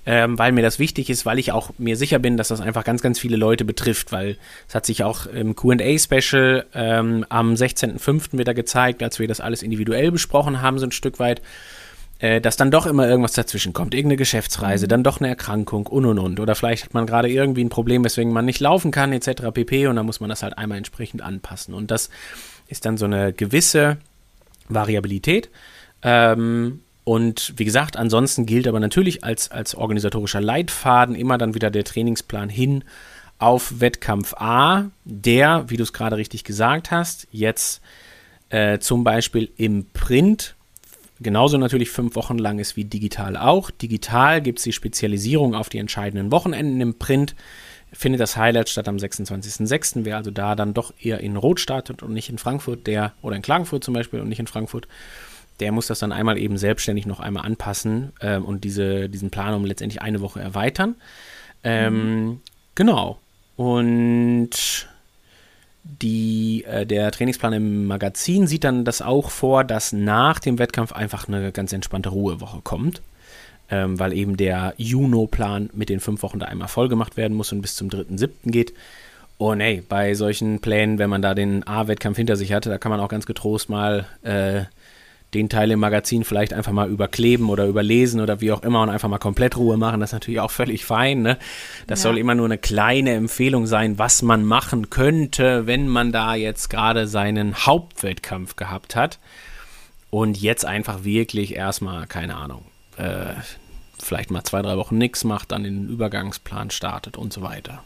ähm, 0.05 0.37
weil 0.39 0.51
mir 0.51 0.63
das 0.63 0.79
wichtig 0.79 1.09
ist, 1.09 1.25
weil 1.25 1.37
ich 1.37 1.51
auch 1.51 1.71
mir 1.77 1.95
sicher 1.95 2.19
bin, 2.19 2.37
dass 2.37 2.47
das 2.47 2.61
einfach 2.61 2.83
ganz, 2.83 3.01
ganz 3.01 3.19
viele 3.19 3.37
Leute 3.37 3.65
betrifft, 3.65 4.11
weil 4.11 4.37
es 4.67 4.73
hat 4.73 4.85
sich 4.85 5.03
auch 5.03 5.27
im 5.27 5.55
QA-Special 5.55 6.65
ähm, 6.73 7.25
am 7.29 7.53
16.05. 7.53 8.37
wieder 8.37 8.53
gezeigt, 8.53 9.03
als 9.03 9.19
wir 9.19 9.27
das 9.27 9.41
alles 9.41 9.61
individuell 9.61 10.11
besprochen 10.11 10.61
haben, 10.61 10.79
so 10.79 10.87
ein 10.87 10.91
Stück 10.91 11.19
weit, 11.19 11.41
äh, 12.21 12.39
dass 12.39 12.55
dann 12.55 12.69
doch 12.69 12.85
immer 12.85 13.07
irgendwas 13.07 13.33
dazwischen 13.33 13.73
kommt. 13.73 13.95
Irgendeine 13.95 14.17
Geschäftsreise, 14.17 14.85
mhm. 14.85 14.89
dann 14.89 15.03
doch 15.03 15.19
eine 15.19 15.29
Erkrankung 15.29 15.87
und 15.87 16.05
und 16.05 16.19
und. 16.19 16.39
Oder 16.39 16.53
vielleicht 16.55 16.85
hat 16.85 16.93
man 16.93 17.07
gerade 17.07 17.29
irgendwie 17.29 17.63
ein 17.63 17.69
Problem, 17.69 18.05
weswegen 18.05 18.31
man 18.31 18.45
nicht 18.45 18.59
laufen 18.59 18.91
kann, 18.91 19.11
etc. 19.11 19.51
pp. 19.51 19.87
Und 19.87 19.95
dann 19.95 20.05
muss 20.05 20.19
man 20.19 20.29
das 20.29 20.43
halt 20.43 20.57
einmal 20.57 20.77
entsprechend 20.77 21.23
anpassen. 21.23 21.73
Und 21.73 21.89
das 21.89 22.09
ist 22.67 22.85
dann 22.85 22.97
so 22.97 23.05
eine 23.05 23.33
gewisse 23.33 23.97
Variabilität. 24.69 25.49
Ähm, 26.03 26.81
und 27.03 27.53
wie 27.57 27.65
gesagt, 27.65 27.97
ansonsten 27.97 28.45
gilt 28.45 28.67
aber 28.67 28.79
natürlich 28.79 29.23
als, 29.23 29.49
als 29.49 29.73
organisatorischer 29.73 30.41
Leitfaden 30.41 31.15
immer 31.15 31.39
dann 31.39 31.55
wieder 31.55 31.71
der 31.71 31.83
Trainingsplan 31.83 32.49
hin 32.49 32.83
auf 33.39 33.79
Wettkampf 33.79 34.35
A, 34.35 34.91
der, 35.03 35.65
wie 35.69 35.77
du 35.77 35.81
es 35.81 35.93
gerade 35.93 36.17
richtig 36.17 36.43
gesagt 36.43 36.91
hast, 36.91 37.27
jetzt 37.31 37.81
äh, 38.49 38.77
zum 38.77 39.03
Beispiel 39.03 39.49
im 39.57 39.87
Print 39.91 40.55
genauso 41.21 41.57
natürlich 41.57 41.89
fünf 41.89 42.15
Wochen 42.15 42.37
lang 42.37 42.59
ist 42.59 42.75
wie 42.75 42.85
digital 42.85 43.37
auch. 43.37 43.71
Digital 43.71 44.41
gibt 44.41 44.59
es 44.59 44.63
die 44.63 44.73
Spezialisierung 44.73 45.55
auf 45.55 45.69
die 45.69 45.77
entscheidenden 45.77 46.31
Wochenenden 46.31 46.81
im 46.81 46.97
Print. 46.97 47.35
Findet 47.93 48.21
das 48.21 48.37
Highlight 48.37 48.69
statt 48.69 48.87
am 48.87 48.97
26.06. 48.97 50.05
Wer 50.05 50.17
also 50.17 50.31
da 50.31 50.55
dann 50.55 50.73
doch 50.73 50.93
eher 50.99 51.19
in 51.19 51.35
Rot 51.35 51.59
startet 51.59 52.03
und 52.03 52.13
nicht 52.13 52.29
in 52.29 52.37
Frankfurt, 52.37 52.87
der, 52.87 53.13
oder 53.21 53.35
in 53.35 53.41
Klagenfurt 53.41 53.83
zum 53.83 53.93
Beispiel 53.93 54.21
und 54.21 54.29
nicht 54.29 54.39
in 54.39 54.47
Frankfurt, 54.47 54.87
der 55.59 55.71
muss 55.71 55.87
das 55.87 55.99
dann 55.99 56.11
einmal 56.11 56.37
eben 56.37 56.57
selbstständig 56.57 57.05
noch 57.05 57.19
einmal 57.19 57.45
anpassen 57.45 58.13
äh, 58.19 58.37
und 58.37 58.63
diese, 58.63 59.09
diesen 59.09 59.29
Plan 59.29 59.53
um 59.53 59.65
letztendlich 59.65 60.01
eine 60.01 60.21
Woche 60.21 60.39
erweitern. 60.39 60.95
Ähm, 61.63 62.25
mhm. 62.25 62.41
Genau. 62.75 63.19
Und 63.57 64.87
die, 65.83 66.63
äh, 66.65 66.85
der 66.85 67.11
Trainingsplan 67.11 67.53
im 67.53 67.85
Magazin 67.85 68.47
sieht 68.47 68.63
dann 68.63 68.85
das 68.85 69.01
auch 69.01 69.31
vor, 69.31 69.63
dass 69.63 69.93
nach 69.93 70.39
dem 70.39 70.59
Wettkampf 70.59 70.91
einfach 70.91 71.27
eine 71.27 71.51
ganz 71.51 71.73
entspannte 71.73 72.09
Ruhewoche 72.09 72.61
kommt, 72.63 73.01
ähm, 73.69 73.99
weil 73.99 74.13
eben 74.13 74.37
der 74.37 74.73
Juno-Plan 74.77 75.69
mit 75.73 75.89
den 75.89 75.99
fünf 75.99 76.21
Wochen 76.23 76.39
da 76.39 76.45
einmal 76.45 76.67
voll 76.67 76.87
gemacht 76.87 77.17
werden 77.17 77.35
muss 77.35 77.51
und 77.51 77.61
bis 77.61 77.75
zum 77.75 77.89
3.7. 77.89 78.51
geht. 78.51 78.73
Und 79.37 79.59
ey, 79.59 79.81
bei 79.87 80.13
solchen 80.13 80.59
Plänen, 80.59 80.99
wenn 80.99 81.09
man 81.09 81.23
da 81.23 81.33
den 81.33 81.65
A-Wettkampf 81.65 82.17
hinter 82.17 82.35
sich 82.35 82.53
hatte, 82.53 82.69
da 82.69 82.77
kann 82.77 82.91
man 82.91 82.99
auch 82.99 83.09
ganz 83.09 83.25
getrost 83.25 83.69
mal 83.69 84.05
äh, 84.21 84.65
den 85.33 85.49
Teil 85.49 85.71
im 85.71 85.79
Magazin 85.79 86.23
vielleicht 86.23 86.53
einfach 86.53 86.71
mal 86.71 86.89
überkleben 86.89 87.49
oder 87.49 87.65
überlesen 87.65 88.19
oder 88.19 88.41
wie 88.41 88.51
auch 88.51 88.63
immer 88.63 88.81
und 88.81 88.89
einfach 88.89 89.09
mal 89.09 89.17
komplett 89.17 89.55
Ruhe 89.57 89.77
machen. 89.77 89.99
Das 89.99 90.09
ist 90.09 90.13
natürlich 90.13 90.39
auch 90.39 90.51
völlig 90.51 90.85
fein. 90.85 91.21
Ne? 91.21 91.37
Das 91.87 92.03
ja. 92.03 92.09
soll 92.09 92.17
immer 92.17 92.35
nur 92.35 92.45
eine 92.45 92.57
kleine 92.57 93.13
Empfehlung 93.13 93.65
sein, 93.65 93.97
was 93.97 94.21
man 94.21 94.43
machen 94.43 94.89
könnte, 94.89 95.67
wenn 95.67 95.87
man 95.87 96.11
da 96.11 96.35
jetzt 96.35 96.69
gerade 96.69 97.07
seinen 97.07 97.55
Hauptwettkampf 97.65 98.55
gehabt 98.55 98.95
hat 98.95 99.19
und 100.09 100.39
jetzt 100.41 100.65
einfach 100.65 101.03
wirklich 101.03 101.55
erstmal, 101.55 102.07
keine 102.07 102.35
Ahnung, 102.35 102.65
äh, 102.97 103.33
vielleicht 103.97 104.31
mal 104.31 104.43
zwei, 104.43 104.61
drei 104.61 104.77
Wochen 104.77 104.97
nichts 104.97 105.23
macht, 105.23 105.51
dann 105.51 105.63
den 105.63 105.87
Übergangsplan 105.87 106.71
startet 106.71 107.17
und 107.17 107.31
so 107.31 107.41
weiter. 107.41 107.83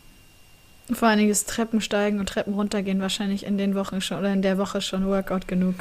Vor 0.91 1.07
allen 1.07 1.17
Dingen 1.17 1.31
ist 1.31 1.49
Treppensteigen 1.49 2.19
und 2.19 2.29
Treppen 2.29 2.53
runtergehen 2.53 3.01
wahrscheinlich 3.01 3.45
in 3.45 3.57
den 3.57 3.73
Wochen 3.73 4.01
schon 4.01 4.19
oder 4.19 4.31
in 4.31 4.43
der 4.43 4.59
Woche 4.59 4.81
schon 4.81 5.07
Workout 5.07 5.47
genug. 5.47 5.75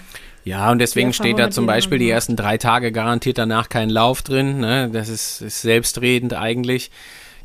Ja, 0.45 0.71
und 0.71 0.79
deswegen 0.79 1.12
steht 1.12 1.38
da 1.38 1.51
zum 1.51 1.67
Beispiel 1.67 1.99
die 1.99 2.09
ersten 2.09 2.37
drei 2.37 2.57
Tage 2.57 2.90
garantiert 2.90 3.37
danach 3.37 3.69
kein 3.69 3.90
Lauf 3.90 4.23
drin. 4.23 4.61
Ne? 4.61 4.88
Das 4.90 5.11
ist, 5.11 5.43
ist 5.43 5.61
selbstredend 5.61 6.33
eigentlich. 6.33 6.90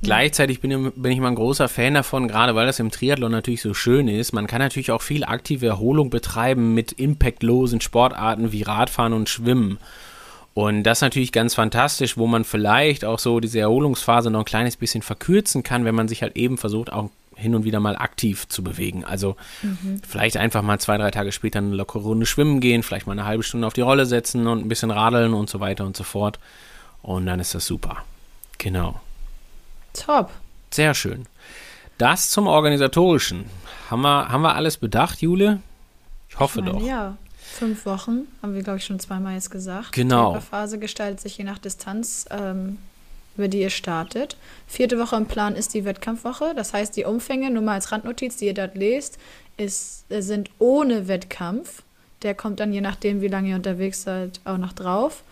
Ja. 0.01 0.07
Gleichzeitig 0.07 0.61
bin, 0.61 0.93
bin, 0.95 1.11
ich 1.11 1.17
immer 1.17 1.27
ein 1.27 1.35
großer 1.35 1.67
Fan 1.67 1.95
davon, 1.95 2.29
gerade 2.29 2.55
weil 2.55 2.65
das 2.65 2.79
im 2.79 2.91
Triathlon 2.91 3.31
natürlich 3.31 3.61
so 3.61 3.73
schön 3.73 4.07
ist. 4.07 4.31
Man 4.31 4.47
kann 4.47 4.59
natürlich 4.59 4.91
auch 4.91 5.01
viel 5.01 5.25
aktive 5.25 5.67
Erholung 5.67 6.09
betreiben 6.09 6.73
mit 6.73 6.93
impactlosen 6.93 7.81
Sportarten 7.81 8.53
wie 8.53 8.63
Radfahren 8.63 9.11
und 9.11 9.27
Schwimmen. 9.27 9.79
Und 10.53 10.83
das 10.83 10.99
ist 10.99 11.01
natürlich 11.03 11.33
ganz 11.33 11.55
fantastisch, 11.55 12.17
wo 12.17 12.27
man 12.27 12.45
vielleicht 12.45 13.03
auch 13.03 13.19
so 13.19 13.41
diese 13.41 13.59
Erholungsphase 13.59 14.31
noch 14.31 14.39
ein 14.39 14.45
kleines 14.45 14.77
bisschen 14.77 15.01
verkürzen 15.01 15.63
kann, 15.63 15.83
wenn 15.83 15.95
man 15.95 16.07
sich 16.07 16.21
halt 16.21 16.37
eben 16.37 16.57
versucht, 16.57 16.91
auch 16.91 17.09
hin 17.39 17.55
und 17.55 17.63
wieder 17.63 17.79
mal 17.79 17.95
aktiv 17.95 18.47
zu 18.47 18.63
bewegen. 18.63 19.05
Also 19.05 19.35
mhm. 19.61 20.01
vielleicht 20.07 20.37
einfach 20.37 20.61
mal 20.61 20.79
zwei, 20.79 20.97
drei 20.97 21.11
Tage 21.11 21.31
später 21.31 21.59
eine 21.59 21.75
lockere 21.75 22.03
Runde 22.03 22.25
schwimmen 22.25 22.59
gehen, 22.59 22.83
vielleicht 22.83 23.07
mal 23.07 23.13
eine 23.13 23.25
halbe 23.25 23.43
Stunde 23.43 23.65
auf 23.65 23.73
die 23.73 23.81
Rolle 23.81 24.05
setzen 24.05 24.45
und 24.47 24.59
ein 24.59 24.67
bisschen 24.67 24.91
radeln 24.91 25.33
und 25.33 25.49
so 25.49 25.59
weiter 25.59 25.85
und 25.85 25.95
so 25.95 26.03
fort. 26.03 26.39
Und 27.01 27.25
dann 27.25 27.39
ist 27.39 27.55
das 27.55 27.65
super. 27.65 28.03
Genau. 28.57 28.99
Top. 29.93 30.31
Sehr 30.71 30.93
schön. 30.93 31.25
Das 31.97 32.29
zum 32.29 32.47
Organisatorischen. 32.47 33.45
Haben 33.89 34.01
wir, 34.01 34.29
haben 34.29 34.41
wir 34.41 34.55
alles 34.55 34.77
bedacht, 34.77 35.21
Jule? 35.21 35.61
Ich 36.29 36.39
hoffe 36.39 36.59
ich 36.59 36.65
meine, 36.65 36.77
doch. 36.77 36.85
Ja, 36.85 37.17
fünf 37.37 37.85
Wochen, 37.85 38.27
haben 38.41 38.53
wir, 38.53 38.63
glaube 38.63 38.77
ich, 38.77 38.85
schon 38.85 38.99
zweimal 38.99 39.33
jetzt 39.33 39.49
gesagt. 39.49 39.91
Genau. 39.93 40.35
Die 40.35 40.41
Phase 40.41 40.77
gestaltet 40.77 41.19
sich 41.19 41.37
je 41.37 41.43
nach 41.43 41.57
Distanz 41.57 42.25
ähm, 42.29 42.77
über 43.39 43.47
die 43.47 43.61
ihr 43.61 43.69
startet. 43.69 44.37
Vierte 44.67 44.99
Woche 44.99 45.15
im 45.15 45.25
Plan 45.25 45.55
ist 45.55 45.73
die 45.73 45.85
Wettkampfwoche. 45.85 46.53
Das 46.55 46.73
heißt, 46.73 46.95
die 46.95 47.05
Umfänge, 47.05 47.49
nur 47.49 47.63
mal 47.63 47.73
als 47.73 47.91
Randnotiz, 47.91 48.37
die 48.37 48.45
ihr 48.45 48.53
dort 48.53 48.75
lest, 48.75 49.17
ist, 49.57 50.05
äh, 50.09 50.21
sind 50.21 50.51
ohne 50.59 51.07
Wettkampf. 51.07 51.83
Der 52.21 52.35
kommt 52.35 52.59
dann 52.59 52.73
je 52.73 52.81
nachdem, 52.81 53.21
wie 53.21 53.27
lange 53.29 53.49
ihr 53.49 53.55
unterwegs 53.55 54.03
seid, 54.03 54.41
auch 54.43 54.57
noch 54.57 54.73
drauf. 54.73 55.23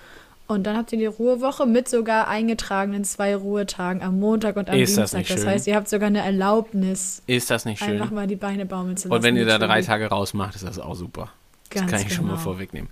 Und 0.48 0.64
dann 0.64 0.78
habt 0.78 0.94
ihr 0.94 0.98
die 0.98 1.06
Ruhewoche 1.06 1.66
mit 1.66 1.90
sogar 1.90 2.30
eingetragenen 2.30 3.04
zwei 3.04 3.36
Ruhetagen 3.36 4.02
am 4.02 4.18
Montag 4.18 4.56
und 4.56 4.70
am 4.70 4.78
ist 4.78 4.96
Dienstag. 4.96 5.04
Das, 5.04 5.14
nicht 5.30 5.30
das 5.32 5.46
heißt, 5.46 5.68
ihr 5.68 5.76
habt 5.76 5.90
sogar 5.90 6.08
eine 6.08 6.24
Erlaubnis. 6.24 7.22
Ist 7.28 7.52
das 7.52 7.66
nicht 7.66 7.80
schön? 7.80 7.90
Einfach 7.90 8.12
mal 8.12 8.28
die 8.28 8.38
Beine 8.38 8.66
baumeln 8.66 8.96
zu 8.96 9.10
lassen. 9.10 9.18
Und 9.18 9.24
wenn 9.24 9.36
ihr 9.36 9.46
da 9.46 9.58
drei 9.58 9.82
Tage 9.82 10.08
rausmacht, 10.08 10.56
ist 10.56 10.66
das 10.66 10.80
auch 10.80 10.96
super. 10.96 11.30
Ganz 11.70 11.92
das 11.92 11.92
kann 11.92 12.02
ich 12.02 12.08
genau. 12.08 12.16
schon 12.16 12.26
mal 12.26 12.32
genau. 12.34 12.44
vorwegnehmen. 12.44 12.90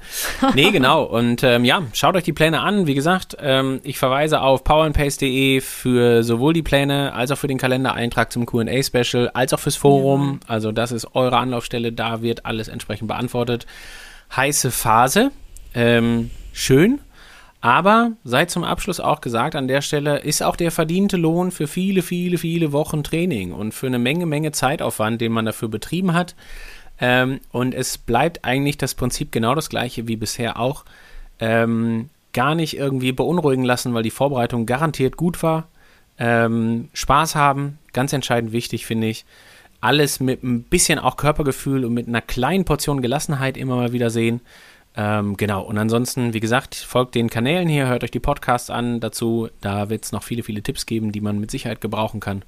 Nee, 0.54 0.72
genau. 0.72 1.04
Und 1.04 1.44
ähm, 1.44 1.66
ja, 1.66 1.82
schaut 1.94 2.16
euch 2.16 2.24
die 2.24 2.34
Pläne 2.34 2.62
an. 2.62 2.88
Wie 2.88 2.96
gesagt, 2.96 3.38
ähm, 3.40 3.80
ich 3.84 3.98
verweise 3.98 4.42
auf 4.42 4.64
powerandpace.de 4.64 5.62
für 5.62 6.24
sowohl 6.24 6.54
die 6.54 6.64
Pläne 6.64 7.14
als 7.14 7.32
auch 7.32 7.38
für 7.38 7.48
den 7.48 7.58
Kalendereintrag 7.58 8.32
zum 8.32 8.46
QA-Special, 8.46 9.30
als 9.34 9.54
auch 9.54 9.60
fürs 9.60 9.76
Forum. 9.76 10.40
Ja. 10.44 10.50
Also, 10.50 10.72
das 10.72 10.92
ist 10.92 11.16
eure 11.16 11.38
Anlaufstelle. 11.38 11.92
Da 11.92 12.22
wird 12.22 12.46
alles 12.46 12.68
entsprechend 12.68 13.08
beantwortet. 13.08 13.66
Heiße 14.36 14.72
Phase. 14.72 15.32
Ähm, 15.74 16.32
schön. 16.54 17.00
Aber 17.66 18.12
sei 18.24 18.46
zum 18.46 18.64
Abschluss 18.64 19.00
auch 19.00 19.22
gesagt, 19.22 19.56
an 19.56 19.68
der 19.68 19.82
Stelle 19.82 20.20
ist 20.20 20.44
auch 20.44 20.56
der 20.56 20.70
verdiente 20.70 21.18
Lohn 21.18 21.50
für 21.50 21.66
viele, 21.66 22.04
viele, 22.04 22.38
viele 22.38 22.72
Wochen 22.72 23.04
Training 23.04 23.54
und 23.54 23.74
für 23.74 23.88
eine 23.88 23.98
Menge, 23.98 24.28
Menge 24.28 24.52
Zeitaufwand, 24.52 25.20
den 25.20 25.32
man 25.32 25.46
dafür 25.46 25.68
betrieben 25.68 26.14
hat. 26.14 26.36
Ähm, 27.00 27.40
und 27.52 27.74
es 27.74 27.98
bleibt 27.98 28.46
eigentlich 28.46 28.78
das 28.78 28.96
Prinzip 28.96 29.32
genau 29.32 29.56
das 29.56 29.70
gleiche 29.70 30.08
wie 30.08 30.16
bisher 30.16 30.60
auch. 30.60 30.86
Ähm, 31.40 32.10
gar 32.34 32.56
nicht 32.56 32.78
irgendwie 32.78 33.12
beunruhigen 33.12 33.64
lassen, 33.64 33.94
weil 33.94 34.04
die 34.04 34.12
Vorbereitung 34.12 34.66
garantiert 34.66 35.18
gut 35.18 35.42
war. 35.42 35.68
Ähm, 36.18 36.90
Spaß 36.94 37.36
haben, 37.36 37.80
ganz 37.94 38.14
entscheidend 38.14 38.52
wichtig, 38.52 38.86
finde 38.86 39.08
ich. 39.08 39.26
Alles 39.82 40.20
mit 40.20 40.44
ein 40.44 40.64
bisschen 40.64 41.00
auch 41.00 41.18
Körpergefühl 41.18 41.86
und 41.86 41.94
mit 41.94 42.08
einer 42.08 42.22
kleinen 42.22 42.66
Portion 42.66 43.02
Gelassenheit 43.02 43.58
immer 43.58 43.76
mal 43.76 43.94
wieder 43.94 44.10
sehen. 44.10 44.42
Ähm, 44.98 45.36
genau, 45.36 45.62
und 45.64 45.78
ansonsten, 45.78 46.34
wie 46.34 46.40
gesagt, 46.40 46.76
folgt 46.76 47.16
den 47.16 47.30
Kanälen 47.30 47.68
hier, 47.68 47.88
hört 47.88 48.04
euch 48.04 48.12
die 48.12 48.20
Podcasts 48.20 48.70
an 48.70 49.02
dazu. 49.02 49.50
Da 49.62 49.90
wird 49.90 50.06
es 50.06 50.12
noch 50.12 50.24
viele, 50.24 50.44
viele 50.44 50.62
Tipps 50.62 50.86
geben, 50.86 51.12
die 51.12 51.22
man 51.22 51.40
mit 51.40 51.52
Sicherheit 51.52 51.82
gebrauchen 51.82 52.22
kann. 52.22 52.44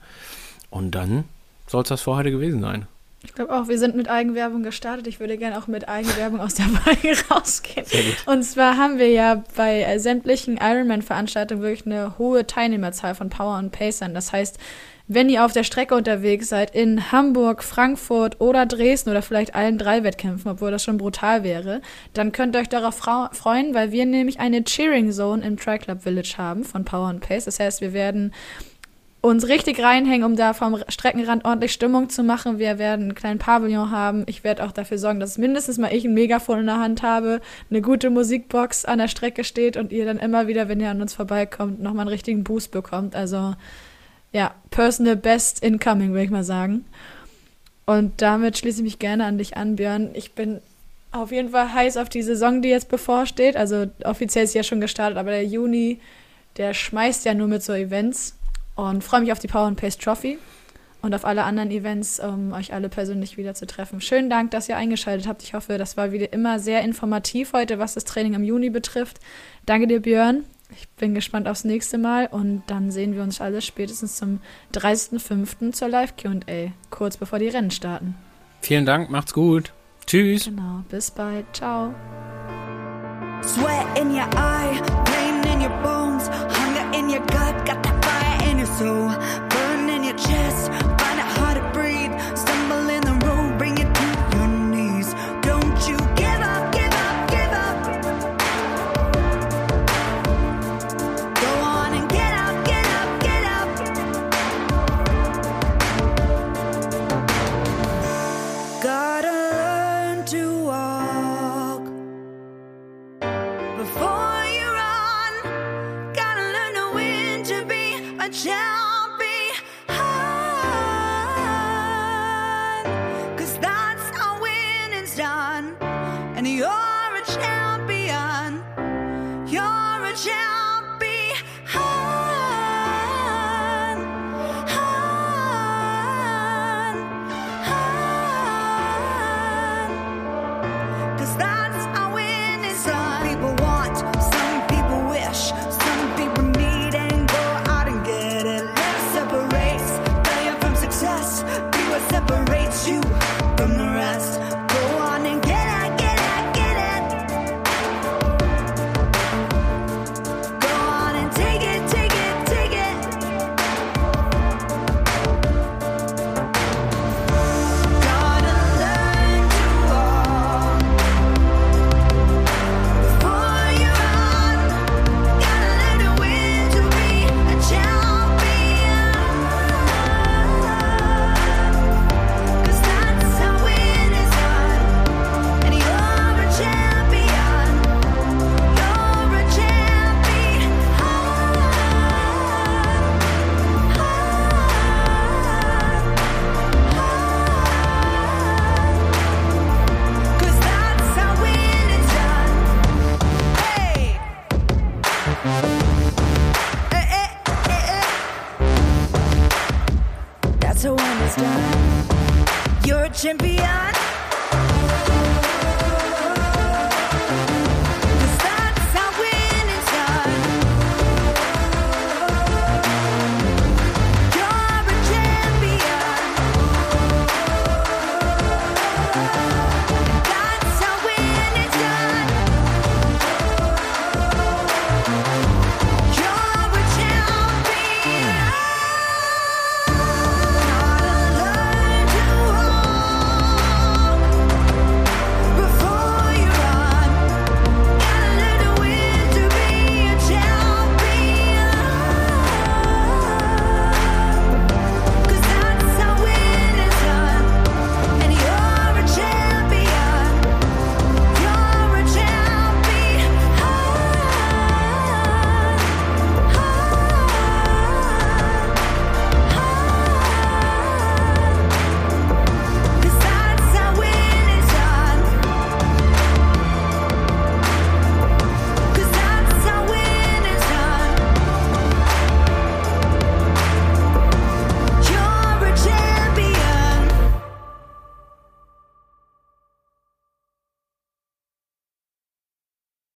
Und 0.70 0.92
dann 0.92 1.26
soll 1.68 1.84
es 1.84 1.90
das 1.90 2.02
für 2.02 2.16
heute 2.16 2.32
gewesen 2.32 2.62
sein. 2.62 2.88
Ich 3.24 3.34
glaube 3.34 3.56
auch, 3.56 3.68
wir 3.68 3.80
sind 3.80 3.96
mit 3.96 4.10
Eigenwerbung 4.10 4.62
gestartet. 4.62 5.08
Ich 5.08 5.20
würde 5.20 5.38
gerne 5.38 5.58
auch 5.58 5.68
mit 5.68 5.90
Eigenwerbung 5.90 6.40
aus 6.40 6.54
der 6.54 6.66
Folge 6.68 7.16
rausgehen. 7.30 7.86
Und 8.26 8.44
zwar 8.44 8.78
haben 8.78 9.00
wir 9.00 9.10
ja 9.10 9.44
bei 9.56 9.82
äh, 9.82 10.00
sämtlichen 10.00 10.58
Ironman-Veranstaltungen 10.58 11.62
wirklich 11.62 11.86
eine 11.86 12.18
hohe 12.18 12.46
Teilnehmerzahl 12.46 13.16
von 13.16 13.30
Power 13.30 13.58
und 13.58 13.72
Pacern. 13.72 14.14
Das 14.14 14.32
heißt, 14.32 14.60
wenn 15.10 15.30
ihr 15.30 15.46
auf 15.46 15.54
der 15.54 15.64
Strecke 15.64 15.96
unterwegs 15.96 16.50
seid, 16.50 16.76
in 16.76 17.12
Hamburg, 17.14 17.64
Frankfurt 17.64 18.42
oder 18.42 18.66
Dresden 18.66 19.10
oder 19.10 19.22
vielleicht 19.22 19.56
allen 19.56 19.78
drei 19.78 20.04
Wettkämpfen, 20.04 20.52
obwohl 20.52 20.70
das 20.70 20.84
schon 20.84 20.98
brutal 20.98 21.44
wäre, 21.44 21.82
dann 22.14 22.34
könnt 22.34 22.56
ihr 22.56 22.60
euch 22.60 22.70
darauf 22.70 22.96
freuen, 22.96 23.74
weil 23.74 23.92
wir 23.92 24.06
nämlich 24.06 24.42
eine 24.42 24.66
Cheering 24.66 25.12
Zone 25.12 25.46
im 25.46 25.56
Tri 25.58 25.80
Club 25.80 26.04
Village 26.04 26.36
haben 26.38 26.66
von 26.66 26.84
Power 26.84 27.08
and 27.08 27.22
Pace. 27.22 27.46
Das 27.46 27.60
heißt, 27.60 27.80
wir 27.80 27.94
werden 27.94 28.34
uns 29.28 29.48
richtig 29.48 29.82
reinhängen, 29.82 30.26
um 30.26 30.36
da 30.36 30.54
vom 30.54 30.78
Streckenrand 30.88 31.46
ordentlich 31.46 31.72
Stimmung 31.72 32.10
zu 32.10 32.24
machen. 32.24 32.60
Wir 32.60 32.78
werden 32.78 33.04
einen 33.04 33.16
kleinen 33.16 33.40
Pavillon 33.40 33.92
haben. 33.92 34.24
Ich 34.28 34.44
werde 34.44 34.64
auch 34.64 34.72
dafür 34.72 34.98
sorgen, 34.98 35.20
dass 35.20 35.38
mindestens 35.38 35.78
mal 35.78 35.94
ich 35.94 36.06
ein 36.06 36.14
Megafon 36.14 36.60
in 36.60 36.66
der 36.68 36.80
Hand 36.80 37.04
habe, 37.04 37.42
eine 37.70 37.82
gute 37.82 38.10
Musikbox 38.10 38.86
an 38.86 39.00
der 39.00 39.08
Strecke 39.08 39.44
steht 39.44 39.78
und 39.78 39.92
ihr 39.92 40.06
dann 40.06 40.18
immer 40.20 40.48
wieder, 40.48 40.70
wenn 40.70 40.80
ihr 40.80 40.90
an 40.90 41.02
uns 41.02 41.14
vorbeikommt, 41.14 41.82
nochmal 41.82 42.02
einen 42.02 42.10
richtigen 42.10 42.44
Boost 42.44 42.72
bekommt. 42.72 43.16
Also 43.16 43.56
ja, 44.32 44.54
personal 44.70 45.16
best 45.16 45.64
incoming, 45.64 46.10
würde 46.10 46.24
ich 46.24 46.30
mal 46.30 46.44
sagen. 46.44 46.86
Und 47.86 48.22
damit 48.22 48.58
schließe 48.58 48.80
ich 48.80 48.84
mich 48.84 49.00
gerne 49.00 49.26
an 49.26 49.38
dich 49.38 49.58
an, 49.58 49.78
Björn. 49.78 50.10
Ich 50.14 50.34
bin 50.34 50.60
auf 51.12 51.32
jeden 51.32 51.50
Fall 51.50 51.74
heiß 51.74 51.98
auf 51.98 52.10
die 52.10 52.22
Saison, 52.22 52.62
die 52.62 52.70
jetzt 52.70 52.90
bevorsteht. 52.90 53.56
Also 53.56 53.88
offiziell 54.04 54.44
ist 54.44 54.52
sie 54.52 54.60
ja 54.60 54.64
schon 54.64 54.82
gestartet, 54.82 55.18
aber 55.18 55.32
der 55.32 55.46
Juni, 55.46 56.00
der 56.58 56.74
schmeißt 56.74 57.26
ja 57.26 57.34
nur 57.34 57.48
mit 57.48 57.64
so 57.64 57.74
Events 57.74 58.37
und 58.78 59.04
freue 59.04 59.22
mich 59.22 59.34
auf 59.34 59.40
die 59.40 59.48
Power 59.48 59.68
and 59.68 59.78
Pace 59.78 59.98
Trophy 59.98 60.38
und 61.02 61.14
auf 61.14 61.26
alle 61.26 61.44
anderen 61.44 61.72
Events, 61.72 62.20
um 62.20 62.54
euch 62.54 62.74
alle 62.74 62.90
persönlich 62.90 63.38
wieder 63.38 63.54
zu 63.54 63.66
treffen. 63.66 64.02
Schönen 64.02 64.30
Dank, 64.30 64.52
dass 64.52 64.70
ihr 64.70 64.78
eingeschaltet 64.78 65.28
habt. 65.28 65.44
Ich 65.44 65.54
hoffe, 65.54 65.78
das 65.78 65.98
war 65.98 66.12
wieder 66.12 66.32
immer 66.32 66.60
sehr 66.60 66.84
informativ 66.84 67.54
heute, 67.54 67.80
was 67.80 67.96
das 67.96 68.06
Training 68.06 68.36
im 68.36 68.44
Juni 68.44 68.70
betrifft. 68.70 69.20
Danke 69.66 69.88
dir, 69.88 70.00
Björn. 70.00 70.44
Ich 70.70 70.88
bin 70.90 71.16
gespannt 71.16 71.48
aufs 71.48 71.64
nächste 71.64 71.98
Mal 71.98 72.28
und 72.28 72.64
dann 72.68 72.92
sehen 72.92 73.16
wir 73.16 73.24
uns 73.24 73.42
alle 73.42 73.62
spätestens 73.62 74.18
zum 74.18 74.42
30.05. 74.74 75.72
zur 75.72 75.88
Live-QA, 75.88 76.72
kurz 76.90 77.18
bevor 77.18 77.40
die 77.40 77.48
Rennen 77.48 77.72
starten. 77.72 78.16
Vielen 78.62 78.86
Dank, 78.86 79.10
macht's 79.10 79.34
gut. 79.34 79.72
Tschüss. 80.06 80.46
Genau, 80.46 80.84
bis 80.90 81.10
bald. 81.12 81.46
Ciao. 81.54 81.94
Sweat 83.44 84.00
in 84.00 84.12
your 84.12 84.28
eye, 84.36 84.82
pain 85.06 85.42
in 85.54 85.62
your 85.62 85.70
bones. 85.82 86.30
in 86.94 87.10
your 87.10 87.26
gut, 87.26 87.66
got 87.66 87.82
that 87.84 88.04
fire 88.04 88.50
in 88.50 88.58
your 88.58 88.68
soul, 88.68 89.10
burning 89.50 89.96
in 89.96 90.04
your 90.04 90.18
chest. 90.18 90.87